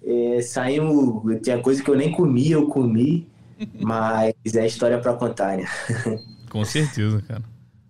É, 0.04 0.42
saímos. 0.42 1.42
Tinha 1.42 1.60
coisa 1.60 1.82
que 1.82 1.90
eu 1.90 1.96
nem 1.96 2.12
comia, 2.12 2.56
eu 2.56 2.68
comi. 2.68 3.28
Mas 3.80 4.34
é 4.56 4.66
história 4.66 5.00
para 5.00 5.14
contar, 5.14 5.58
né? 5.58 5.66
Com 6.50 6.66
certeza, 6.66 7.22
cara. 7.28 7.44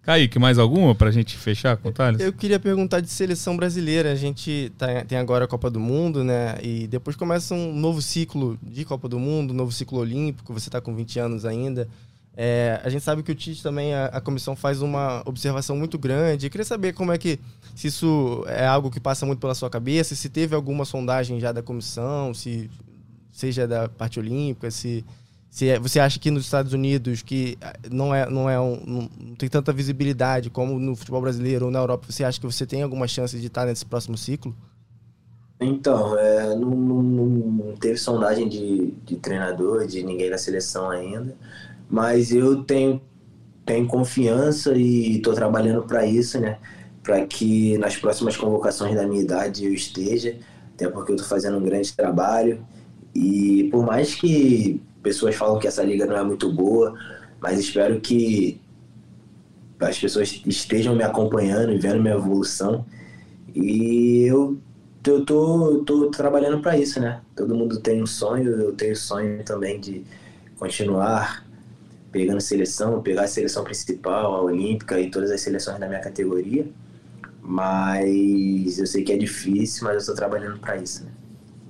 Kaique, 0.03 0.39
mais 0.39 0.57
alguma 0.57 0.95
pra 0.95 1.11
gente 1.11 1.37
fechar 1.37 1.77
com 1.77 1.89
o 1.89 1.91
Thales? 1.91 2.19
Eu 2.19 2.33
queria 2.33 2.59
perguntar 2.59 3.01
de 3.01 3.09
seleção 3.09 3.55
brasileira. 3.55 4.11
A 4.11 4.15
gente 4.15 4.71
tá, 4.75 5.05
tem 5.05 5.17
agora 5.17 5.45
a 5.45 5.47
Copa 5.47 5.69
do 5.69 5.79
Mundo, 5.79 6.23
né? 6.23 6.57
E 6.63 6.87
depois 6.87 7.15
começa 7.15 7.53
um 7.53 7.73
novo 7.75 8.01
ciclo 8.01 8.57
de 8.63 8.83
Copa 8.83 9.07
do 9.07 9.19
Mundo, 9.19 9.53
novo 9.53 9.71
ciclo 9.71 9.99
olímpico. 9.99 10.53
Você 10.53 10.69
está 10.69 10.81
com 10.81 10.95
20 10.95 11.19
anos 11.19 11.45
ainda. 11.45 11.87
É, 12.35 12.79
a 12.83 12.89
gente 12.89 13.03
sabe 13.03 13.21
que 13.21 13.31
o 13.31 13.35
Tite 13.35 13.61
também, 13.61 13.93
a, 13.93 14.05
a, 14.05 14.21
comissão 14.21 14.55
faz 14.55 14.81
uma 14.81 15.21
observação 15.25 15.77
muito 15.77 15.99
grande. 15.99 16.47
Eu 16.47 16.49
queria 16.49 16.65
saber 16.65 16.93
como 16.93 17.11
é 17.11 17.17
que, 17.17 17.39
se 17.75 17.87
isso 17.87 18.43
é 18.47 18.65
algo 18.65 18.89
que 18.89 18.99
passa 18.99 19.25
muito 19.25 19.39
pela 19.39 19.53
sua 19.53 19.69
cabeça, 19.69 20.15
se 20.15 20.29
teve 20.29 20.55
alguma 20.55 20.85
sondagem 20.85 21.39
já 21.39 21.51
da 21.51 21.61
comissão, 21.61 22.33
se 22.33 22.69
seja 23.31 23.67
da 23.67 23.89
parte 23.89 24.17
olímpica, 24.17 24.71
se 24.71 25.05
se 25.51 25.67
é, 25.67 25.77
você 25.77 25.99
acha 25.99 26.17
que 26.17 26.31
nos 26.31 26.45
Estados 26.45 26.71
Unidos, 26.71 27.21
que 27.21 27.57
ah, 27.61 27.73
não 27.91 28.15
é, 28.15 28.27
não 28.29 28.49
é 28.49 28.57
um, 28.57 28.81
não, 28.87 29.35
tem 29.35 29.49
tanta 29.49 29.73
visibilidade 29.73 30.49
como 30.49 30.79
no 30.79 30.95
futebol 30.95 31.21
brasileiro 31.21 31.65
ou 31.65 31.71
na 31.71 31.79
Europa, 31.79 32.05
você 32.09 32.23
acha 32.23 32.39
que 32.39 32.45
você 32.45 32.65
tem 32.65 32.81
alguma 32.81 33.05
chance 33.05 33.37
de 33.37 33.47
estar 33.47 33.65
nesse 33.65 33.85
próximo 33.85 34.17
ciclo? 34.17 34.55
Então, 35.59 36.17
é, 36.17 36.55
não, 36.55 36.69
não, 36.69 37.01
não, 37.03 37.75
teve 37.75 37.97
sondagem 37.97 38.47
de, 38.47 38.93
de 39.05 39.17
treinador, 39.17 39.85
de 39.85 40.01
ninguém 40.03 40.29
na 40.29 40.37
seleção 40.37 40.89
ainda, 40.89 41.35
mas 41.89 42.31
eu 42.31 42.63
tenho, 42.63 43.01
tenho 43.65 43.85
confiança 43.87 44.73
e 44.73 45.17
estou 45.17 45.33
trabalhando 45.33 45.83
para 45.83 46.05
isso, 46.05 46.39
né? 46.39 46.59
Para 47.03 47.25
que 47.27 47.77
nas 47.77 47.97
próximas 47.97 48.37
convocações 48.37 48.95
da 48.95 49.05
minha 49.05 49.21
idade 49.21 49.65
eu 49.65 49.73
esteja, 49.73 50.37
até 50.73 50.87
porque 50.89 51.11
eu 51.11 51.15
estou 51.17 51.27
fazendo 51.27 51.57
um 51.57 51.63
grande 51.63 51.91
trabalho. 51.91 52.65
E 53.13 53.67
por 53.69 53.85
mais 53.85 54.15
que 54.15 54.81
pessoas 55.01 55.35
falam 55.35 55.59
que 55.59 55.67
essa 55.67 55.83
liga 55.83 56.05
não 56.05 56.15
é 56.15 56.23
muito 56.23 56.51
boa, 56.51 56.97
mas 57.39 57.59
espero 57.59 57.99
que 57.99 58.59
as 59.79 59.97
pessoas 59.97 60.41
estejam 60.45 60.95
me 60.95 61.03
acompanhando 61.03 61.71
e 61.73 61.77
vendo 61.77 62.01
minha 62.01 62.13
evolução. 62.15 62.85
E 63.53 64.25
eu, 64.27 64.57
eu 65.05 65.25
tô, 65.25 65.83
tô 65.85 66.09
trabalhando 66.11 66.61
para 66.61 66.77
isso, 66.77 66.99
né? 66.99 67.21
Todo 67.35 67.55
mundo 67.55 67.79
tem 67.79 68.01
um 68.01 68.05
sonho, 68.05 68.49
eu 68.49 68.73
tenho 68.73 68.95
sonho 68.95 69.43
também 69.43 69.79
de 69.79 70.03
continuar 70.57 71.45
pegando 72.11 72.41
seleção, 72.41 73.01
pegar 73.01 73.23
a 73.23 73.27
seleção 73.27 73.63
principal, 73.63 74.35
a 74.35 74.41
olímpica 74.41 74.99
e 74.99 75.09
todas 75.09 75.31
as 75.31 75.41
seleções 75.41 75.79
da 75.79 75.87
minha 75.87 76.01
categoria. 76.01 76.67
Mas 77.41 78.77
eu 78.77 78.85
sei 78.85 79.03
que 79.03 79.11
é 79.11 79.17
difícil, 79.17 79.85
mas 79.85 79.93
eu 79.93 79.99
estou 79.99 80.15
trabalhando 80.15 80.59
para 80.59 80.77
isso, 80.77 81.03
né? 81.03 81.11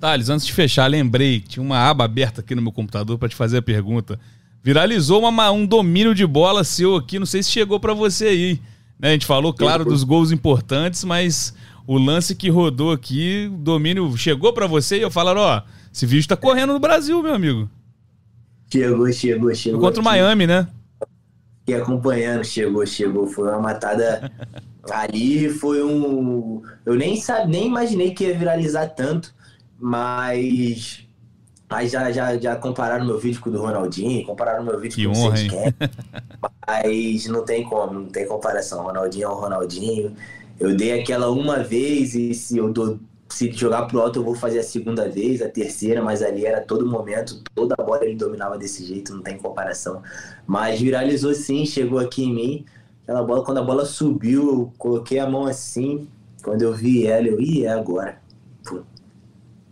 Thales, 0.02 0.30
antes 0.30 0.48
de 0.48 0.52
fechar, 0.52 0.88
lembrei, 0.88 1.40
tinha 1.40 1.62
uma 1.62 1.78
aba 1.78 2.06
aberta 2.06 2.42
aqui 2.42 2.56
no 2.56 2.62
meu 2.62 2.72
computador 2.72 3.20
para 3.20 3.30
te 3.30 3.36
fazer 3.36 3.60
a 3.60 3.62
pergunta. 3.62 4.20
Viralizou 4.64 5.22
uma, 5.22 5.52
um 5.52 5.64
domínio 5.64 6.16
de 6.16 6.26
bola 6.26 6.64
seu 6.64 6.96
aqui, 6.96 7.20
não 7.20 7.26
sei 7.28 7.44
se 7.44 7.52
chegou 7.52 7.80
para 7.80 7.94
você 7.94 8.26
aí. 8.26 8.62
Né? 9.00 9.10
A 9.10 9.12
gente 9.12 9.28
falou, 9.28 9.54
claro, 9.54 9.86
dos 9.86 10.04
gols 10.04 10.32
importantes, 10.32 11.04
mas 11.04 11.54
o 11.86 12.00
lance 12.00 12.34
que 12.34 12.50
rodou 12.50 12.92
aqui, 12.92 13.48
o 13.54 13.58
domínio 13.58 14.18
chegou 14.18 14.52
para 14.52 14.66
você 14.66 14.98
e 14.98 15.02
eu 15.04 15.12
falaram, 15.12 15.42
ó, 15.42 15.62
esse 15.94 16.08
vídeo 16.08 16.28
tá 16.28 16.36
correndo 16.36 16.74
no 16.74 16.80
Brasil, 16.80 17.22
meu 17.22 17.36
amigo. 17.36 17.70
Chegou, 18.74 19.12
chegou, 19.12 19.54
chegou. 19.54 19.80
Foi 19.80 19.88
contra 19.88 20.02
o 20.02 20.04
Miami, 20.04 20.48
né? 20.48 20.68
E 21.68 21.76
acompanhando, 21.76 22.44
chegou, 22.44 22.84
chegou. 22.88 23.28
Foi 23.28 23.50
uma 23.50 23.60
matada 23.60 24.32
ali, 24.92 25.48
foi 25.50 25.84
um. 25.84 26.64
Eu 26.86 26.96
nem 26.96 27.18
sabe, 27.18 27.52
nem 27.52 27.68
imaginei 27.68 28.12
que 28.16 28.24
ia 28.24 28.38
viralizar 28.38 28.88
tanto. 28.88 29.34
Mas. 29.82 31.08
Mas 31.68 31.90
já, 31.90 32.12
já, 32.12 32.38
já 32.38 32.56
compararam 32.58 33.06
meu 33.06 33.18
vídeo 33.18 33.40
com 33.40 33.50
o 33.50 33.54
do 33.54 33.62
Ronaldinho, 33.62 34.26
compararam 34.26 34.64
meu 34.64 34.78
vídeo 34.78 34.94
que 34.94 35.06
com 35.06 35.14
honra, 35.14 35.30
o 35.30 35.32
Vicente 35.32 35.76
Mas 36.68 37.28
não 37.28 37.46
tem 37.46 37.64
como, 37.64 37.94
não 38.02 38.06
tem 38.08 38.28
comparação. 38.28 38.84
Ronaldinho 38.84 39.24
é 39.24 39.30
o 39.30 39.34
Ronaldinho. 39.36 40.14
Eu 40.60 40.76
dei 40.76 41.00
aquela 41.00 41.32
uma 41.32 41.64
vez 41.64 42.14
e 42.14 42.34
se 42.34 42.58
eu 42.58 42.72
dou, 42.74 43.00
se 43.30 43.50
jogar 43.54 43.84
pro 43.84 44.02
alto 44.02 44.20
eu 44.20 44.24
vou 44.24 44.36
fazer 44.36 44.60
a 44.60 44.64
segunda 44.64 45.10
vez, 45.10 45.42
a 45.42 45.48
terceira, 45.48 46.04
mas 46.04 46.22
ali 46.22 46.46
era 46.46 46.60
todo 46.60 46.86
momento, 46.86 47.42
toda 47.56 47.74
a 47.80 47.84
bola 47.84 48.04
ele 48.04 48.16
dominava 48.16 48.58
desse 48.58 48.86
jeito, 48.86 49.16
não 49.16 49.22
tem 49.22 49.38
comparação. 49.38 50.04
Mas 50.46 50.80
viralizou 50.80 51.34
sim, 51.34 51.66
chegou 51.66 52.00
aqui 52.00 52.26
em 52.26 52.34
mim. 52.34 52.66
Aquela 53.04 53.24
bola, 53.24 53.46
quando 53.46 53.60
a 53.60 53.64
bola 53.64 53.86
subiu, 53.86 54.50
eu 54.50 54.74
coloquei 54.78 55.20
a 55.20 55.30
mão 55.30 55.46
assim. 55.46 56.08
Quando 56.44 56.64
eu 56.64 56.74
vi 56.74 57.08
ela, 57.08 57.28
eu, 57.28 57.40
ia 57.40 57.70
é 57.70 57.74
agora. 57.74 58.22
Pô, 58.64 58.82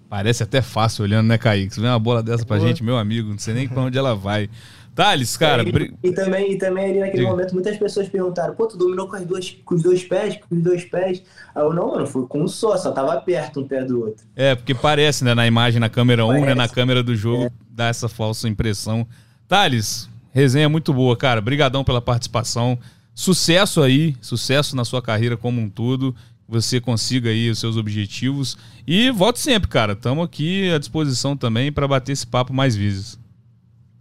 Parece 0.10 0.42
até 0.42 0.62
fácil 0.62 1.04
olhando, 1.04 1.28
né, 1.28 1.38
Kaique? 1.38 1.76
Você 1.76 1.82
vê 1.82 1.88
uma 1.88 2.00
bola 2.00 2.24
dessa 2.24 2.44
pra 2.44 2.58
Pô. 2.58 2.68
gente, 2.68 2.84
meu 2.84 2.98
amigo, 2.98 3.30
não 3.30 3.38
sei 3.38 3.54
nem 3.54 3.68
pra 3.68 3.84
onde 3.84 3.98
ela 3.98 4.16
vai. 4.16 4.50
Thales, 4.96 5.38
cara. 5.38 5.62
É, 5.62 5.66
e, 5.66 6.10
e, 6.10 6.12
também, 6.12 6.52
e 6.52 6.58
também 6.58 6.86
ali 6.90 7.00
naquele 7.00 7.20
Diga. 7.20 7.30
momento 7.30 7.54
muitas 7.54 7.78
pessoas 7.78 8.10
perguntaram: 8.10 8.56
pô, 8.56 8.68
tu 8.68 8.76
dominou 8.76 9.08
com, 9.08 9.16
as 9.16 9.26
duas, 9.26 9.56
com 9.64 9.76
os 9.76 9.84
dois 9.84 10.04
pés, 10.04 10.38
com 10.38 10.56
os 10.56 10.62
dois 10.64 10.84
pés. 10.84 11.22
Aí 11.54 11.64
eu, 11.64 11.74
não, 11.74 11.92
mano, 11.92 12.08
foi 12.08 12.26
com 12.26 12.42
um 12.42 12.48
só, 12.48 12.76
só 12.76 12.92
tava 12.92 13.16
perto 13.22 13.62
um 13.62 13.68
pé 13.68 13.86
do 13.86 14.02
outro. 14.02 14.26
É, 14.36 14.56
porque 14.56 14.74
parece, 14.74 15.24
né, 15.24 15.36
na 15.36 15.46
imagem 15.46 15.80
na 15.80 15.90
câmera 15.90 16.26
1, 16.26 16.30
um, 16.30 16.46
né, 16.46 16.56
na 16.56 16.68
câmera 16.68 17.04
do 17.04 17.16
jogo, 17.16 17.46
é. 17.46 17.52
dá 17.70 17.88
essa 17.88 18.10
falsa 18.10 18.50
impressão. 18.50 19.08
Thales, 19.48 20.10
resenha 20.34 20.68
muito 20.68 20.92
boa, 20.92 21.16
cara. 21.16 21.40
Obrigadão 21.40 21.84
pela 21.84 22.02
participação. 22.02 22.78
Sucesso 23.14 23.82
aí, 23.82 24.16
sucesso 24.20 24.76
na 24.76 24.84
sua 24.84 25.02
carreira 25.02 25.38
como 25.38 25.62
um 25.62 25.70
todo 25.70 26.16
você 26.50 26.82
consiga 26.82 27.30
aí 27.30 27.50
os 27.50 27.60
seus 27.60 27.78
objetivos. 27.78 28.58
E 28.88 29.12
volte 29.12 29.40
sempre, 29.40 29.70
cara. 29.70 29.94
Estamos 29.94 30.26
aqui 30.26 30.72
à 30.72 30.80
disposição 30.80 31.38
também 31.38 31.72
para 31.72 31.88
bater 31.88 32.12
esse 32.12 32.26
papo 32.26 32.52
mais 32.52 32.76
vezes. 32.76 33.20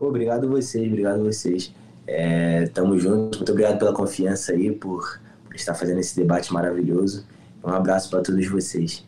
Obrigado 0.01 0.49
vocês, 0.49 0.86
obrigado 0.86 1.22
vocês. 1.22 1.72
É, 2.07 2.66
tamo 2.68 2.99
junto. 2.99 3.36
Muito 3.38 3.53
obrigado 3.53 3.78
pela 3.78 3.92
confiança 3.92 4.53
aí, 4.53 4.72
por, 4.72 5.20
por 5.44 5.55
estar 5.55 5.74
fazendo 5.74 6.01
esse 6.01 6.16
debate 6.16 6.53
maravilhoso. 6.53 7.26
Um 7.62 7.70
abraço 7.70 8.09
para 8.09 8.22
todos 8.22 8.46
vocês. 8.49 9.05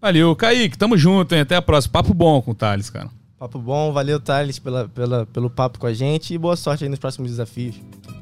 Valeu, 0.00 0.34
Kaique. 0.34 0.78
Tamo 0.78 0.96
junto, 0.96 1.34
hein? 1.34 1.42
Até 1.42 1.56
a 1.56 1.62
próxima. 1.62 1.92
Papo 1.92 2.14
bom 2.14 2.40
com 2.40 2.52
o 2.52 2.54
Thales, 2.54 2.88
cara. 2.88 3.10
Papo 3.40 3.58
bom. 3.58 3.90
Valeu, 3.90 4.20
Thales, 4.20 4.58
pela, 4.58 4.86
pela, 4.86 5.24
pelo 5.24 5.48
papo 5.48 5.78
com 5.78 5.86
a 5.86 5.94
gente 5.94 6.34
e 6.34 6.36
boa 6.36 6.54
sorte 6.56 6.84
aí 6.84 6.90
nos 6.90 6.98
próximos 6.98 7.30
desafios. 7.30 7.74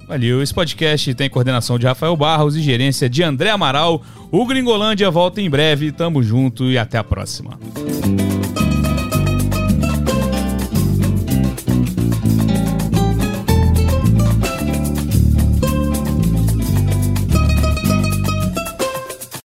Valeu. 0.06 0.40
Esse 0.40 0.54
podcast 0.54 1.12
tem 1.12 1.28
coordenação 1.28 1.76
de 1.76 1.86
Rafael 1.86 2.16
Barros 2.16 2.54
e 2.54 2.62
gerência 2.62 3.10
de 3.10 3.24
André 3.24 3.50
Amaral. 3.50 4.00
O 4.30 4.46
Gringolândia 4.46 5.10
volta 5.10 5.40
em 5.40 5.50
breve. 5.50 5.90
Tamo 5.90 6.22
junto 6.22 6.66
e 6.66 6.78
até 6.78 6.98
a 6.98 7.02
próxima. 7.02 7.58